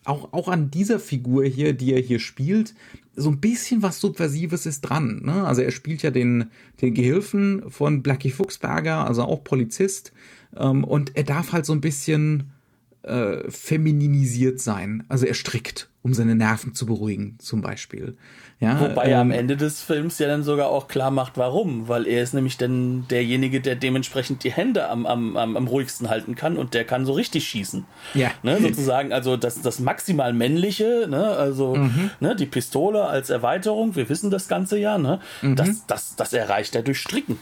auch 0.04 0.34
auch 0.34 0.48
an 0.48 0.70
dieser 0.70 1.00
Figur 1.00 1.46
hier, 1.46 1.72
die 1.72 1.94
er 1.94 2.00
hier 2.02 2.18
spielt, 2.18 2.74
so 3.14 3.30
ein 3.30 3.40
bisschen 3.40 3.82
was 3.82 4.00
Subversives 4.00 4.66
ist 4.66 4.82
dran. 4.82 5.22
Ne? 5.24 5.46
Also 5.46 5.62
er 5.62 5.70
spielt 5.70 6.02
ja 6.02 6.10
den 6.10 6.50
den 6.82 6.92
Gehilfen 6.92 7.70
von 7.70 8.02
Blackie 8.02 8.30
Fuchsberger, 8.30 9.06
also 9.06 9.22
auch 9.22 9.42
Polizist, 9.42 10.12
ähm, 10.54 10.84
und 10.84 11.16
er 11.16 11.24
darf 11.24 11.52
halt 11.52 11.64
so 11.64 11.72
ein 11.72 11.80
bisschen 11.80 12.52
äh, 13.02 13.50
femininisiert 13.50 14.60
sein. 14.60 15.04
Also 15.08 15.26
er 15.26 15.34
strickt, 15.34 15.88
um 16.06 16.14
seine 16.14 16.36
Nerven 16.36 16.72
zu 16.72 16.86
beruhigen, 16.86 17.34
zum 17.40 17.62
Beispiel. 17.62 18.16
Ja, 18.60 18.80
Wobei 18.80 19.06
ähm, 19.06 19.10
er 19.10 19.20
am 19.20 19.30
Ende 19.32 19.56
des 19.56 19.82
Films 19.82 20.20
ja 20.20 20.28
dann 20.28 20.44
sogar 20.44 20.68
auch 20.68 20.86
klar 20.86 21.10
macht, 21.10 21.32
warum. 21.36 21.88
Weil 21.88 22.06
er 22.06 22.22
ist 22.22 22.32
nämlich 22.32 22.56
dann 22.56 23.08
derjenige, 23.08 23.60
der 23.60 23.74
dementsprechend 23.74 24.44
die 24.44 24.52
Hände 24.52 24.88
am, 24.88 25.04
am, 25.04 25.36
am, 25.36 25.56
am 25.56 25.66
ruhigsten 25.66 26.08
halten 26.08 26.36
kann 26.36 26.56
und 26.56 26.74
der 26.74 26.84
kann 26.84 27.06
so 27.06 27.12
richtig 27.12 27.48
schießen. 27.48 27.84
Ja. 28.14 28.30
Ne, 28.44 28.60
sozusagen, 28.60 29.12
also 29.12 29.36
das, 29.36 29.62
das 29.62 29.80
maximal 29.80 30.32
männliche, 30.32 31.08
ne, 31.10 31.26
also 31.26 31.74
mhm. 31.74 32.12
ne, 32.20 32.36
die 32.36 32.46
Pistole 32.46 33.04
als 33.06 33.28
Erweiterung, 33.28 33.96
wir 33.96 34.08
wissen 34.08 34.30
das 34.30 34.46
Ganze 34.46 34.78
ja, 34.78 34.98
ne, 34.98 35.18
mhm. 35.42 35.56
das, 35.56 35.86
das, 35.88 36.14
das 36.14 36.32
erreicht 36.32 36.76
er 36.76 36.82
durch 36.82 37.00
Stricken. 37.00 37.40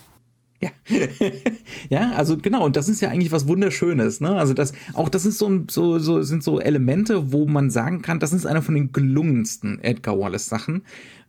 Ja. 0.64 0.70
ja, 1.90 2.12
also 2.12 2.38
genau, 2.38 2.64
und 2.64 2.76
das 2.76 2.88
ist 2.88 3.02
ja 3.02 3.10
eigentlich 3.10 3.32
was 3.32 3.46
Wunderschönes, 3.46 4.20
ne? 4.20 4.34
Also 4.34 4.54
das, 4.54 4.72
auch 4.94 5.08
das 5.08 5.26
ist 5.26 5.38
so, 5.38 5.64
so, 5.68 5.98
so, 5.98 6.22
sind 6.22 6.42
so 6.42 6.58
Elemente, 6.58 7.32
wo 7.32 7.46
man 7.46 7.70
sagen 7.70 8.00
kann, 8.00 8.18
das 8.18 8.32
ist 8.32 8.46
einer 8.46 8.62
von 8.62 8.74
den 8.74 8.92
gelungensten 8.92 9.78
Edgar 9.82 10.18
Wallace 10.18 10.46
Sachen, 10.46 10.82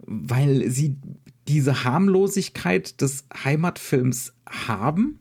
weil 0.05 0.69
sie 0.69 0.95
diese 1.47 1.83
Harmlosigkeit 1.83 3.01
des 3.01 3.25
Heimatfilms 3.43 4.33
haben, 4.47 5.19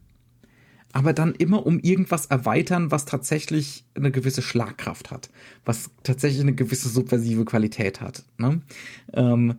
aber 0.92 1.12
dann 1.12 1.34
immer 1.34 1.66
um 1.66 1.80
irgendwas 1.80 2.26
erweitern, 2.26 2.92
was 2.92 3.04
tatsächlich 3.04 3.84
eine 3.94 4.12
gewisse 4.12 4.42
Schlagkraft 4.42 5.10
hat, 5.10 5.28
was 5.64 5.90
tatsächlich 6.04 6.40
eine 6.40 6.54
gewisse 6.54 6.88
subversive 6.88 7.44
Qualität 7.44 8.00
hat. 8.00 8.24
Ne? 8.38 8.62
Ähm, 9.12 9.56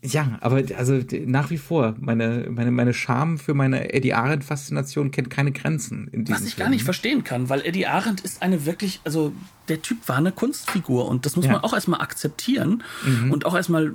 ja, 0.00 0.38
aber 0.40 0.62
also 0.76 1.00
nach 1.26 1.50
wie 1.50 1.58
vor, 1.58 1.96
meine, 1.98 2.46
meine, 2.50 2.70
meine 2.70 2.94
Scham 2.94 3.36
für 3.36 3.52
meine 3.52 3.92
Eddie 3.92 4.14
Arendt-Faszination 4.14 5.10
kennt 5.10 5.28
keine 5.28 5.50
Grenzen. 5.50 6.06
In 6.12 6.28
Was 6.28 6.42
ich 6.42 6.54
Film. 6.54 6.66
gar 6.66 6.70
nicht 6.70 6.84
verstehen 6.84 7.24
kann, 7.24 7.48
weil 7.48 7.62
Eddie 7.62 7.86
Arendt 7.86 8.20
ist 8.20 8.40
eine 8.40 8.64
wirklich, 8.64 9.00
also 9.02 9.32
der 9.68 9.82
Typ 9.82 10.08
war 10.08 10.16
eine 10.16 10.30
Kunstfigur 10.30 11.08
und 11.08 11.26
das 11.26 11.34
muss 11.34 11.46
ja. 11.46 11.52
man 11.52 11.62
auch 11.62 11.74
erstmal 11.74 12.00
akzeptieren 12.00 12.84
mhm. 13.04 13.32
und 13.32 13.44
auch 13.44 13.56
erstmal 13.56 13.92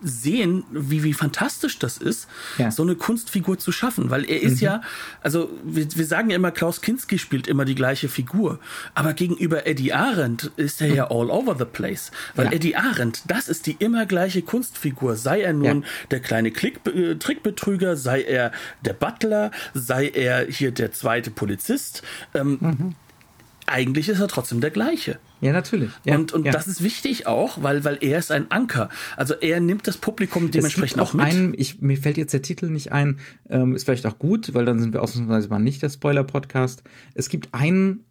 sehen, 0.00 0.64
wie, 0.70 1.02
wie 1.02 1.12
fantastisch 1.12 1.78
das 1.78 1.98
ist, 1.98 2.28
Ja. 2.58 2.70
so 2.70 2.82
eine 2.82 2.94
Kunstfigur 2.94 3.58
zu 3.58 3.72
schaffen. 3.72 4.10
Weil 4.10 4.24
er 4.30 4.40
ist 4.42 4.60
ja, 4.60 4.80
also 5.22 5.50
wir, 5.64 5.86
wir 5.96 6.06
sagen 6.06 6.30
ja 6.30 6.36
immer, 6.36 6.50
Klaus 6.50 6.80
Kinski 6.80 7.18
spielt 7.18 7.46
immer 7.48 7.64
die 7.64 7.74
gleiche 7.74 8.08
Figur. 8.08 8.60
Aber 8.94 9.12
gegenüber 9.12 9.66
Eddie 9.66 9.92
Arendt 9.92 10.50
ist 10.56 10.80
er 10.80 10.88
ja 10.94 11.04
all 11.10 11.30
over 11.30 11.56
the 11.58 11.64
place. 11.64 12.10
Weil 12.34 12.46
Ja. 12.46 12.52
Eddie 12.52 12.76
Arendt, 12.76 13.22
das 13.26 13.48
ist 13.48 13.66
die 13.66 13.76
immer 13.78 14.06
gleiche 14.06 14.42
Kunstfigur. 14.42 15.16
Sei 15.16 15.40
er 15.42 15.52
nun 15.52 15.82
Ja. 15.82 15.88
der 16.10 16.20
kleine 16.20 16.50
Klick, 16.50 16.80
äh, 16.86 17.16
Trickbetrüger, 17.16 17.96
sei 17.96 18.22
er 18.22 18.52
der 18.84 18.92
Butler, 18.92 19.50
sei 19.74 20.08
er 20.08 20.46
hier 20.46 20.70
der 20.70 20.92
zweite 20.92 21.30
Polizist. 21.30 22.02
Ähm, 22.34 22.94
Eigentlich 23.66 24.08
ist 24.08 24.20
er 24.20 24.28
trotzdem 24.28 24.60
der 24.62 24.70
gleiche. 24.70 25.18
Ja, 25.40 25.52
natürlich. 25.52 25.90
Ja, 26.04 26.16
und 26.16 26.32
und 26.32 26.44
ja. 26.46 26.52
das 26.52 26.66
ist 26.66 26.82
wichtig 26.82 27.26
auch, 27.26 27.62
weil, 27.62 27.84
weil 27.84 27.98
er 28.00 28.18
ist 28.18 28.32
ein 28.32 28.50
Anker. 28.50 28.88
Also 29.16 29.34
er 29.34 29.60
nimmt 29.60 29.86
das 29.86 29.96
Publikum 29.96 30.50
dementsprechend 30.50 31.00
auch 31.00 31.14
mit. 31.14 31.26
Einen, 31.26 31.54
ich, 31.56 31.80
mir 31.80 31.96
fällt 31.96 32.16
jetzt 32.16 32.32
der 32.32 32.42
Titel 32.42 32.70
nicht 32.70 32.92
ein, 32.92 33.18
ähm, 33.48 33.74
ist 33.74 33.84
vielleicht 33.84 34.06
auch 34.06 34.18
gut, 34.18 34.54
weil 34.54 34.64
dann 34.64 34.80
sind 34.80 34.92
wir 34.92 35.02
ausnahmsweise 35.02 35.48
mal 35.48 35.58
nicht 35.58 35.82
der 35.82 35.90
Spoiler-Podcast. 35.90 36.82
Es 37.14 37.28
gibt 37.28 37.54
einen, 37.54 38.04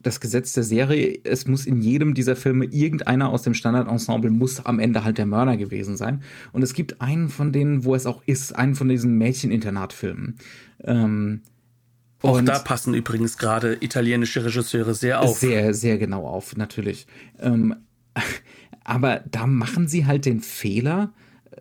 das 0.00 0.20
Gesetz 0.20 0.52
der 0.52 0.64
Serie, 0.64 1.18
es 1.24 1.46
muss 1.46 1.64
in 1.64 1.80
jedem 1.80 2.12
dieser 2.12 2.36
Filme 2.36 2.66
irgendeiner 2.66 3.30
aus 3.30 3.42
dem 3.42 3.54
Standardensemble 3.54 4.30
muss 4.30 4.64
am 4.66 4.78
Ende 4.78 5.04
halt 5.04 5.16
der 5.16 5.26
Mörder 5.26 5.56
gewesen 5.56 5.96
sein. 5.96 6.22
Und 6.52 6.62
es 6.62 6.74
gibt 6.74 7.00
einen 7.00 7.30
von 7.30 7.52
denen, 7.52 7.84
wo 7.84 7.94
es 7.94 8.04
auch 8.04 8.22
ist, 8.26 8.54
einen 8.54 8.74
von 8.74 8.88
diesen 8.88 9.16
Mädcheninternatfilmen. 9.16 10.36
Ähm, 10.82 11.40
auch 12.24 12.38
und- 12.38 12.46
da 12.46 12.58
passen 12.58 12.94
übrigens 12.94 13.38
gerade 13.38 13.76
italienische 13.80 14.44
Regisseure 14.44 14.94
sehr 14.94 15.20
auf. 15.20 15.38
Sehr, 15.38 15.74
sehr 15.74 15.98
genau 15.98 16.26
auf, 16.26 16.56
natürlich. 16.56 17.06
Ähm, 17.38 17.74
aber 18.84 19.22
da 19.30 19.46
machen 19.46 19.88
sie 19.88 20.06
halt 20.06 20.24
den 20.26 20.40
Fehler, 20.40 21.12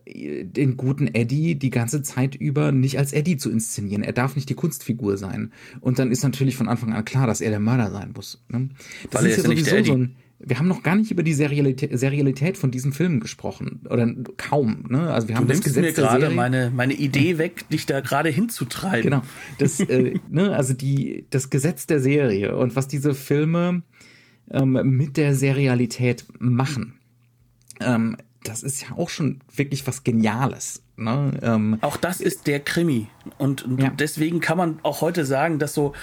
äh, 0.05 0.43
den 0.45 0.77
guten 0.77 1.07
Eddie 1.07 1.55
die 1.55 1.69
ganze 1.69 2.01
Zeit 2.01 2.35
über 2.35 2.71
nicht 2.71 2.97
als 2.97 3.13
Eddie 3.13 3.37
zu 3.37 3.49
inszenieren. 3.51 4.03
Er 4.03 4.13
darf 4.13 4.35
nicht 4.35 4.49
die 4.49 4.55
Kunstfigur 4.55 5.17
sein. 5.17 5.51
Und 5.81 5.99
dann 5.99 6.11
ist 6.11 6.23
natürlich 6.23 6.55
von 6.55 6.67
Anfang 6.69 6.93
an 6.93 7.05
klar, 7.05 7.27
dass 7.27 7.41
er 7.41 7.49
der 7.49 7.59
Mörder 7.59 7.91
sein 7.91 8.11
muss. 8.15 8.43
Ne? 8.49 8.69
Das 9.11 9.21
Weil 9.23 9.31
ist 9.31 9.43
ja 9.43 9.49
nicht 9.49 9.65
der 9.67 9.77
Eddie. 9.79 9.91
ein. 9.91 10.15
Wir 10.39 10.59
haben 10.59 10.67
noch 10.67 10.83
gar 10.83 10.95
nicht 10.95 11.09
über 11.09 11.23
die 11.23 11.33
Serialität, 11.33 11.97
Serialität 11.97 12.57
von 12.57 12.69
diesen 12.69 12.91
Filmen 12.91 13.19
gesprochen. 13.21 13.81
Oder 13.89 14.13
kaum. 14.37 14.85
Ne? 14.89 15.11
Also 15.13 15.27
wir 15.29 15.35
Du 15.35 15.39
haben 15.41 15.47
das 15.47 15.57
nimmst 15.59 15.75
Gesetz 15.75 15.97
mir 15.97 16.03
gerade 16.03 16.29
meine, 16.31 16.69
meine 16.69 16.93
Idee 16.93 17.37
weg, 17.37 17.69
dich 17.69 17.85
da 17.85 18.01
gerade 18.01 18.29
hinzutreiben. 18.29 19.03
Genau. 19.03 19.21
Das, 19.57 19.79
äh, 19.79 20.15
ne, 20.29 20.53
also 20.55 20.73
die, 20.73 21.25
das 21.29 21.49
Gesetz 21.49 21.87
der 21.87 21.99
Serie 22.01 22.55
und 22.57 22.75
was 22.75 22.87
diese 22.87 23.13
Filme 23.13 23.83
ähm, 24.51 24.73
mit 24.97 25.15
der 25.17 25.33
Serialität 25.33 26.25
machen, 26.39 26.95
ähm, 27.79 28.17
das 28.43 28.63
ist 28.63 28.81
ja 28.81 28.97
auch 28.97 29.09
schon 29.09 29.39
wirklich 29.55 29.87
was 29.87 30.03
Geniales. 30.03 30.81
Ne? 30.97 31.31
Ähm, 31.41 31.77
Auch 31.81 31.97
das 31.97 32.21
ist 32.21 32.45
der 32.47 32.59
Krimi. 32.59 33.07
Und, 33.37 33.63
und 33.63 33.81
Ja. 33.81 33.89
deswegen 33.89 34.41
kann 34.41 34.57
man 34.57 34.79
auch 34.83 35.01
heute 35.01 35.25
sagen, 35.25 35.59
dass 35.59 35.73
so, 35.73 35.93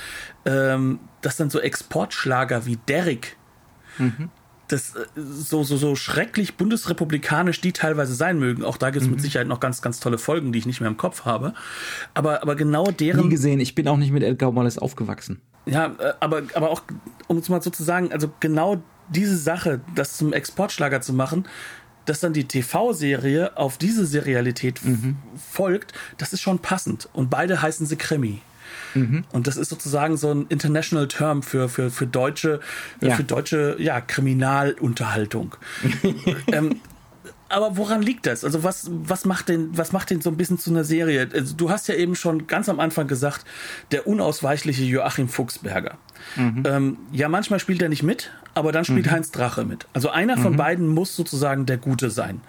ähm, 0.46 0.98
dass 1.20 1.36
dann 1.36 1.50
so 1.50 1.60
Exportschlager 1.60 2.66
wie 2.66 2.76
Derrick, 2.88 3.36
Mhm. 3.98 4.28
das 4.68 4.94
äh, 4.94 5.04
so, 5.16 5.62
so, 5.64 5.76
so 5.76 5.96
schrecklich 5.96 6.56
bundesrepublikanisch 6.56 7.60
die 7.60 7.72
teilweise 7.72 8.14
sein 8.14 8.38
mögen. 8.38 8.64
Auch 8.64 8.76
da 8.76 8.90
gibt 8.90 9.02
es 9.02 9.08
Mhm. 9.08 9.14
mit 9.14 9.20
Sicherheit 9.22 9.48
noch 9.48 9.60
ganz, 9.60 9.82
ganz 9.82 9.98
tolle 10.00 10.18
Folgen, 10.18 10.52
die 10.52 10.58
ich 10.60 10.66
nicht 10.66 10.80
mehr 10.80 10.88
im 10.90 10.96
Kopf 10.96 11.24
habe. 11.24 11.54
Aber, 12.14 12.42
aber 12.42 12.54
genau 12.56 12.86
nie 12.86 12.92
deren. 12.92 13.30
gesehen, 13.30 13.60
ich 13.60 13.74
bin 13.74 13.88
auch 13.88 13.96
nicht 13.96 14.12
mit 14.12 14.22
Edgar 14.22 14.54
Wallace 14.54 14.78
aufgewachsen. 14.78 15.40
Ja, 15.66 15.86
äh, 15.98 16.12
aber, 16.20 16.42
aber 16.54 16.70
auch, 16.70 16.82
um 17.26 17.38
es 17.38 17.48
mal 17.48 17.60
so 17.62 17.70
zu 17.70 17.82
sagen, 17.82 18.12
also 18.12 18.30
genau 18.40 18.82
diese 19.08 19.36
Sache, 19.36 19.80
das 19.94 20.16
zum 20.16 20.32
Exportschlager 20.32 21.00
zu 21.00 21.12
machen, 21.12 21.46
dass 22.06 22.20
dann 22.20 22.32
die 22.32 22.44
TV-Serie 22.44 23.56
auf 23.56 23.76
diese 23.76 24.06
Serialität 24.06 24.78
f- 24.78 25.14
folgt, 25.50 25.92
das 26.16 26.32
ist 26.32 26.40
schon 26.40 26.58
passend. 26.60 27.08
Und 27.12 27.28
beide 27.28 27.60
heißen 27.60 27.86
sie 27.86 27.96
Krimi. 27.96 28.40
Und 28.94 29.46
das 29.46 29.56
ist 29.56 29.68
sozusagen 29.68 30.16
so 30.16 30.32
ein 30.32 30.46
international 30.48 31.08
Term 31.08 31.42
für, 31.42 31.68
für, 31.68 31.90
für 31.90 32.06
deutsche, 32.06 32.60
Ja. 33.00 33.14
für 33.16 33.24
deutsche 33.24 33.76
ja, 33.78 34.00
Kriminalunterhaltung. 34.00 35.56
ähm, 36.52 36.80
aber 37.48 37.76
woran 37.76 38.00
liegt 38.00 38.26
das? 38.26 38.44
Also 38.44 38.62
was, 38.62 38.88
was 38.90 39.24
macht 39.24 39.48
den, 39.48 39.76
was 39.76 39.90
macht 39.92 40.10
den 40.10 40.20
so 40.20 40.30
ein 40.30 40.36
bisschen 40.36 40.58
zu 40.58 40.70
einer 40.70 40.84
Serie? 40.84 41.28
Also 41.32 41.56
du 41.56 41.68
hast 41.68 41.88
ja 41.88 41.96
eben 41.96 42.14
schon 42.14 42.46
ganz 42.46 42.68
am 42.68 42.78
Anfang 42.78 43.08
gesagt, 43.08 43.44
der 43.90 44.06
unausweichliche 44.06 44.84
Joachim 44.84 45.28
Fuchsberger. 45.28 45.98
Ähm, 46.36 46.98
ja, 47.12 47.28
manchmal 47.28 47.58
spielt 47.58 47.82
er 47.82 47.88
nicht 47.88 48.04
mit, 48.04 48.30
aber 48.60 48.70
dann 48.70 48.84
spielt 48.84 49.10
Heinz 49.10 49.32
Drache 49.32 49.64
mit. 49.64 49.86
Also 49.92 50.10
einer 50.10 50.38
von 50.38 50.56
beiden 50.56 50.86
muss 50.86 51.16
sozusagen 51.16 51.66
der 51.66 51.76
Gute 51.78 52.10
sein. 52.10 52.40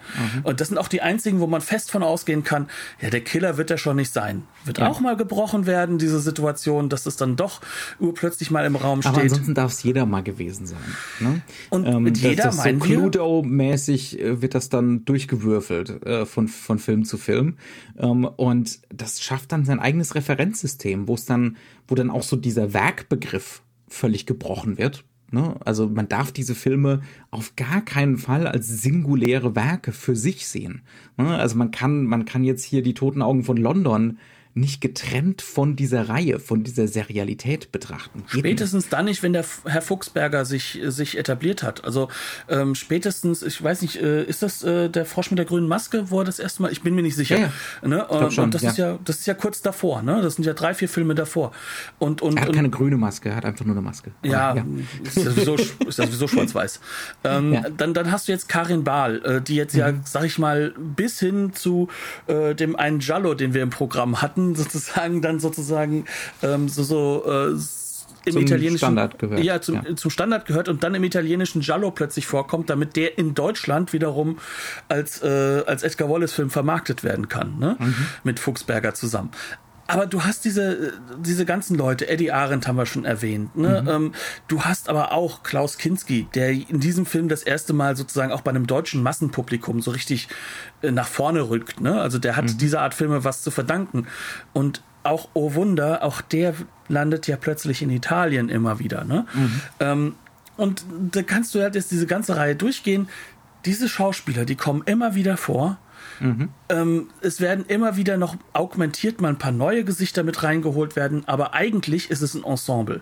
Und 0.44 0.60
das 0.60 0.68
sind 0.68 0.78
auch 0.78 0.86
die 0.88 1.00
einzigen, 1.00 1.40
wo 1.40 1.48
man 1.48 1.60
fest 1.60 1.90
von 1.90 2.04
ausgehen 2.04 2.44
kann, 2.44 2.68
ja, 3.00 3.10
der 3.10 3.22
Killer 3.22 3.56
wird 3.56 3.70
er 3.72 3.78
schon 3.78 3.96
nicht 3.96 4.12
sein. 4.12 4.44
Wird 4.64 4.80
auch 4.80 5.00
mal 5.00 5.16
gebrochen 5.16 5.66
werden, 5.66 5.98
diese 5.98 6.20
Situation, 6.20 6.88
dass 6.88 7.06
es 7.06 7.16
dann 7.16 7.34
doch 7.34 7.60
urplötzlich 7.98 8.50
mal 8.52 8.64
im 8.64 8.76
Raum 8.76 9.00
Aber 9.04 9.18
steht. 9.18 9.30
ansonsten 9.32 9.54
darf 9.54 9.72
es 9.72 9.82
jeder 9.82 10.06
mal 10.06 10.22
gewesen 10.22 10.66
sein. 10.66 10.78
Ne? 11.18 11.42
Und 11.70 12.02
mit 12.02 12.16
das- 12.16 12.22
jeder 12.22 12.44
das 12.44 12.56
so 12.56 12.62
meinen 12.62 12.80
wir? 12.84 12.96
Cluedo-mäßig 12.98 14.20
äh, 14.20 14.42
wird 14.42 14.54
das 14.54 14.68
dann 14.68 15.04
durchgewürfelt 15.04 16.04
äh, 16.06 16.26
von, 16.26 16.48
von 16.48 16.78
Film 16.78 17.04
zu 17.04 17.18
Film. 17.18 17.56
Ähm, 17.98 18.24
und 18.24 18.80
das 18.94 19.20
schafft 19.22 19.52
dann 19.52 19.64
sein 19.64 19.80
eigenes 19.80 20.14
Referenzsystem, 20.14 21.08
wo 21.08 21.14
es 21.14 21.24
dann, 21.24 21.56
wo 21.88 21.94
dann 21.94 22.10
auch 22.10 22.22
so 22.22 22.36
dieser 22.36 22.72
Werkbegriff 22.72 23.62
völlig 23.88 24.26
gebrochen 24.26 24.78
wird. 24.78 25.04
Ne? 25.32 25.56
Also 25.64 25.88
man 25.88 26.08
darf 26.08 26.30
diese 26.30 26.54
Filme 26.54 27.00
auf 27.30 27.56
gar 27.56 27.80
keinen 27.80 28.18
Fall 28.18 28.46
als 28.46 28.68
singuläre 28.68 29.56
Werke 29.56 29.92
für 29.92 30.14
sich 30.14 30.46
sehen. 30.46 30.82
Ne? 31.16 31.36
Also 31.36 31.56
man 31.56 31.70
kann, 31.70 32.04
man 32.04 32.26
kann 32.26 32.44
jetzt 32.44 32.64
hier 32.64 32.82
die 32.82 32.94
Toten 32.94 33.22
Augen 33.22 33.42
von 33.42 33.56
London 33.56 34.18
nicht 34.54 34.80
getrennt 34.80 35.40
von 35.42 35.76
dieser 35.76 36.08
Reihe, 36.08 36.38
von 36.38 36.62
dieser 36.62 36.86
Serialität 36.86 37.72
betrachten. 37.72 38.20
Geht 38.20 38.26
nicht. 38.26 38.38
Spätestens 38.40 38.88
dann 38.88 39.06
nicht, 39.06 39.22
wenn 39.22 39.32
der 39.32 39.44
Herr 39.64 39.80
Fuchsberger 39.82 40.44
sich, 40.44 40.82
äh, 40.82 40.90
sich 40.90 41.16
etabliert 41.16 41.62
hat. 41.62 41.84
Also 41.84 42.08
ähm, 42.48 42.74
spätestens, 42.74 43.42
ich 43.42 43.62
weiß 43.62 43.82
nicht, 43.82 43.96
äh, 43.96 44.24
ist 44.24 44.42
das 44.42 44.62
äh, 44.62 44.88
der 44.90 45.06
Frosch 45.06 45.30
mit 45.30 45.38
der 45.38 45.46
grünen 45.46 45.68
Maske, 45.68 46.10
wo 46.10 46.18
er 46.20 46.24
das 46.24 46.38
erste 46.38 46.62
Mal, 46.62 46.72
ich 46.72 46.82
bin 46.82 46.94
mir 46.94 47.02
nicht 47.02 47.16
sicher. 47.16 47.38
Ja, 47.38 47.52
ja. 47.82 47.88
Ne? 47.88 48.06
Und, 48.06 48.32
schon, 48.32 48.44
und 48.44 48.54
das 48.54 48.62
ja. 48.62 48.70
ist 48.70 48.76
ja, 48.78 48.98
das 49.04 49.18
ist 49.20 49.26
ja 49.26 49.34
kurz 49.34 49.62
davor, 49.62 50.02
ne? 50.02 50.20
Das 50.22 50.34
sind 50.34 50.44
ja 50.44 50.52
drei, 50.52 50.74
vier 50.74 50.88
Filme 50.88 51.14
davor. 51.14 51.52
Und, 51.98 52.20
und, 52.20 52.36
Er 52.36 52.42
hat 52.42 52.48
und 52.48 52.54
keine 52.56 52.70
grüne 52.70 52.96
Maske, 52.96 53.30
er 53.30 53.36
hat 53.36 53.44
einfach 53.44 53.64
nur 53.64 53.74
eine 53.74 53.82
Maske. 53.82 54.12
ja, 54.22 54.50
Aber, 54.50 54.64
ist 55.02 55.16
ja 55.16 55.30
sowieso, 55.30 55.56
ja 55.56 55.90
sowieso 55.90 56.28
schwarz-weiß. 56.28 56.80
Ähm, 57.24 57.52
Ja. 57.54 57.62
dann, 57.70 57.94
dann 57.94 58.10
hast 58.12 58.28
du 58.28 58.32
jetzt 58.32 58.48
Karin 58.48 58.84
Bahl, 58.84 59.22
äh, 59.24 59.40
die 59.40 59.56
jetzt 59.56 59.74
ja, 59.74 59.92
sag 60.04 60.24
ich 60.24 60.38
mal, 60.38 60.74
bis 60.78 61.18
hin 61.20 61.52
zu 61.54 61.88
äh, 62.26 62.54
dem 62.54 62.76
einen 62.76 62.98
Giallo, 62.98 63.34
den 63.34 63.54
wir 63.54 63.62
im 63.62 63.70
Programm 63.70 64.20
hatten, 64.20 64.41
sozusagen 64.54 65.22
dann 65.22 65.40
sozusagen 65.40 66.04
ähm, 66.42 66.68
so, 66.68 66.82
so 66.82 67.24
äh, 67.26 67.56
im 68.24 68.34
Zum 68.34 68.42
italienischen 68.42 68.78
Standard 68.78 69.18
gehört, 69.18 69.42
Ja, 69.42 69.60
zum, 69.60 69.74
ja. 69.74 69.96
zum 69.96 70.10
Standard 70.10 70.46
gehört 70.46 70.68
und 70.68 70.84
dann 70.84 70.94
im 70.94 71.02
italienischen 71.02 71.60
Giallo 71.60 71.90
plötzlich 71.90 72.26
vorkommt, 72.26 72.70
damit 72.70 72.94
der 72.94 73.18
in 73.18 73.34
Deutschland 73.34 73.92
wiederum 73.92 74.38
als, 74.88 75.22
äh, 75.22 75.62
als 75.66 75.82
Edgar 75.82 76.08
Wallace-Film 76.08 76.50
vermarktet 76.50 77.02
werden 77.02 77.28
kann, 77.28 77.58
ne? 77.58 77.76
Mhm. 77.78 77.94
Mit 78.22 78.38
Fuchsberger 78.38 78.94
zusammen. 78.94 79.30
Aber 79.92 80.06
du 80.06 80.24
hast 80.24 80.46
diese, 80.46 80.94
diese 81.18 81.44
ganzen 81.44 81.76
Leute, 81.76 82.08
Eddie 82.08 82.32
Arendt 82.32 82.66
haben 82.66 82.76
wir 82.76 82.86
schon 82.86 83.04
erwähnt. 83.04 83.54
Ne? 83.56 83.84
Ähm, 83.86 84.12
du 84.48 84.62
hast 84.62 84.88
aber 84.88 85.12
auch 85.12 85.42
Klaus 85.42 85.76
Kinski, 85.76 86.28
der 86.34 86.48
in 86.50 86.80
diesem 86.80 87.04
Film 87.04 87.28
das 87.28 87.42
erste 87.42 87.74
Mal 87.74 87.94
sozusagen 87.94 88.32
auch 88.32 88.40
bei 88.40 88.50
einem 88.50 88.66
deutschen 88.66 89.02
Massenpublikum 89.02 89.82
so 89.82 89.90
richtig 89.90 90.28
äh, 90.80 90.90
nach 90.90 91.08
vorne 91.08 91.50
rückt. 91.50 91.82
Ne? 91.82 92.00
Also 92.00 92.18
der 92.18 92.36
hat 92.36 92.62
dieser 92.62 92.80
Art 92.80 92.94
Filme 92.94 93.22
was 93.24 93.42
zu 93.42 93.50
verdanken. 93.50 94.06
Und 94.54 94.82
auch, 95.02 95.28
oh 95.34 95.52
Wunder, 95.52 96.02
auch 96.02 96.22
der 96.22 96.54
landet 96.88 97.26
ja 97.26 97.36
plötzlich 97.36 97.82
in 97.82 97.90
Italien 97.90 98.48
immer 98.48 98.78
wieder. 98.78 99.04
Ne? 99.04 99.26
Ähm, 99.78 100.14
und 100.56 100.86
da 101.10 101.22
kannst 101.22 101.54
du 101.54 101.60
halt 101.60 101.74
jetzt 101.74 101.90
diese 101.90 102.06
ganze 102.06 102.36
Reihe 102.36 102.56
durchgehen. 102.56 103.10
Diese 103.66 103.90
Schauspieler, 103.90 104.46
die 104.46 104.56
kommen 104.56 104.84
immer 104.86 105.14
wieder 105.14 105.36
vor. 105.36 105.76
Ähm, 106.68 107.08
es 107.20 107.40
werden 107.40 107.64
immer 107.66 107.96
wieder 107.96 108.16
noch 108.16 108.36
augmentiert, 108.52 109.20
mal 109.20 109.28
ein 109.28 109.38
paar 109.38 109.52
neue 109.52 109.84
Gesichter 109.84 110.22
mit 110.22 110.42
reingeholt 110.42 110.94
werden, 110.96 111.22
aber 111.26 111.54
eigentlich 111.54 112.10
ist 112.10 112.22
es 112.22 112.34
ein 112.34 112.44
Ensemble. 112.44 113.00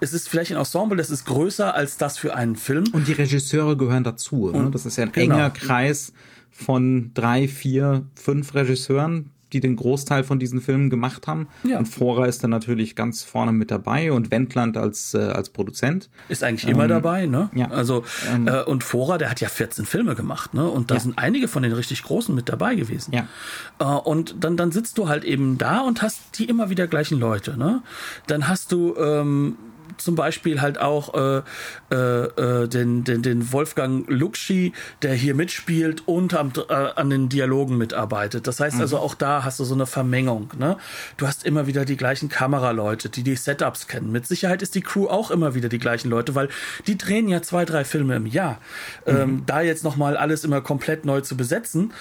Es 0.00 0.12
ist 0.12 0.28
vielleicht 0.28 0.52
ein 0.52 0.58
Ensemble, 0.58 0.96
das 0.96 1.10
ist 1.10 1.24
größer 1.26 1.74
als 1.74 1.96
das 1.96 2.18
für 2.18 2.34
einen 2.34 2.56
Film. 2.56 2.84
Und 2.92 3.08
die 3.08 3.12
Regisseure 3.12 3.76
gehören 3.76 4.04
dazu. 4.04 4.50
Ne? 4.50 4.70
Das 4.70 4.86
ist 4.86 4.96
ja 4.96 5.04
ein 5.04 5.12
Genau. 5.12 5.34
enger 5.34 5.50
Kreis 5.50 6.12
von 6.50 7.10
drei, 7.14 7.48
vier, 7.48 8.04
fünf 8.14 8.54
Regisseuren, 8.54 9.30
die 9.52 9.60
den 9.60 9.76
Großteil 9.76 10.24
von 10.24 10.38
diesen 10.38 10.60
Filmen 10.60 10.90
gemacht 10.90 11.26
haben. 11.26 11.48
Ja. 11.64 11.78
Und 11.78 11.86
Vorer 11.86 12.26
ist 12.26 12.42
dann 12.42 12.50
natürlich 12.50 12.96
ganz 12.96 13.22
vorne 13.22 13.52
mit 13.52 13.70
dabei 13.70 14.12
und 14.12 14.30
Wendland 14.30 14.76
als, 14.76 15.14
äh, 15.14 15.18
als 15.18 15.50
Produzent. 15.50 16.08
Ist 16.28 16.42
eigentlich 16.42 16.68
immer 16.70 16.88
dabei, 16.88 17.26
ne? 17.26 17.50
ja. 17.54 17.70
Also, 17.70 18.04
äh, 18.46 18.62
und 18.64 18.84
Fora, 18.84 19.18
der 19.18 19.30
hat 19.30 19.40
ja 19.40 19.48
14 19.48 19.84
Filme 19.84 20.14
gemacht, 20.14 20.54
ne? 20.54 20.68
Und 20.68 20.90
da 20.90 20.94
Ja. 20.94 21.00
sind 21.00 21.18
einige 21.18 21.48
von 21.48 21.62
den 21.62 21.72
richtig 21.72 22.02
Großen 22.02 22.34
mit 22.34 22.48
dabei 22.48 22.74
gewesen. 22.74 23.12
Ja. 23.14 23.26
Äh, 23.78 23.84
und 23.84 24.36
dann, 24.40 24.56
dann 24.56 24.72
sitzt 24.72 24.98
du 24.98 25.08
halt 25.08 25.24
eben 25.24 25.58
da 25.58 25.80
und 25.80 26.02
hast 26.02 26.38
die 26.38 26.44
immer 26.46 26.70
wieder 26.70 26.86
gleichen 26.86 27.18
Leute, 27.18 27.56
ne? 27.56 27.82
Dann 28.26 28.48
hast 28.48 28.72
du, 28.72 28.94
ähm, 28.96 29.56
zum 29.98 30.14
Beispiel 30.14 30.60
halt 30.60 30.78
auch 30.78 31.14
äh, 31.14 31.42
äh, 31.90 31.94
äh, 31.94 32.68
den, 32.68 33.04
den, 33.04 33.22
den 33.22 33.52
Wolfgang 33.52 34.08
Luxi, 34.08 34.72
der 35.02 35.14
hier 35.14 35.34
mitspielt 35.34 36.06
und 36.06 36.34
am, 36.34 36.52
äh, 36.68 36.72
an 36.72 37.10
den 37.10 37.28
Dialogen 37.28 37.78
mitarbeitet. 37.78 38.46
Das 38.46 38.60
heißt 38.60 38.80
also, 38.80 38.96
mhm. 38.96 39.02
auch 39.02 39.14
da 39.14 39.44
hast 39.44 39.60
du 39.60 39.64
so 39.64 39.74
eine 39.74 39.86
Vermengung. 39.86 40.50
Ne? 40.58 40.76
Du 41.16 41.26
hast 41.26 41.44
immer 41.44 41.66
wieder 41.66 41.84
die 41.84 41.96
gleichen 41.96 42.28
Kameraleute, 42.28 43.08
die 43.08 43.22
die 43.22 43.36
Setups 43.36 43.88
kennen. 43.88 44.12
Mit 44.12 44.26
Sicherheit 44.26 44.62
ist 44.62 44.74
die 44.74 44.82
Crew 44.82 45.06
auch 45.08 45.30
immer 45.30 45.54
wieder 45.54 45.68
die 45.68 45.78
gleichen 45.78 46.10
Leute, 46.10 46.34
weil 46.34 46.48
die 46.86 46.98
drehen 46.98 47.28
ja 47.28 47.42
zwei, 47.42 47.64
drei 47.64 47.84
Filme 47.84 48.16
im 48.16 48.26
Jahr. 48.26 48.58
Mhm. 49.06 49.16
Ähm, 49.16 49.42
da 49.46 49.60
jetzt 49.60 49.84
nochmal 49.84 50.16
alles 50.16 50.44
immer 50.44 50.60
komplett 50.60 51.04
neu 51.04 51.20
zu 51.20 51.36
besetzen, 51.36 51.92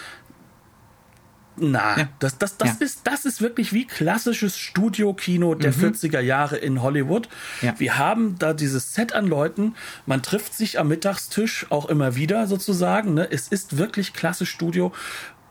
na, 1.58 1.98
ja. 1.98 2.10
das, 2.20 2.38
das, 2.38 2.58
das, 2.58 2.80
ja. 2.80 2.86
ist, 2.86 3.02
das 3.04 3.26
ist 3.26 3.42
wirklich 3.42 3.74
wie 3.74 3.86
klassisches 3.86 4.58
Studiokino 4.58 5.54
der 5.56 5.72
mhm. 5.72 5.94
40er 5.94 6.20
Jahre 6.20 6.58
in 6.58 6.82
Hollywood. 6.82 7.28
Ja. 7.62 7.74
Wir 7.78 7.98
haben 7.98 8.38
da 8.40 8.54
dieses 8.54 8.94
Set 8.94 9.14
an 9.14 9.28
Leuten. 9.28 9.76
Man 10.06 10.24
trifft 10.24 10.54
sich 10.54 10.80
am 10.80 10.88
Mittagstisch 10.88 11.68
auch 11.70 11.88
immer 11.88 12.16
wieder 12.16 12.48
sozusagen. 12.48 13.14
Ne? 13.14 13.28
Es 13.30 13.50
ist 13.50 13.78
wirklich 13.78 14.14
klassisch 14.14 14.50
Studio. 14.50 14.94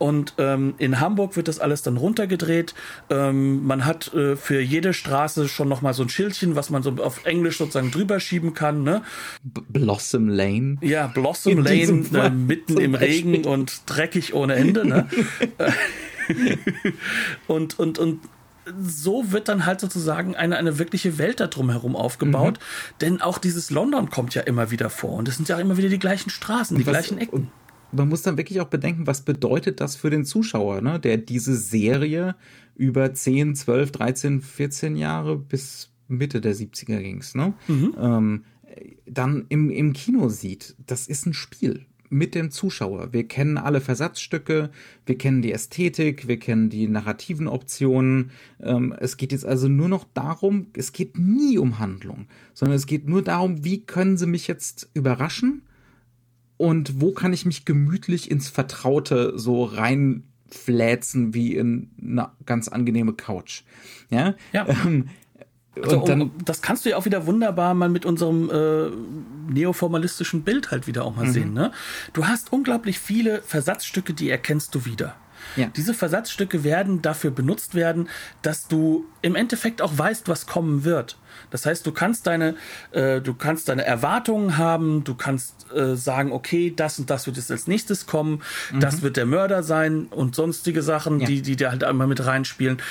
Und 0.01 0.33
ähm, 0.39 0.73
in 0.79 0.99
Hamburg 0.99 1.35
wird 1.35 1.47
das 1.47 1.59
alles 1.59 1.83
dann 1.83 1.95
runtergedreht. 1.95 2.73
Ähm, 3.11 3.63
man 3.67 3.85
hat 3.85 4.11
äh, 4.15 4.35
für 4.35 4.59
jede 4.59 4.95
Straße 4.95 5.47
schon 5.47 5.69
noch 5.69 5.83
mal 5.83 5.93
so 5.93 6.01
ein 6.01 6.09
Schildchen, 6.09 6.55
was 6.55 6.71
man 6.71 6.81
so 6.81 6.89
auf 7.03 7.23
Englisch 7.27 7.59
sozusagen 7.59 7.91
drüber 7.91 8.19
schieben 8.19 8.55
kann. 8.55 8.81
Ne? 8.81 9.03
Blossom 9.43 10.27
Lane. 10.27 10.77
Ja, 10.81 11.05
Blossom 11.05 11.59
in 11.59 11.63
Lane, 11.63 12.05
äh, 12.15 12.29
mitten 12.31 12.79
im 12.79 12.95
Regen 12.95 13.45
und 13.45 13.83
dreckig 13.85 14.33
ohne 14.33 14.55
Ende. 14.55 14.87
Ne? 14.87 15.07
und, 17.47 17.77
und, 17.77 17.99
und 17.99 18.21
so 18.81 19.31
wird 19.31 19.49
dann 19.49 19.67
halt 19.67 19.81
sozusagen 19.81 20.35
eine, 20.35 20.57
eine 20.57 20.79
wirkliche 20.79 21.19
Welt 21.19 21.39
da 21.39 21.45
drumherum 21.45 21.95
aufgebaut. 21.95 22.57
Mhm. 22.57 22.97
Denn 23.01 23.21
auch 23.21 23.37
dieses 23.37 23.69
London 23.69 24.09
kommt 24.09 24.33
ja 24.33 24.41
immer 24.41 24.71
wieder 24.71 24.89
vor. 24.89 25.13
Und 25.13 25.27
es 25.27 25.35
sind 25.35 25.47
ja 25.47 25.59
immer 25.59 25.77
wieder 25.77 25.89
die 25.89 25.99
gleichen 25.99 26.31
Straßen, 26.31 26.75
die 26.75 26.87
was, 26.87 26.91
gleichen 26.91 27.19
Ecken 27.19 27.51
man 27.91 28.09
muss 28.09 28.21
dann 28.21 28.37
wirklich 28.37 28.61
auch 28.61 28.67
bedenken, 28.67 29.07
was 29.07 29.21
bedeutet 29.21 29.79
das 29.81 29.95
für 29.95 30.09
den 30.09 30.25
Zuschauer, 30.25 30.81
ne? 30.81 30.99
der 30.99 31.17
diese 31.17 31.55
Serie 31.55 32.35
über 32.75 33.13
10, 33.13 33.55
12, 33.55 33.91
13, 33.91 34.41
14 34.41 34.95
Jahre 34.95 35.37
bis 35.37 35.91
Mitte 36.07 36.41
der 36.41 36.55
70er 36.55 37.01
ging's, 37.01 37.35
ne? 37.35 37.53
Mhm. 37.67 37.95
Ähm, 37.99 38.43
dann 39.05 39.45
im, 39.49 39.69
im 39.69 39.93
Kino 39.93 40.29
sieht, 40.29 40.75
das 40.85 41.07
ist 41.07 41.25
ein 41.25 41.33
Spiel 41.33 41.85
mit 42.09 42.35
dem 42.35 42.51
Zuschauer. 42.51 43.13
Wir 43.13 43.27
kennen 43.27 43.57
alle 43.57 43.79
Versatzstücke, 43.79 44.69
wir 45.05 45.17
kennen 45.17 45.41
die 45.41 45.53
Ästhetik, 45.53 46.27
wir 46.27 46.37
kennen 46.37 46.69
die 46.69 46.87
narrativen 46.87 47.47
Optionen. 47.47 48.31
Ähm, 48.59 48.93
es 48.99 49.15
geht 49.15 49.31
jetzt 49.31 49.45
also 49.45 49.69
nur 49.69 49.87
noch 49.87 50.05
darum, 50.13 50.67
es 50.73 50.91
geht 50.91 51.17
nie 51.17 51.57
um 51.57 51.79
Handlung, 51.79 52.27
sondern 52.53 52.75
es 52.75 52.85
geht 52.85 53.07
nur 53.07 53.21
darum, 53.21 53.63
wie 53.63 53.85
können 53.85 54.17
sie 54.17 54.27
mich 54.27 54.47
jetzt 54.47 54.89
überraschen 54.93 55.63
und 56.61 57.01
wo 57.01 57.11
kann 57.11 57.33
ich 57.33 57.43
mich 57.47 57.65
gemütlich 57.65 58.29
ins 58.29 58.47
Vertraute 58.47 59.33
so 59.35 59.63
reinfläzen 59.63 61.33
wie 61.33 61.55
in 61.55 61.89
eine 61.99 62.29
ganz 62.45 62.67
angenehme 62.67 63.13
Couch. 63.13 63.63
Ja. 64.11 64.35
ja. 64.53 64.67
Ähm, 64.67 65.09
also, 65.81 66.05
dann, 66.05 66.21
um, 66.21 66.31
das 66.45 66.61
kannst 66.61 66.85
du 66.85 66.89
ja 66.89 66.97
auch 66.97 67.05
wieder 67.05 67.25
wunderbar 67.25 67.73
mal 67.73 67.89
mit 67.89 68.05
unserem 68.05 68.49
äh, 68.51 68.91
neoformalistischen 69.51 70.43
Bild 70.43 70.69
halt 70.69 70.85
wieder 70.85 71.03
auch 71.03 71.15
mal 71.15 71.25
mhm. 71.25 71.31
sehen. 71.31 71.53
Ne? 71.53 71.71
Du 72.13 72.27
hast 72.27 72.53
unglaublich 72.53 72.99
viele 72.99 73.41
Versatzstücke, 73.41 74.13
die 74.13 74.29
erkennst 74.29 74.75
du 74.75 74.85
wieder. 74.85 75.15
Ja. 75.55 75.67
Diese 75.75 75.93
Versatzstücke 75.93 76.63
werden 76.63 77.01
dafür 77.01 77.31
benutzt 77.31 77.75
werden, 77.75 78.09
dass 78.41 78.67
du 78.67 79.05
im 79.21 79.35
Endeffekt 79.35 79.81
auch 79.81 79.97
weißt, 79.97 80.27
was 80.27 80.45
kommen 80.47 80.83
wird. 80.83 81.17
Das 81.49 81.65
heißt, 81.65 81.85
du 81.85 81.91
kannst 81.91 82.27
deine, 82.27 82.55
äh, 82.91 83.21
du 83.21 83.33
kannst 83.33 83.69
deine 83.69 83.85
Erwartungen 83.85 84.57
haben, 84.57 85.03
du 85.03 85.15
kannst 85.15 85.71
äh, 85.73 85.95
sagen, 85.95 86.31
okay, 86.31 86.73
das 86.75 86.99
und 86.99 87.09
das 87.09 87.25
wird 87.27 87.37
jetzt 87.37 87.51
als 87.51 87.67
nächstes 87.67 88.05
kommen, 88.05 88.41
mhm. 88.71 88.79
das 88.79 89.01
wird 89.01 89.17
der 89.17 89.25
Mörder 89.25 89.63
sein 89.63 90.05
und 90.07 90.35
sonstige 90.35 90.81
Sachen, 90.81 91.19
ja. 91.19 91.27
die, 91.27 91.41
die 91.41 91.55
dir 91.55 91.71
halt 91.71 91.83
einmal 91.83 92.07
mit 92.07 92.25
reinspielen. 92.25 92.81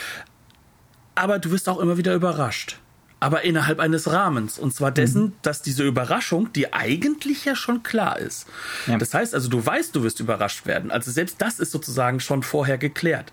Aber 1.14 1.38
du 1.38 1.51
wirst 1.51 1.68
auch 1.68 1.78
immer 1.78 1.96
wieder 1.96 2.14
überrascht 2.14 2.78
aber 3.20 3.42
innerhalb 3.42 3.78
eines 3.78 4.10
Rahmens. 4.10 4.58
Und 4.58 4.74
zwar 4.74 4.90
dessen, 4.90 5.22
mhm. 5.22 5.32
dass 5.42 5.62
diese 5.62 5.84
Überraschung, 5.84 6.52
die 6.52 6.72
eigentlich 6.72 7.44
ja 7.44 7.54
schon 7.54 7.82
klar 7.82 8.18
ist. 8.18 8.46
Ja. 8.86 8.98
Das 8.98 9.14
heißt 9.14 9.34
also, 9.34 9.48
du 9.48 9.64
weißt, 9.64 9.94
du 9.94 10.02
wirst 10.02 10.20
überrascht 10.20 10.66
werden. 10.66 10.90
Also 10.90 11.10
selbst 11.10 11.36
das 11.40 11.60
ist 11.60 11.70
sozusagen 11.70 12.20
schon 12.20 12.42
vorher 12.42 12.78
geklärt. 12.78 13.30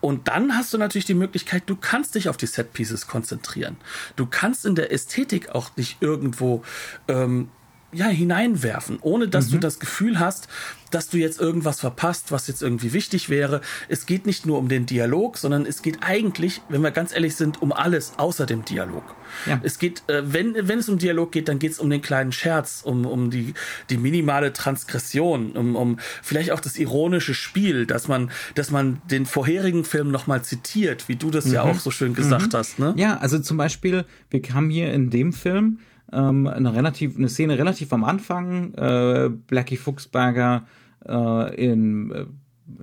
Und 0.00 0.28
dann 0.28 0.54
hast 0.54 0.74
du 0.74 0.78
natürlich 0.78 1.06
die 1.06 1.14
Möglichkeit, 1.14 1.62
du 1.64 1.76
kannst 1.76 2.14
dich 2.14 2.28
auf 2.28 2.36
die 2.36 2.46
Set 2.46 2.74
Pieces 2.74 3.06
konzentrieren. 3.06 3.78
Du 4.16 4.26
kannst 4.26 4.66
in 4.66 4.74
der 4.74 4.92
Ästhetik 4.92 5.48
auch 5.54 5.70
dich 5.70 5.96
irgendwo 6.00 6.62
ähm, 7.08 7.48
ja, 7.94 8.06
hineinwerfen, 8.06 8.98
ohne 9.00 9.28
dass 9.28 9.48
mhm. 9.48 9.52
du 9.52 9.58
das 9.58 9.78
Gefühl 9.78 10.18
hast, 10.18 10.48
dass 10.94 11.08
du 11.08 11.18
jetzt 11.18 11.40
irgendwas 11.40 11.80
verpasst, 11.80 12.30
was 12.30 12.46
jetzt 12.46 12.62
irgendwie 12.62 12.92
wichtig 12.92 13.28
wäre. 13.28 13.60
Es 13.88 14.06
geht 14.06 14.26
nicht 14.26 14.46
nur 14.46 14.58
um 14.58 14.68
den 14.68 14.86
Dialog, 14.86 15.38
sondern 15.38 15.66
es 15.66 15.82
geht 15.82 15.98
eigentlich, 16.02 16.62
wenn 16.68 16.82
wir 16.82 16.92
ganz 16.92 17.12
ehrlich 17.12 17.34
sind, 17.34 17.62
um 17.62 17.72
alles 17.72 18.12
außer 18.16 18.46
dem 18.46 18.64
Dialog. 18.64 19.02
Ja. 19.46 19.60
Es 19.62 19.78
geht, 19.78 20.04
äh, 20.08 20.22
wenn, 20.24 20.54
wenn 20.68 20.78
es 20.78 20.88
um 20.88 20.98
Dialog 20.98 21.32
geht, 21.32 21.48
dann 21.48 21.58
geht 21.58 21.72
es 21.72 21.78
um 21.80 21.90
den 21.90 22.00
kleinen 22.00 22.30
Scherz, 22.30 22.82
um, 22.84 23.06
um 23.06 23.30
die, 23.30 23.54
die 23.90 23.96
minimale 23.96 24.52
Transgression, 24.52 25.52
um, 25.52 25.74
um 25.74 25.98
vielleicht 26.22 26.52
auch 26.52 26.60
das 26.60 26.76
ironische 26.76 27.34
Spiel, 27.34 27.86
dass 27.86 28.06
man, 28.06 28.30
dass 28.54 28.70
man 28.70 29.02
den 29.10 29.26
vorherigen 29.26 29.84
Film 29.84 30.12
nochmal 30.12 30.42
zitiert, 30.42 31.08
wie 31.08 31.16
du 31.16 31.30
das 31.30 31.46
mhm. 31.46 31.54
ja 31.54 31.62
auch 31.62 31.80
so 31.80 31.90
schön 31.90 32.14
gesagt 32.14 32.52
mhm. 32.52 32.56
hast. 32.56 32.78
Ne? 32.78 32.94
Ja, 32.96 33.16
also 33.16 33.40
zum 33.40 33.56
Beispiel, 33.56 34.04
wir 34.30 34.40
haben 34.52 34.70
hier 34.70 34.92
in 34.92 35.10
dem 35.10 35.32
Film 35.32 35.78
ähm, 36.14 36.46
eine 36.46 36.74
relativ, 36.74 37.16
eine 37.16 37.28
Szene 37.28 37.58
relativ 37.58 37.92
am 37.92 38.04
Anfang, 38.04 38.74
äh, 38.74 39.30
Blackie 39.30 39.76
Fuchsberger 39.76 40.66
äh, 41.06 41.54
in, 41.54 42.10
äh, 42.10 42.24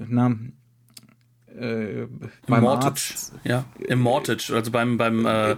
na, 0.07 0.35
äh, 1.57 2.07
beim 2.47 2.63
Mortage. 2.63 3.13
Ja, 3.43 3.65
im 3.87 3.99
Mortage, 3.99 4.53
also 4.53 4.71
beim, 4.71 4.97
beim 4.97 5.25
äh, 5.25 5.55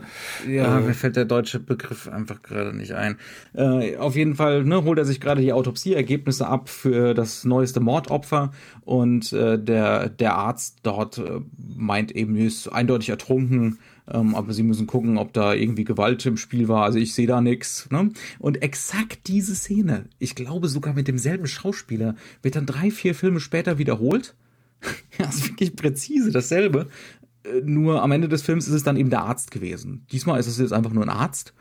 Ja, 0.47 0.79
äh, 0.79 0.81
mir 0.81 0.93
fällt 0.93 1.15
der 1.15 1.25
deutsche 1.25 1.59
Begriff 1.59 2.07
einfach 2.07 2.41
gerade 2.41 2.75
nicht 2.75 2.93
ein. 2.93 3.17
Äh, 3.53 3.97
auf 3.97 4.15
jeden 4.15 4.35
Fall 4.35 4.63
ne, 4.63 4.83
holt 4.83 4.97
er 4.97 5.05
sich 5.05 5.21
gerade 5.21 5.41
die 5.41 5.53
Autopsieergebnisse 5.53 6.47
ab 6.47 6.69
für 6.69 7.13
das 7.13 7.45
neueste 7.45 7.79
Mordopfer 7.79 8.51
und 8.81 9.33
äh, 9.33 9.59
der, 9.59 10.09
der 10.09 10.35
Arzt 10.35 10.79
dort 10.83 11.19
äh, 11.19 11.41
meint 11.57 12.11
eben, 12.11 12.35
ist 12.35 12.67
eindeutig 12.67 13.09
ertrunken 13.09 13.77
ähm, 14.07 14.35
aber 14.35 14.53
sie 14.53 14.63
müssen 14.63 14.87
gucken, 14.87 15.17
ob 15.17 15.33
da 15.33 15.53
irgendwie 15.53 15.85
Gewalt 15.85 16.25
im 16.25 16.37
Spiel 16.37 16.67
war. 16.67 16.83
Also 16.83 16.99
ich 16.99 17.13
sehe 17.13 17.27
da 17.27 17.41
nichts. 17.41 17.87
Ne? 17.89 18.11
Und 18.39 18.61
exakt 18.61 19.27
diese 19.27 19.55
Szene, 19.55 20.05
ich 20.19 20.35
glaube 20.35 20.67
sogar 20.67 20.93
mit 20.93 21.07
demselben 21.07 21.47
Schauspieler, 21.47 22.15
wird 22.41 22.55
dann 22.55 22.65
drei, 22.65 22.91
vier 22.91 23.15
Filme 23.15 23.39
später 23.39 23.77
wiederholt. 23.77 24.35
ja, 25.17 25.29
ist 25.29 25.47
wirklich 25.47 25.75
präzise 25.75 26.31
dasselbe. 26.31 26.87
Äh, 27.43 27.61
nur 27.63 28.03
am 28.03 28.11
Ende 28.11 28.27
des 28.27 28.41
Films 28.41 28.67
ist 28.67 28.73
es 28.73 28.83
dann 28.83 28.97
eben 28.97 29.09
der 29.09 29.23
Arzt 29.23 29.51
gewesen. 29.51 30.05
Diesmal 30.11 30.39
ist 30.39 30.47
es 30.47 30.59
jetzt 30.59 30.73
einfach 30.73 30.91
nur 30.91 31.03
ein 31.03 31.09
Arzt, 31.09 31.53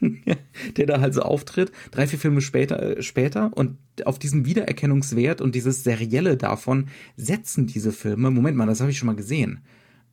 der 0.76 0.86
da 0.86 1.00
halt 1.00 1.14
so 1.14 1.22
auftritt. 1.22 1.72
Drei, 1.92 2.06
vier 2.06 2.18
Filme 2.18 2.42
später, 2.42 2.98
äh, 2.98 3.02
später 3.02 3.56
und 3.56 3.78
auf 4.04 4.18
diesen 4.18 4.44
Wiedererkennungswert 4.44 5.40
und 5.40 5.54
dieses 5.54 5.82
Serielle 5.82 6.36
davon 6.36 6.88
setzen 7.16 7.66
diese 7.66 7.92
Filme. 7.92 8.30
Moment 8.30 8.58
mal, 8.58 8.66
das 8.66 8.82
habe 8.82 8.90
ich 8.90 8.98
schon 8.98 9.06
mal 9.06 9.16
gesehen 9.16 9.62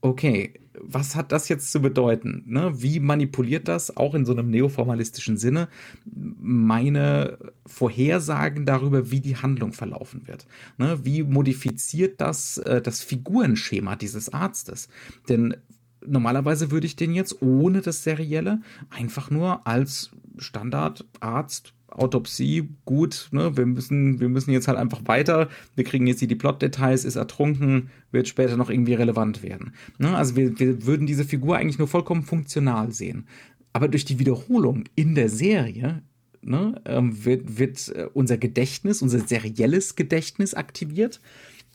okay, 0.01 0.53
was 0.81 1.15
hat 1.15 1.31
das 1.31 1.49
jetzt 1.49 1.71
zu 1.71 1.81
bedeuten? 1.81 2.43
Ne? 2.45 2.71
Wie 2.75 2.99
manipuliert 2.99 3.67
das 3.67 3.95
auch 3.95 4.15
in 4.15 4.25
so 4.25 4.33
einem 4.33 4.49
neoformalistischen 4.49 5.37
Sinne 5.37 5.67
meine 6.05 7.37
Vorhersagen 7.65 8.65
darüber, 8.65 9.11
wie 9.11 9.21
die 9.21 9.37
Handlung 9.37 9.73
verlaufen 9.73 10.27
wird? 10.27 10.47
Ne? 10.77 10.99
Wie 11.03 11.23
modifiziert 11.23 12.21
das 12.21 12.57
äh, 12.59 12.81
das 12.81 13.01
Figurenschema 13.01 13.95
dieses 13.95 14.33
Arztes? 14.33 14.89
Denn 15.29 15.55
normalerweise 16.05 16.71
würde 16.71 16.87
ich 16.87 16.95
den 16.95 17.13
jetzt 17.13 17.41
ohne 17.41 17.81
das 17.81 18.03
Serielle 18.03 18.61
einfach 18.89 19.29
nur 19.29 19.67
als 19.67 20.11
Standardarzt 20.37 21.73
Autopsie, 21.89 22.69
gut, 22.85 23.29
ne, 23.31 23.55
wir 23.55 23.65
müssen, 23.65 24.19
wir 24.19 24.29
müssen 24.29 24.51
jetzt 24.51 24.67
halt 24.67 24.77
einfach 24.77 25.01
weiter, 25.05 25.49
wir 25.75 25.83
kriegen 25.83 26.05
jetzt 26.07 26.19
hier 26.19 26.27
die 26.27 26.35
Plot-Details, 26.35 27.05
ist 27.05 27.15
ertrunken, 27.15 27.89
wird 28.11 28.27
später 28.27 28.57
noch 28.57 28.69
irgendwie 28.69 28.93
relevant 28.93 29.41
werden. 29.41 29.73
Ne, 29.97 30.15
also 30.15 30.35
wir, 30.35 30.59
wir 30.59 30.85
würden 30.85 31.07
diese 31.07 31.25
Figur 31.25 31.57
eigentlich 31.57 31.79
nur 31.79 31.87
vollkommen 31.87 32.23
funktional 32.23 32.91
sehen. 32.91 33.27
Aber 33.73 33.87
durch 33.87 34.05
die 34.05 34.19
Wiederholung 34.19 34.85
in 34.95 35.15
der 35.15 35.29
Serie 35.29 36.01
ne, 36.41 36.81
ähm, 36.85 37.25
wird, 37.25 37.57
wird 37.59 37.89
äh, 37.89 38.07
unser 38.13 38.37
Gedächtnis, 38.37 39.01
unser 39.01 39.19
serielles 39.19 39.95
Gedächtnis 39.95 40.53
aktiviert. 40.53 41.21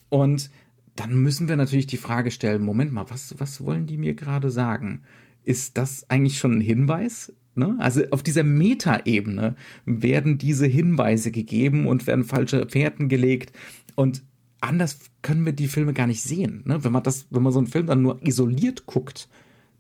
Und 0.09 0.51
dann 0.97 1.15
müssen 1.23 1.49
wir 1.49 1.57
natürlich 1.57 1.87
die 1.87 1.97
Frage 1.97 2.31
stellen, 2.31 2.63
Moment 2.63 2.93
mal, 2.93 3.09
was, 3.09 3.35
was 3.39 3.65
wollen 3.65 3.87
die 3.87 3.97
mir 3.97 4.15
gerade 4.15 4.51
sagen? 4.51 5.03
Ist 5.45 5.79
das 5.79 6.09
eigentlich 6.11 6.39
schon 6.39 6.59
ein 6.59 6.61
Hinweis? 6.61 7.33
Ne? 7.55 7.77
Also 7.79 8.03
auf 8.11 8.23
dieser 8.23 8.45
Metaebene 8.45 9.57
werden 9.85 10.39
diese 10.39 10.67
Hinweise 10.67 11.31
gegeben 11.31 11.87
und 11.87 12.07
werden 12.07 12.25
falsche 12.25 12.67
Fährten 12.69 13.09
gelegt 13.09 13.53
und 13.95 14.23
anders 14.61 14.99
können 15.23 15.45
wir 15.45 15.53
die 15.53 15.69
Filme 15.69 15.93
gar 15.93 16.07
nicht 16.07 16.23
sehen. 16.23 16.63
Ne? 16.65 16.83
Wenn 16.85 16.93
man 16.93 17.03
das, 17.03 17.27
wenn 17.31 17.43
man 17.43 17.53
so 17.53 17.59
einen 17.59 17.69
Film 17.69 17.87
dann 17.87 18.03
nur 18.03 18.25
isoliert 18.27 18.87
guckt, 18.87 19.29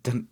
dann 0.02 0.28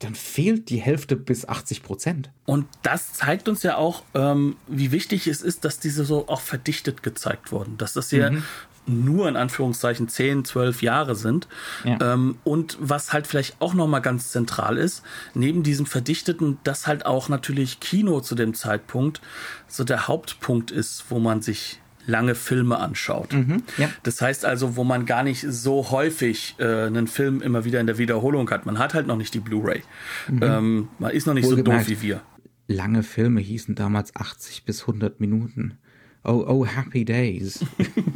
dann 0.00 0.14
fehlt 0.14 0.68
die 0.70 0.80
Hälfte 0.80 1.16
bis 1.16 1.48
80 1.48 1.82
Prozent. 1.82 2.30
Und 2.44 2.66
das 2.82 3.14
zeigt 3.14 3.48
uns 3.48 3.64
ja 3.64 3.76
auch, 3.76 4.04
ähm, 4.14 4.56
wie 4.68 4.92
wichtig 4.92 5.26
es 5.26 5.42
ist, 5.42 5.64
dass 5.64 5.80
diese 5.80 6.04
so 6.04 6.28
auch 6.28 6.40
verdichtet 6.40 7.02
gezeigt 7.02 7.50
wurden. 7.50 7.76
Dass 7.78 7.94
das 7.94 8.10
hier 8.10 8.30
mhm. 8.30 8.44
Nur 8.88 9.28
in 9.28 9.36
Anführungszeichen 9.36 10.08
10, 10.08 10.44
12 10.44 10.82
Jahre 10.82 11.14
sind. 11.14 11.48
Ja. 11.84 12.14
Ähm, 12.14 12.36
und 12.44 12.76
was 12.80 13.12
halt 13.12 13.26
vielleicht 13.26 13.60
auch 13.60 13.74
nochmal 13.74 14.02
ganz 14.02 14.30
zentral 14.30 14.76
ist, 14.76 15.02
neben 15.34 15.62
diesem 15.62 15.86
Verdichteten, 15.86 16.58
dass 16.64 16.86
halt 16.86 17.06
auch 17.06 17.28
natürlich 17.28 17.80
Kino 17.80 18.20
zu 18.20 18.34
dem 18.34 18.54
Zeitpunkt 18.54 19.20
so 19.66 19.84
der 19.84 20.08
Hauptpunkt 20.08 20.70
ist, 20.70 21.04
wo 21.08 21.18
man 21.18 21.42
sich 21.42 21.80
lange 22.08 22.34
Filme 22.34 22.78
anschaut. 22.78 23.34
Mhm, 23.34 23.62
ja. 23.76 23.90
Das 24.02 24.20
heißt 24.20 24.44
also, 24.44 24.76
wo 24.76 24.82
man 24.82 25.04
gar 25.06 25.22
nicht 25.22 25.44
so 25.46 25.90
häufig 25.90 26.56
äh, 26.58 26.86
einen 26.86 27.06
Film 27.06 27.42
immer 27.42 27.64
wieder 27.64 27.80
in 27.80 27.86
der 27.86 27.98
Wiederholung 27.98 28.50
hat. 28.50 28.66
Man 28.66 28.78
hat 28.78 28.94
halt 28.94 29.06
noch 29.06 29.16
nicht 29.16 29.34
die 29.34 29.40
Blu-ray. 29.40 29.82
Mhm. 30.28 30.42
Ähm, 30.42 30.88
man 30.98 31.10
ist 31.12 31.26
noch 31.26 31.34
nicht 31.34 31.44
Wohlgemerkt, 31.44 31.84
so 31.84 31.90
doof 31.90 32.02
wie 32.02 32.06
wir. 32.06 32.22
Lange 32.66 33.02
Filme 33.02 33.40
hießen 33.40 33.74
damals 33.74 34.16
80 34.16 34.64
bis 34.64 34.82
100 34.82 35.20
Minuten. 35.20 35.78
Oh, 36.24 36.44
oh, 36.46 36.66
happy 36.66 37.04
days. 37.04 37.60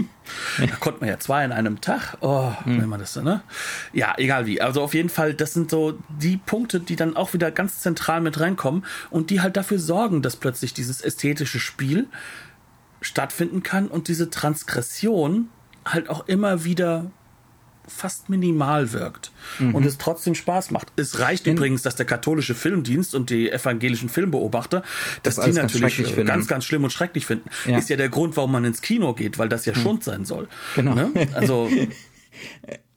da 0.58 0.76
konnte 0.76 1.00
man 1.00 1.08
ja 1.08 1.18
zwei 1.18 1.44
in 1.44 1.52
einem 1.52 1.80
Tag. 1.80 2.16
Oh, 2.20 2.52
mhm. 2.64 2.82
wenn 2.82 2.88
man 2.88 3.00
das 3.00 3.14
so, 3.14 3.22
ne? 3.22 3.42
Ja, 3.92 4.14
egal 4.16 4.46
wie. 4.46 4.60
Also 4.60 4.82
auf 4.82 4.94
jeden 4.94 5.08
Fall, 5.08 5.34
das 5.34 5.54
sind 5.54 5.70
so 5.70 5.98
die 6.08 6.36
Punkte, 6.36 6.80
die 6.80 6.96
dann 6.96 7.16
auch 7.16 7.32
wieder 7.32 7.50
ganz 7.50 7.80
zentral 7.80 8.20
mit 8.20 8.40
reinkommen 8.40 8.84
und 9.10 9.30
die 9.30 9.40
halt 9.40 9.56
dafür 9.56 9.78
sorgen, 9.78 10.22
dass 10.22 10.36
plötzlich 10.36 10.74
dieses 10.74 11.00
ästhetische 11.00 11.60
Spiel 11.60 12.06
stattfinden 13.00 13.62
kann 13.62 13.88
und 13.88 14.08
diese 14.08 14.30
Transgression 14.30 15.48
halt 15.84 16.08
auch 16.08 16.26
immer 16.28 16.64
wieder 16.64 17.10
fast 17.86 18.28
minimal 18.28 18.92
wirkt 18.92 19.32
mhm. 19.58 19.74
und 19.74 19.84
es 19.84 19.98
trotzdem 19.98 20.34
Spaß 20.34 20.70
macht. 20.70 20.92
Es 20.96 21.18
reicht 21.18 21.46
In 21.46 21.56
übrigens, 21.56 21.82
dass 21.82 21.96
der 21.96 22.06
katholische 22.06 22.54
Filmdienst 22.54 23.14
und 23.14 23.30
die 23.30 23.50
evangelischen 23.50 24.08
Filmbeobachter, 24.08 24.82
dass 25.22 25.36
das 25.36 25.46
die 25.46 25.52
natürlich 25.52 25.96
ganz, 25.96 26.26
ganz, 26.26 26.46
ganz, 26.46 26.64
schlimm 26.64 26.84
und 26.84 26.90
schrecklich 26.90 27.26
finden. 27.26 27.48
Ja. 27.66 27.78
Ist 27.78 27.90
ja 27.90 27.96
der 27.96 28.08
Grund, 28.08 28.36
warum 28.36 28.52
man 28.52 28.64
ins 28.64 28.82
Kino 28.82 29.14
geht, 29.14 29.38
weil 29.38 29.48
das 29.48 29.66
ja 29.66 29.74
mhm. 29.74 29.80
Schund 29.80 30.04
sein 30.04 30.24
soll. 30.24 30.48
Genau. 30.76 30.94
Ne? 30.94 31.10
Also 31.34 31.68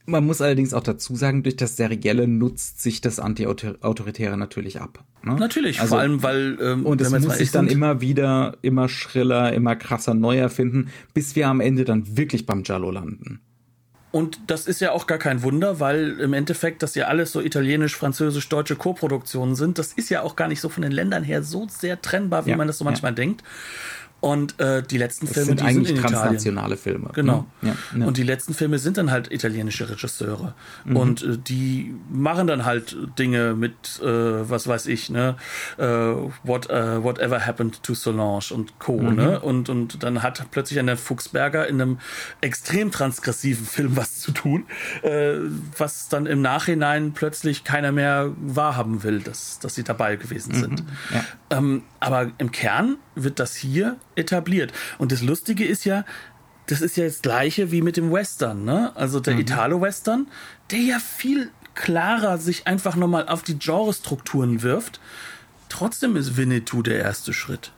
Man 0.08 0.24
muss 0.24 0.40
allerdings 0.40 0.72
auch 0.72 0.84
dazu 0.84 1.16
sagen, 1.16 1.42
durch 1.42 1.56
das 1.56 1.76
Serielle 1.76 2.28
nutzt 2.28 2.80
sich 2.80 3.00
das 3.00 3.18
Anti-Autoritäre 3.18 4.36
natürlich 4.36 4.80
ab. 4.80 5.04
Ne? 5.24 5.34
Natürlich, 5.34 5.80
also, 5.80 5.90
vor 5.90 5.98
allem, 5.98 6.22
weil. 6.22 6.56
Ähm, 6.60 6.86
und 6.86 7.00
es 7.00 7.10
muss 7.10 7.38
sich 7.38 7.50
dann 7.50 7.66
immer 7.66 8.00
wieder, 8.00 8.56
immer 8.62 8.88
schriller, 8.88 9.52
immer 9.52 9.74
krasser 9.74 10.14
neu 10.14 10.36
erfinden, 10.38 10.90
bis 11.12 11.34
wir 11.34 11.48
am 11.48 11.60
Ende 11.60 11.84
dann 11.84 12.16
wirklich 12.16 12.46
beim 12.46 12.62
Giallo 12.62 12.92
landen. 12.92 13.40
Und 14.16 14.40
das 14.46 14.66
ist 14.66 14.80
ja 14.80 14.92
auch 14.92 15.06
gar 15.06 15.18
kein 15.18 15.42
Wunder, 15.42 15.78
weil 15.78 16.18
im 16.20 16.32
Endeffekt 16.32 16.82
das 16.82 16.94
ja 16.94 17.06
alles 17.06 17.32
so 17.32 17.42
italienisch, 17.42 17.94
französisch, 17.94 18.48
deutsche 18.48 18.74
Co-Produktionen 18.74 19.54
sind. 19.54 19.78
Das 19.78 19.92
ist 19.92 20.08
ja 20.08 20.22
auch 20.22 20.36
gar 20.36 20.48
nicht 20.48 20.62
so 20.62 20.70
von 20.70 20.82
den 20.82 20.90
Ländern 20.90 21.22
her 21.22 21.42
so 21.42 21.66
sehr 21.68 22.00
trennbar, 22.00 22.46
wie 22.46 22.50
ja, 22.52 22.56
man 22.56 22.66
das 22.66 22.78
so 22.78 22.84
manchmal 22.86 23.12
ja. 23.12 23.16
denkt. 23.16 23.44
Und 24.20 24.58
äh, 24.58 24.82
die 24.82 24.96
letzten 24.96 25.26
das 25.26 25.34
Filme 25.34 25.46
sind 25.48 25.60
die 25.60 25.64
eigentlich 25.64 25.88
sind 25.88 25.98
in 25.98 26.02
transnationale 26.02 26.74
Italien. 26.74 27.00
Filme. 27.00 27.10
Genau. 27.14 27.46
Ne? 27.60 27.76
Ja, 27.92 27.98
ja. 28.00 28.06
Und 28.06 28.16
die 28.16 28.22
letzten 28.22 28.54
Filme 28.54 28.78
sind 28.78 28.96
dann 28.96 29.10
halt 29.10 29.30
italienische 29.30 29.88
Regisseure. 29.90 30.54
Mhm. 30.84 30.96
Und 30.96 31.22
äh, 31.22 31.38
die 31.38 31.94
machen 32.10 32.46
dann 32.46 32.64
halt 32.64 32.96
Dinge 33.18 33.54
mit, 33.54 34.00
äh, 34.00 34.06
was 34.06 34.66
weiß 34.66 34.86
ich, 34.86 35.10
ne, 35.10 35.36
äh, 35.76 35.84
What, 35.84 36.70
uh, 36.70 37.04
Whatever 37.04 37.46
Happened 37.46 37.82
to 37.82 37.94
Solange 37.94 38.46
und 38.52 38.78
Co. 38.78 38.98
Mhm. 38.98 39.14
Ne? 39.16 39.40
Und, 39.40 39.68
und 39.68 40.02
dann 40.02 40.22
hat 40.22 40.50
plötzlich 40.50 40.78
eine 40.78 40.96
Fuchsberger 40.96 41.66
in 41.68 41.80
einem 41.80 41.98
extrem 42.40 42.90
transgressiven 42.90 43.66
Film 43.66 43.96
was 43.96 44.20
zu 44.20 44.32
tun, 44.32 44.64
äh, 45.02 45.34
was 45.76 46.08
dann 46.08 46.26
im 46.26 46.40
Nachhinein 46.40 47.12
plötzlich 47.12 47.64
keiner 47.64 47.92
mehr 47.92 48.32
wahrhaben 48.38 49.02
will, 49.02 49.20
dass, 49.20 49.58
dass 49.58 49.74
sie 49.74 49.84
dabei 49.84 50.16
gewesen 50.16 50.54
sind. 50.54 50.84
Mhm. 50.84 50.88
Ja. 51.14 51.24
Ähm, 51.58 51.82
aber 52.00 52.32
im 52.38 52.50
Kern 52.50 52.96
wird 53.16 53.40
das 53.40 53.56
hier 53.56 53.96
etabliert. 54.14 54.72
Und 54.98 55.10
das 55.10 55.22
Lustige 55.22 55.64
ist 55.64 55.84
ja, 55.84 56.04
das 56.66 56.80
ist 56.80 56.96
ja 56.96 57.04
das 57.04 57.22
gleiche 57.22 57.72
wie 57.72 57.82
mit 57.82 57.96
dem 57.96 58.12
Western, 58.12 58.64
ne? 58.64 58.92
Also 58.94 59.18
der 59.18 59.34
mhm. 59.34 59.40
Italo-Western, 59.40 60.28
der 60.70 60.80
ja 60.80 60.98
viel 60.98 61.50
klarer 61.74 62.38
sich 62.38 62.66
einfach 62.66 62.96
nochmal 62.96 63.28
auf 63.28 63.42
die 63.42 63.58
Genrestrukturen 63.58 64.62
wirft. 64.62 65.00
Trotzdem 65.68 66.16
ist 66.16 66.36
Winnetou 66.36 66.82
der 66.82 66.98
erste 66.98 67.32
Schritt. 67.32 67.72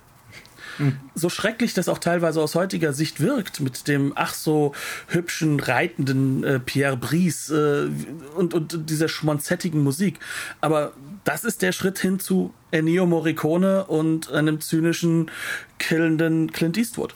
Mhm. 0.79 0.97
So 1.15 1.29
schrecklich 1.29 1.75
das 1.75 1.89
auch 1.89 1.99
teilweise 1.99 2.41
aus 2.41 2.55
heutiger 2.55 2.93
Sicht 2.93 3.21
wirkt, 3.21 3.61
mit 3.61 3.89
dem 3.89 4.13
ach 4.15 4.35
so 4.35 4.75
hübschen, 5.09 5.61
reitenden 5.61 6.45
äh, 6.45 6.61
Pierre 6.61 6.97
Brice 6.97 7.51
äh, 7.51 7.89
und, 8.37 8.55
und 8.55 8.89
dieser 8.91 9.09
schmonzettigen 9.09 9.83
Musik. 9.83 10.21
Aber 10.61 10.93
das 11.29 11.45
ist 11.45 11.61
der 11.61 11.73
Schritt 11.73 11.99
hin 11.99 12.19
zu 12.19 12.55
Ennio 12.71 13.05
Morricone 13.05 13.85
und 13.85 14.33
einem 14.33 14.63
zynischen, 14.63 15.31
killenden 15.79 16.53
Clint 16.53 16.79
Eastwood. 16.79 17.15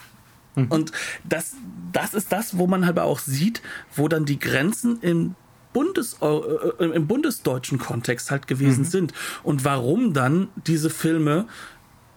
Mhm. 0.54 0.66
Und 0.66 0.92
das, 1.24 1.54
das 1.92 2.12
ist 2.12 2.30
das, 2.30 2.58
wo 2.58 2.66
man 2.66 2.84
halt 2.84 2.98
auch 2.98 3.20
sieht, 3.20 3.62
wo 3.96 4.08
dann 4.08 4.26
die 4.26 4.38
Grenzen 4.38 5.00
im 5.00 5.34
Bundes, 5.72 6.18
äh, 6.20 6.26
äh, 6.26 6.94
im 6.94 7.06
bundesdeutschen 7.06 7.78
Kontext 7.78 8.30
halt 8.30 8.46
gewesen 8.46 8.82
mhm. 8.82 8.88
sind. 8.88 9.12
Und 9.44 9.64
warum 9.64 10.12
dann 10.12 10.48
diese 10.66 10.90
Filme 10.90 11.46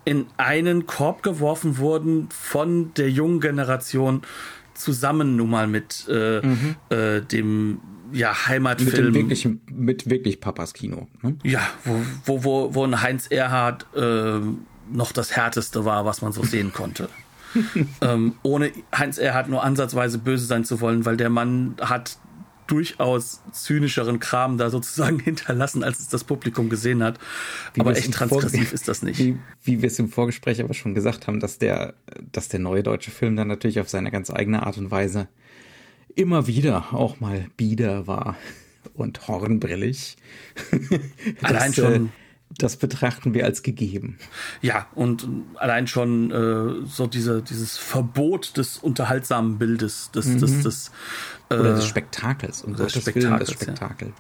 in 0.04 0.26
einen 0.36 0.88
Korb 0.88 1.24
geworfen 1.24 1.78
wurden 1.78 2.28
von 2.30 2.94
der 2.96 3.10
jungen 3.10 3.40
Generation 3.40 4.24
zusammen 4.74 5.38
nun 5.38 5.50
mal 5.50 5.68
mit 5.68 6.06
äh, 6.10 6.46
mhm. 6.46 6.76
äh, 6.90 7.22
dem 7.22 7.80
ja, 8.16 8.48
Heimatfilm. 8.48 9.06
Mit, 9.06 9.16
wirklich, 9.16 9.48
mit 9.72 10.10
wirklich 10.10 10.40
Papas 10.40 10.74
Kino. 10.74 11.08
Ne? 11.22 11.36
Ja, 11.44 11.62
wo, 11.84 12.02
wo, 12.26 12.44
wo, 12.44 12.76
wo 12.76 12.84
ein 12.86 13.02
Heinz 13.02 13.28
Erhard 13.28 13.86
äh, 13.96 14.40
noch 14.92 15.12
das 15.12 15.36
Härteste 15.36 15.86
war, 15.86 16.06
was 16.06 16.22
man 16.22 16.32
so 16.32 16.44
sehen 16.44 16.74
konnte. 16.74 17.10
ähm, 18.02 18.36
ohne 18.44 18.72
Heinz 18.96 19.18
Erhard 19.18 19.50
nur 19.50 19.64
ansatzweise 19.64 20.18
böse 20.18 20.46
sein 20.46 20.66
zu 20.66 20.82
wollen, 20.82 21.06
weil 21.06 21.18
der 21.18 21.30
Mann 21.30 21.76
hat 21.80 22.18
durchaus 22.68 23.42
zynischeren 23.52 24.20
Kram 24.20 24.58
da 24.58 24.70
sozusagen 24.70 25.20
hinterlassen, 25.24 25.84
als 25.84 26.00
es 26.00 26.10
das 26.10 26.24
Publikum 26.24 26.70
gesehen 26.70 27.04
hat. 27.04 27.20
Wie 27.74 27.82
aber 27.82 27.96
echt 27.96 28.14
transgressiv 28.14 28.74
ist 28.74 28.88
das 28.88 29.04
nicht. 29.04 29.20
Wie, 29.20 29.38
wie 29.64 29.82
wir 29.82 29.88
es 29.88 30.00
im 30.00 30.10
Vorgespräch 30.10 30.62
aber 30.62 30.74
schon 30.74 30.96
gesagt 30.96 31.28
haben, 31.28 31.40
dass 31.40 31.60
der, 31.60 31.94
dass 32.32 32.50
der 32.50 32.60
neue 32.60 32.84
deutsche 32.84 33.12
Film 33.12 33.36
dann 33.36 33.48
natürlich 33.48 33.80
auf 33.80 33.90
seine 33.90 34.10
ganz 34.10 34.32
eigene 34.32 34.66
Art 34.66 34.78
und 34.78 34.90
Weise 34.90 35.28
immer 36.16 36.48
wieder 36.48 36.94
auch 36.94 37.20
mal 37.20 37.48
bieder 37.58 38.08
war 38.08 38.36
und 38.94 39.28
hornbrillig. 39.28 40.18
Allein 41.42 41.72
das, 41.72 41.78
äh, 41.78 41.82
schon. 41.82 42.12
Das 42.58 42.78
betrachten 42.78 43.34
wir 43.34 43.46
als 43.46 43.64
gegeben. 43.64 44.18
Ja, 44.62 44.88
und 44.96 45.28
allein 45.56 45.88
schon 45.88 46.32
äh, 46.32 46.86
so 46.86 47.08
diese, 47.08 47.42
dieses 47.42 47.78
Verbot 47.78 48.56
des 48.56 48.78
unterhaltsamen 48.78 49.58
Bildes, 49.58 50.12
des, 50.12 50.28
mhm. 50.28 50.40
des, 50.40 50.64
des 50.64 50.92
äh, 51.50 51.56
Oder 51.56 51.76
des 51.76 51.86
Spektakels. 51.86 52.62
Um 52.62 52.76
des 52.76 52.94
Spektakels, 52.94 53.50
das 53.50 53.52
Spektakel. 53.52 54.10
Ja. 54.10 54.14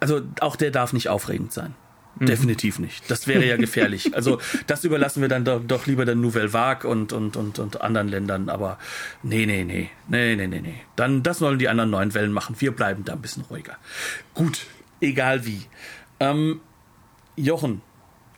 Also 0.00 0.22
auch 0.40 0.56
der 0.56 0.72
darf 0.72 0.92
nicht 0.92 1.08
aufregend 1.08 1.52
sein. 1.52 1.74
Mhm. 2.18 2.26
Definitiv 2.26 2.78
nicht. 2.78 3.10
Das 3.10 3.26
wäre 3.26 3.44
ja 3.44 3.56
gefährlich. 3.56 4.14
also 4.14 4.38
das 4.66 4.84
überlassen 4.84 5.22
wir 5.22 5.28
dann 5.28 5.44
doch, 5.44 5.62
doch 5.64 5.86
lieber 5.86 6.04
der 6.04 6.14
Nouvelle 6.14 6.52
Vague 6.52 6.88
und, 6.88 7.12
und, 7.12 7.36
und, 7.36 7.58
und 7.58 7.80
anderen 7.80 8.08
Ländern. 8.08 8.48
Aber 8.48 8.78
nee, 9.22 9.46
nee, 9.46 9.64
nee, 9.64 9.90
nee, 10.08 10.36
nee, 10.36 10.46
nee, 10.46 10.60
nee. 10.60 10.74
Dann, 10.96 11.22
das 11.22 11.38
sollen 11.38 11.58
die 11.58 11.68
anderen 11.68 11.90
neuen 11.90 12.14
Wellen 12.14 12.32
machen. 12.32 12.56
Wir 12.58 12.72
bleiben 12.72 13.04
da 13.04 13.14
ein 13.14 13.22
bisschen 13.22 13.44
ruhiger. 13.44 13.76
Gut, 14.34 14.66
egal 15.00 15.46
wie. 15.46 15.62
Ähm, 16.20 16.60
Jochen, 17.36 17.80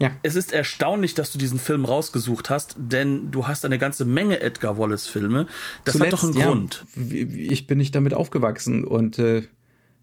ja. 0.01 0.11
Es 0.23 0.35
ist 0.35 0.53
erstaunlich, 0.53 1.15
dass 1.15 1.33
du 1.33 1.39
diesen 1.39 1.59
Film 1.59 1.85
rausgesucht 1.85 2.51
hast, 2.51 2.75
denn 2.79 3.31
du 3.31 3.47
hast 3.47 3.65
eine 3.65 3.79
ganze 3.79 4.05
Menge 4.05 4.41
Edgar 4.41 4.77
Wallace-Filme. 4.77 5.47
Das 5.85 5.95
Zuletzt, 5.95 6.13
hat 6.13 6.19
doch 6.19 6.25
einen 6.25 6.39
ja, 6.39 6.47
Grund. 6.47 6.85
Ich 7.11 7.67
bin 7.67 7.79
nicht 7.79 7.95
damit 7.95 8.13
aufgewachsen 8.13 8.85
und 8.85 9.19
äh, 9.19 9.45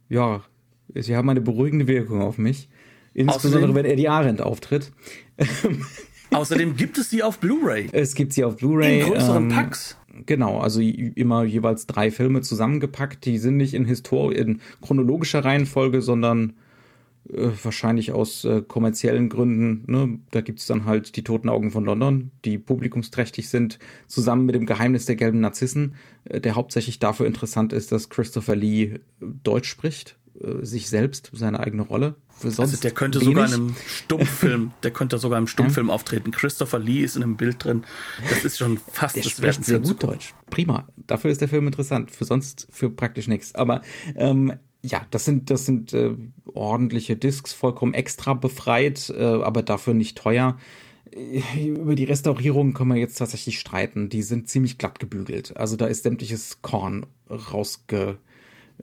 ja, 0.08 0.44
sie 0.94 1.16
haben 1.16 1.30
eine 1.30 1.42
beruhigende 1.42 1.88
Wirkung 1.88 2.22
auf 2.22 2.38
mich. 2.38 2.70
Insbesondere 3.14 3.64
Außerdem, 3.64 3.76
wenn 3.76 3.86
Eddie 3.86 4.08
Arendt 4.08 4.42
auftritt. 4.42 4.92
Außerdem 6.32 6.78
gibt 6.78 6.98
es 6.98 7.10
sie 7.10 7.24
auf 7.24 7.40
Blu-ray. 7.40 7.90
Es 7.92 8.16
gibt 8.16 8.34
sie 8.34 8.46
auf 8.46 8.56
Blu-ray. 8.58 9.02
In 9.02 9.08
größeren 9.08 9.44
ähm, 9.44 9.50
Packs. 9.50 9.98
Genau, 10.26 10.60
also 10.60 10.82
immer 10.82 11.44
jeweils 11.44 11.88
drei 11.88 12.12
Filme 12.12 12.42
zusammengepackt. 12.42 13.26
Die 13.26 13.38
sind 13.38 13.58
nicht 13.58 13.74
in, 13.74 13.86
Histor 13.86 14.34
in 14.34 14.62
chronologischer 14.82 15.44
Reihenfolge, 15.44 16.02
sondern 16.02 16.54
äh, 17.30 17.50
wahrscheinlich 17.64 18.12
aus 18.12 18.46
äh, 18.46 18.62
kommerziellen 18.62 19.30
Gründen. 19.30 19.84
Ne? 19.92 20.20
Da 20.32 20.42
gibt 20.42 20.60
es 20.60 20.66
dann 20.66 20.86
halt 20.86 21.16
die 21.16 21.24
Toten 21.24 21.50
Augen 21.50 21.72
von 21.72 21.86
London, 21.86 22.32
die 22.46 22.58
publikumsträchtig 22.58 23.50
sind, 23.50 23.80
zusammen 24.08 24.46
mit 24.46 24.56
dem 24.56 24.66
Geheimnis 24.66 25.06
der 25.06 25.16
gelben 25.16 25.40
Narzissen, 25.40 25.96
äh, 26.26 26.42
der 26.42 26.56
hauptsächlich 26.56 27.00
dafür 27.00 27.28
interessant 27.28 27.74
ist, 27.74 27.92
dass 27.92 28.10
Christopher 28.10 28.56
Lee 28.56 28.84
äh, 28.84 29.00
Deutsch 29.20 29.70
spricht, 29.70 30.18
äh, 30.40 30.66
sich 30.66 30.90
selbst, 30.90 31.32
seine 31.34 31.60
eigene 31.60 31.82
Rolle 31.82 32.16
also 32.44 32.78
der 32.78 32.92
könnte 32.92 33.22
wenig. 33.22 33.34
sogar 33.34 33.48
in 33.48 33.54
einem 33.54 33.76
Stummfilm, 33.88 34.72
der 34.84 34.92
könnte 34.92 35.18
sogar 35.18 35.40
im 35.40 35.48
Stummfilm 35.48 35.88
ja. 35.88 35.94
auftreten. 35.94 36.32
Christopher 36.32 36.80
Lee 36.80 37.02
ist 37.02 37.16
in 37.16 37.24
einem 37.24 37.38
Bild 37.38 37.64
drin. 37.64 37.84
Das 38.30 38.44
ist 38.44 38.58
schon 38.58 38.78
fast 38.78 39.16
der 39.16 39.24
das 39.24 39.32
spricht 39.32 39.66
sehr 39.66 39.80
gut 39.80 40.04
Deutsch. 40.04 40.34
Prima. 40.50 40.88
Dafür 41.08 41.32
ist 41.32 41.42
der 41.42 41.48
Film 41.48 41.68
interessant. 41.68 42.12
Für 42.12 42.26
sonst 42.26 42.68
für 42.72 42.90
praktisch 42.90 43.28
nichts. 43.28 43.56
Aber 43.56 43.82
ähm, 44.16 44.54
ja, 44.82 45.06
das 45.12 45.26
sind, 45.26 45.50
das 45.50 45.66
sind 45.66 45.94
äh, 45.94 46.16
ordentliche 46.46 47.16
Discs, 47.16 47.54
vollkommen 47.54 47.94
extra 47.94 48.34
befreit, 48.34 49.14
äh, 49.16 49.24
aber 49.24 49.62
dafür 49.62 49.94
nicht 49.94 50.18
teuer. 50.18 50.58
Äh, 51.12 51.68
über 51.68 51.96
die 51.96 52.06
Restaurierung 52.06 52.74
können 52.74 52.90
wir 52.90 52.98
jetzt 52.98 53.18
tatsächlich 53.18 53.60
streiten. 53.60 54.10
Die 54.10 54.24
sind 54.24 54.50
ziemlich 54.50 54.78
glatt 54.78 55.00
gebügelt. 55.00 55.56
Also 55.58 55.76
da 55.76 55.86
ist 55.86 56.04
sämtliches 56.04 56.62
Korn 56.62 57.06
rausge, 57.30 58.18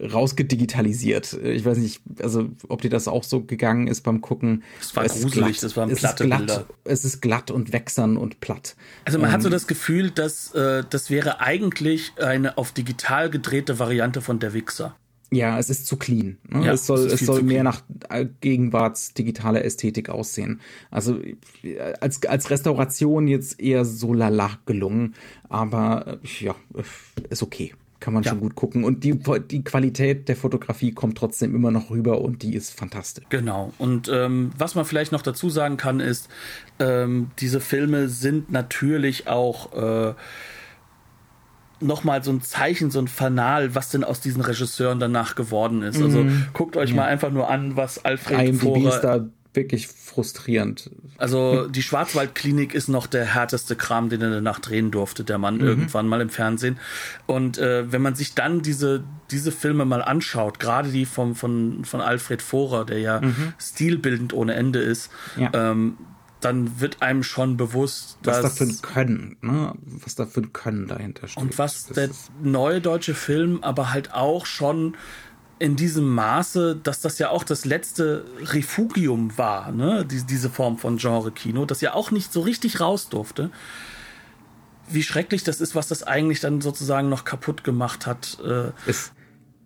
rausgedigitalisiert. 0.00 1.32
Ich 1.42 1.64
weiß 1.64 1.78
nicht, 1.78 2.00
also 2.20 2.48
ob 2.68 2.82
dir 2.82 2.90
das 2.90 3.08
auch 3.08 3.24
so 3.24 3.42
gegangen 3.42 3.86
ist 3.86 4.02
beim 4.02 4.20
Gucken. 4.20 4.62
Es 4.80 4.94
war 4.94 5.04
es 5.04 5.20
gruselig, 5.20 5.58
glatt. 5.58 5.62
das 5.62 5.76
waren 5.76 5.94
platte 5.94 6.24
es 6.24 6.28
glatt, 6.28 6.38
Bilder. 6.38 6.66
Es 6.84 7.04
ist 7.04 7.20
glatt 7.20 7.50
und 7.50 7.72
wächsern 7.72 8.16
und 8.16 8.40
platt. 8.40 8.76
Also 9.04 9.18
man 9.18 9.28
ähm, 9.28 9.34
hat 9.34 9.42
so 9.42 9.50
das 9.50 9.66
Gefühl, 9.66 10.10
dass 10.10 10.54
äh, 10.54 10.84
das 10.88 11.10
wäre 11.10 11.40
eigentlich 11.40 12.12
eine 12.18 12.58
auf 12.58 12.72
digital 12.72 13.30
gedrehte 13.30 13.78
Variante 13.78 14.20
von 14.20 14.38
Der 14.38 14.52
Wichser. 14.52 14.96
Ja, 15.30 15.58
es 15.58 15.68
ist 15.68 15.86
zu 15.86 15.96
clean. 15.96 16.38
Ne? 16.48 16.64
Ja, 16.64 16.72
es 16.72 16.86
soll, 16.86 17.00
es, 17.00 17.20
soll 17.20 17.42
mehr 17.42 17.62
nach 17.62 17.82
äh, 18.08 18.26
Gegenwarts 18.40 19.12
digitaler 19.12 19.62
Ästhetik 19.62 20.08
aussehen. 20.08 20.60
Also 20.90 21.20
äh, 21.62 21.78
als, 22.00 22.24
als 22.24 22.48
Restauration 22.48 23.28
jetzt 23.28 23.60
eher 23.60 23.84
so 23.84 24.14
lala 24.14 24.58
gelungen, 24.64 25.14
aber 25.50 26.18
äh, 26.22 26.44
ja, 26.44 26.54
ist 27.28 27.42
okay. 27.42 27.74
Kann 28.00 28.14
man 28.14 28.22
ja. 28.22 28.30
schon 28.30 28.40
gut 28.40 28.54
gucken. 28.54 28.84
Und 28.84 29.02
die, 29.02 29.18
die 29.50 29.64
Qualität 29.64 30.28
der 30.28 30.36
Fotografie 30.36 30.92
kommt 30.92 31.18
trotzdem 31.18 31.54
immer 31.54 31.70
noch 31.70 31.90
rüber 31.90 32.20
und 32.20 32.42
die 32.42 32.54
ist 32.54 32.70
fantastisch. 32.70 33.24
Genau. 33.28 33.72
Und 33.78 34.08
ähm, 34.08 34.52
was 34.56 34.74
man 34.76 34.84
vielleicht 34.84 35.10
noch 35.10 35.22
dazu 35.22 35.50
sagen 35.50 35.76
kann, 35.76 35.98
ist, 35.98 36.28
ähm, 36.78 37.30
diese 37.40 37.60
Filme 37.60 38.08
sind 38.08 38.52
natürlich 38.52 39.26
auch 39.26 39.72
äh, 39.72 40.14
nochmal 41.80 42.22
so 42.22 42.30
ein 42.30 42.40
Zeichen, 42.40 42.90
so 42.90 43.00
ein 43.00 43.08
Fanal, 43.08 43.74
was 43.74 43.90
denn 43.90 44.04
aus 44.04 44.20
diesen 44.20 44.42
Regisseuren 44.42 44.98
danach 44.98 45.34
geworden 45.34 45.82
ist. 45.82 46.00
Also 46.00 46.24
mhm. 46.24 46.46
guckt 46.52 46.76
euch 46.76 46.90
ja. 46.90 46.96
mal 46.96 47.04
einfach 47.04 47.30
nur 47.30 47.48
an, 47.48 47.76
was 47.76 48.04
Alfred 48.04 48.40
IMDb 48.40 48.62
Vorer... 48.62 48.94
ist 48.94 49.00
da 49.00 49.28
wirklich 49.54 49.88
frustrierend. 49.88 50.90
Also 51.16 51.68
die 51.68 51.82
Schwarzwaldklinik 51.82 52.74
ist 52.74 52.88
noch 52.88 53.06
der 53.06 53.24
härteste 53.24 53.76
Kram, 53.76 54.08
den 54.08 54.20
er 54.20 54.30
danach 54.30 54.58
drehen 54.58 54.90
durfte, 54.90 55.24
der 55.24 55.38
Mann 55.38 55.56
mhm. 55.56 55.66
irgendwann 55.66 56.06
mal 56.06 56.20
im 56.20 56.30
Fernsehen. 56.30 56.78
Und 57.26 57.58
äh, 57.58 57.90
wenn 57.90 58.02
man 58.02 58.14
sich 58.14 58.34
dann 58.34 58.62
diese, 58.62 59.02
diese 59.30 59.50
Filme 59.50 59.84
mal 59.84 60.02
anschaut, 60.02 60.60
gerade 60.60 60.90
die 60.90 61.06
vom, 61.06 61.34
von, 61.34 61.84
von 61.84 62.00
Alfred 62.00 62.42
Vorer, 62.42 62.84
der 62.84 63.00
ja 63.00 63.20
mhm. 63.20 63.54
stilbildend 63.58 64.32
ohne 64.32 64.54
Ende 64.54 64.80
ist, 64.80 65.10
ja. 65.36 65.50
ähm, 65.54 65.96
dann 66.40 66.80
wird 66.80 67.02
einem 67.02 67.22
schon 67.22 67.56
bewusst, 67.56 68.18
was 68.22 68.42
da 68.42 68.48
für 68.48 68.64
ein 68.64 68.80
Können, 68.80 69.36
ne? 69.40 69.72
was 69.82 70.14
da 70.14 70.26
für 70.26 70.40
ein 70.40 70.52
Können 70.52 70.86
dahinter 70.86 71.26
steht. 71.26 71.42
Und 71.42 71.58
was 71.58 71.86
das 71.86 71.94
der 71.94 72.10
neue 72.42 72.80
deutsche 72.80 73.14
Film 73.14 73.58
aber 73.62 73.92
halt 73.92 74.14
auch 74.14 74.46
schon 74.46 74.96
in 75.58 75.76
diesem 75.76 76.14
Maße, 76.14 76.76
dass 76.82 77.00
das 77.00 77.18
ja 77.18 77.30
auch 77.30 77.44
das 77.44 77.64
letzte 77.64 78.24
Refugium 78.40 79.36
war, 79.36 79.72
ne? 79.72 80.04
Die, 80.04 80.24
diese 80.24 80.50
Form 80.50 80.78
von 80.78 80.98
Genre-Kino, 80.98 81.64
das 81.64 81.80
ja 81.80 81.94
auch 81.94 82.10
nicht 82.10 82.32
so 82.32 82.40
richtig 82.40 82.80
raus 82.80 83.08
durfte. 83.08 83.50
Wie 84.88 85.02
schrecklich 85.02 85.44
das 85.44 85.60
ist, 85.60 85.74
was 85.74 85.88
das 85.88 86.02
eigentlich 86.02 86.40
dann 86.40 86.60
sozusagen 86.60 87.08
noch 87.08 87.24
kaputt 87.24 87.64
gemacht 87.64 88.06
hat. 88.06 88.38
Äh, 88.44 88.70
es, 88.86 89.12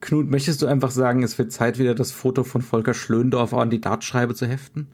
Knut, 0.01 0.31
möchtest 0.31 0.63
du 0.63 0.67
einfach 0.67 0.91
sagen, 0.91 1.23
es 1.23 1.39
wird 1.39 1.53
Zeit, 1.53 1.79
wieder 1.79 1.95
das 1.95 2.11
Foto 2.11 2.43
von 2.43 2.61
Volker 2.61 2.95
Schlöndorfer 2.95 3.59
an 3.59 3.71
die 3.71 3.81
Dartscheibe 3.81 4.35
zu 4.35 4.47
heften? 4.47 4.89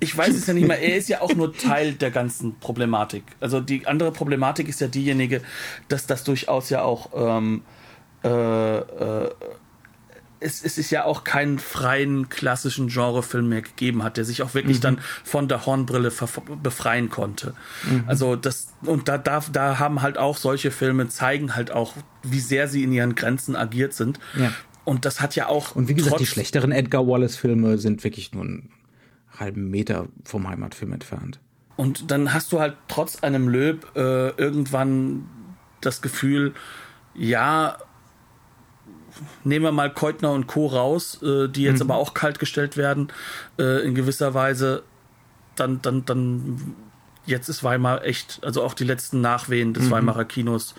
Ich 0.00 0.16
weiß 0.16 0.34
es 0.34 0.46
ja 0.46 0.54
nicht 0.54 0.66
mehr. 0.66 0.80
Er 0.80 0.96
ist 0.96 1.08
ja 1.08 1.20
auch 1.20 1.34
nur 1.34 1.52
Teil 1.52 1.92
der 1.92 2.10
ganzen 2.10 2.58
Problematik. 2.58 3.24
Also 3.40 3.60
die 3.60 3.86
andere 3.86 4.12
Problematik 4.12 4.68
ist 4.68 4.80
ja 4.80 4.88
diejenige, 4.88 5.42
dass 5.88 6.06
das 6.06 6.24
durchaus 6.24 6.70
ja 6.70 6.82
auch 6.82 7.10
ähm, 7.14 7.62
äh, 8.24 8.78
äh, 8.78 9.30
es, 10.44 10.62
es 10.62 10.78
ist 10.78 10.90
ja 10.90 11.04
auch 11.04 11.24
keinen 11.24 11.58
freien 11.58 12.28
klassischen 12.28 12.88
Genrefilm 12.88 13.48
mehr 13.48 13.62
gegeben 13.62 14.02
hat, 14.02 14.16
der 14.16 14.24
sich 14.24 14.42
auch 14.42 14.54
wirklich 14.54 14.78
mhm. 14.78 14.82
dann 14.82 14.98
von 15.24 15.48
der 15.48 15.64
Hornbrille 15.64 16.12
befreien 16.62 17.08
konnte. 17.08 17.54
Mhm. 17.90 18.04
Also 18.06 18.36
das 18.36 18.68
und 18.82 19.08
da, 19.08 19.18
da 19.18 19.42
da 19.52 19.78
haben 19.78 20.02
halt 20.02 20.18
auch 20.18 20.36
solche 20.36 20.70
Filme 20.70 21.08
zeigen 21.08 21.56
halt 21.56 21.70
auch, 21.70 21.94
wie 22.22 22.40
sehr 22.40 22.68
sie 22.68 22.84
in 22.84 22.92
ihren 22.92 23.14
Grenzen 23.14 23.56
agiert 23.56 23.94
sind. 23.94 24.20
Ja. 24.38 24.52
Und 24.84 25.06
das 25.06 25.20
hat 25.20 25.34
ja 25.34 25.48
auch 25.48 25.74
und 25.74 25.88
wie 25.88 25.94
gesagt 25.94 26.20
die 26.20 26.26
schlechteren 26.26 26.70
Edgar 26.70 27.06
Wallace 27.06 27.36
Filme 27.36 27.78
sind 27.78 28.04
wirklich 28.04 28.32
nur 28.32 28.44
einen 28.44 28.70
halben 29.38 29.70
Meter 29.70 30.08
vom 30.24 30.46
Heimatfilm 30.46 30.92
entfernt. 30.92 31.40
Und 31.76 32.10
dann 32.10 32.32
hast 32.32 32.52
du 32.52 32.60
halt 32.60 32.76
trotz 32.86 33.22
einem 33.22 33.48
Löb 33.48 33.96
äh, 33.96 34.28
irgendwann 34.36 35.26
das 35.80 36.02
Gefühl, 36.02 36.54
ja, 37.14 37.78
nehmen 39.44 39.64
wir 39.64 39.72
mal 39.72 39.92
Keutner 39.92 40.32
und 40.32 40.46
Co. 40.46 40.66
raus, 40.66 41.22
äh, 41.22 41.48
die 41.48 41.62
jetzt 41.62 41.82
mhm. 41.82 41.90
aber 41.90 42.00
auch 42.00 42.14
kalt 42.14 42.38
gestellt 42.38 42.76
werden, 42.76 43.08
äh, 43.58 43.86
in 43.86 43.94
gewisser 43.94 44.34
Weise, 44.34 44.82
dann, 45.56 45.80
dann, 45.82 46.04
dann, 46.04 46.74
jetzt 47.26 47.48
ist 47.48 47.62
Weimar 47.64 48.04
echt, 48.04 48.40
also 48.42 48.62
auch 48.62 48.74
die 48.74 48.84
letzten 48.84 49.20
Nachwehen 49.20 49.74
des 49.74 49.84
mhm. 49.84 49.90
Weimarer 49.90 50.24
Kinos 50.24 50.74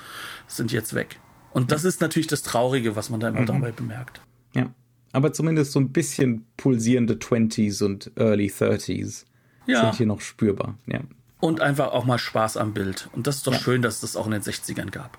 sind 0.48 0.72
jetzt 0.72 0.94
weg. 0.94 1.20
Und 1.52 1.72
das 1.72 1.86
ist 1.86 2.02
natürlich 2.02 2.28
das 2.28 2.44
Traurige, 2.44 2.96
was 2.96 3.10
man 3.10 3.20
da 3.20 3.30
immer 3.30 3.42
mhm. 3.42 3.46
dabei 3.46 3.72
bemerkt. 3.72 4.22
Ja. 4.54 4.74
Aber 5.14 5.32
zumindest 5.32 5.72
so 5.72 5.80
ein 5.80 5.94
bisschen 5.94 6.46
pulsierende 6.58 7.14
20s 7.14 7.82
und 7.84 8.12
Early 8.18 8.48
30s 8.48 9.24
ja. 9.66 9.82
sind 9.82 9.96
hier 9.96 10.06
noch 10.08 10.20
spürbar. 10.20 10.78
Ja. 10.88 11.00
Und 11.40 11.62
einfach 11.62 11.94
auch 11.94 12.04
mal 12.04 12.18
Spaß 12.18 12.58
am 12.58 12.74
Bild. 12.74 13.10
Und 13.14 13.28
das 13.28 13.38
ist 13.38 13.48
doch 13.48 13.54
ja. 13.54 13.60
schön, 13.60 13.82
dass 13.82 13.96
es 13.96 14.02
das 14.02 14.16
auch 14.18 14.26
in 14.26 14.34
den 14.34 14.42
60ern 14.42 14.92
gab. 14.92 15.18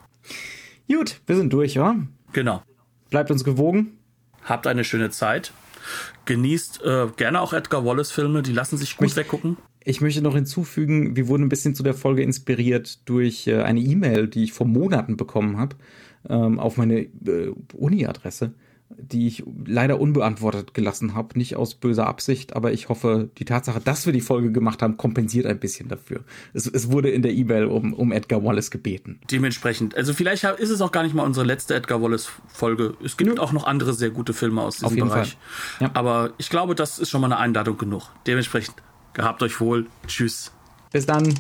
Gut, 0.89 1.21
wir 1.27 1.37
sind 1.37 1.53
durch, 1.53 1.79
oder? 1.79 1.97
Genau. 2.33 2.63
Bleibt 3.11 3.31
uns 3.31 3.45
gewogen. 3.45 3.99
Habt 4.45 4.67
eine 4.67 4.85
schöne 4.85 5.11
Zeit. 5.11 5.53
Genießt 6.25 6.83
äh, 6.85 7.07
gerne 7.17 7.41
auch 7.41 7.53
Edgar 7.53 7.85
Wallace-Filme, 7.85 8.43
die 8.43 8.53
lassen 8.53 8.77
sich 8.77 8.97
gut 8.97 9.09
ich, 9.09 9.17
weggucken. 9.17 9.57
Ich 9.85 10.01
möchte 10.01 10.21
noch 10.21 10.35
hinzufügen, 10.35 11.15
wir 11.15 11.29
wurden 11.29 11.45
ein 11.45 11.49
bisschen 11.49 11.75
zu 11.75 11.83
der 11.83 11.95
Folge 11.95 12.23
inspiriert 12.23 13.09
durch 13.09 13.47
äh, 13.47 13.63
eine 13.63 13.81
E-Mail, 13.81 14.27
die 14.27 14.45
ich 14.45 14.53
vor 14.53 14.67
Monaten 14.67 15.17
bekommen 15.17 15.59
habe, 15.59 15.77
ähm, 16.29 16.59
auf 16.59 16.77
meine 16.77 17.01
äh, 17.01 17.53
Uni-Adresse 17.73 18.55
die 18.89 19.27
ich 19.27 19.45
leider 19.65 20.01
unbeantwortet 20.01 20.75
gelassen 20.75 21.15
habe. 21.15 21.37
Nicht 21.39 21.57
aus 21.57 21.75
böser 21.75 22.07
Absicht, 22.07 22.55
aber 22.55 22.73
ich 22.73 22.89
hoffe, 22.89 23.31
die 23.39 23.45
Tatsache, 23.45 23.81
dass 23.81 24.07
wir 24.07 24.13
die 24.13 24.21
Folge 24.21 24.53
gemacht 24.53 24.83
haben, 24.83 24.97
kompensiert 24.97 25.47
ein 25.47 25.59
bisschen 25.59 25.89
dafür. 25.89 26.21
Es, 26.55 26.67
es 26.67 26.91
wurde 26.91 27.11
in 27.11 27.23
der 27.23 27.33
E-Mail 27.33 27.67
um, 27.67 27.93
um 27.93 28.13
Edgar 28.13 28.45
Wallace 28.45 28.71
gebeten. 28.71 29.21
Dementsprechend. 29.31 29.97
Also 29.97 30.13
vielleicht 30.13 30.45
ist 30.45 30.71
es 30.71 30.81
auch 30.81 30.93
gar 30.93 31.03
nicht 31.03 31.15
mal 31.15 31.25
unsere 31.25 31.45
letzte 31.45 31.75
Edgar 31.75 32.01
Wallace-Folge. 32.01 32.95
Es 33.05 33.17
gibt 33.17 33.37
ja. 33.37 33.43
auch 33.43 33.53
noch 33.53 33.67
andere 33.67 33.93
sehr 33.93 34.11
gute 34.11 34.33
Filme 34.33 34.63
aus 34.63 34.77
diesem 34.77 34.87
Auf 34.87 34.95
jeden 34.95 35.09
Bereich. 35.09 35.37
Fall. 35.79 35.89
Ja. 35.89 35.91
Aber 35.95 36.33
ich 36.39 36.49
glaube, 36.49 36.75
das 36.75 36.99
ist 36.99 37.11
schon 37.11 37.21
mal 37.21 37.27
eine 37.27 37.39
Einladung 37.39 37.79
genug. 37.79 38.11
Dementsprechend, 38.27 38.77
gehabt 39.15 39.43
euch 39.43 39.61
wohl. 39.61 39.87
Tschüss. 40.07 40.53
Bis 40.93 41.07
dann. 41.07 41.35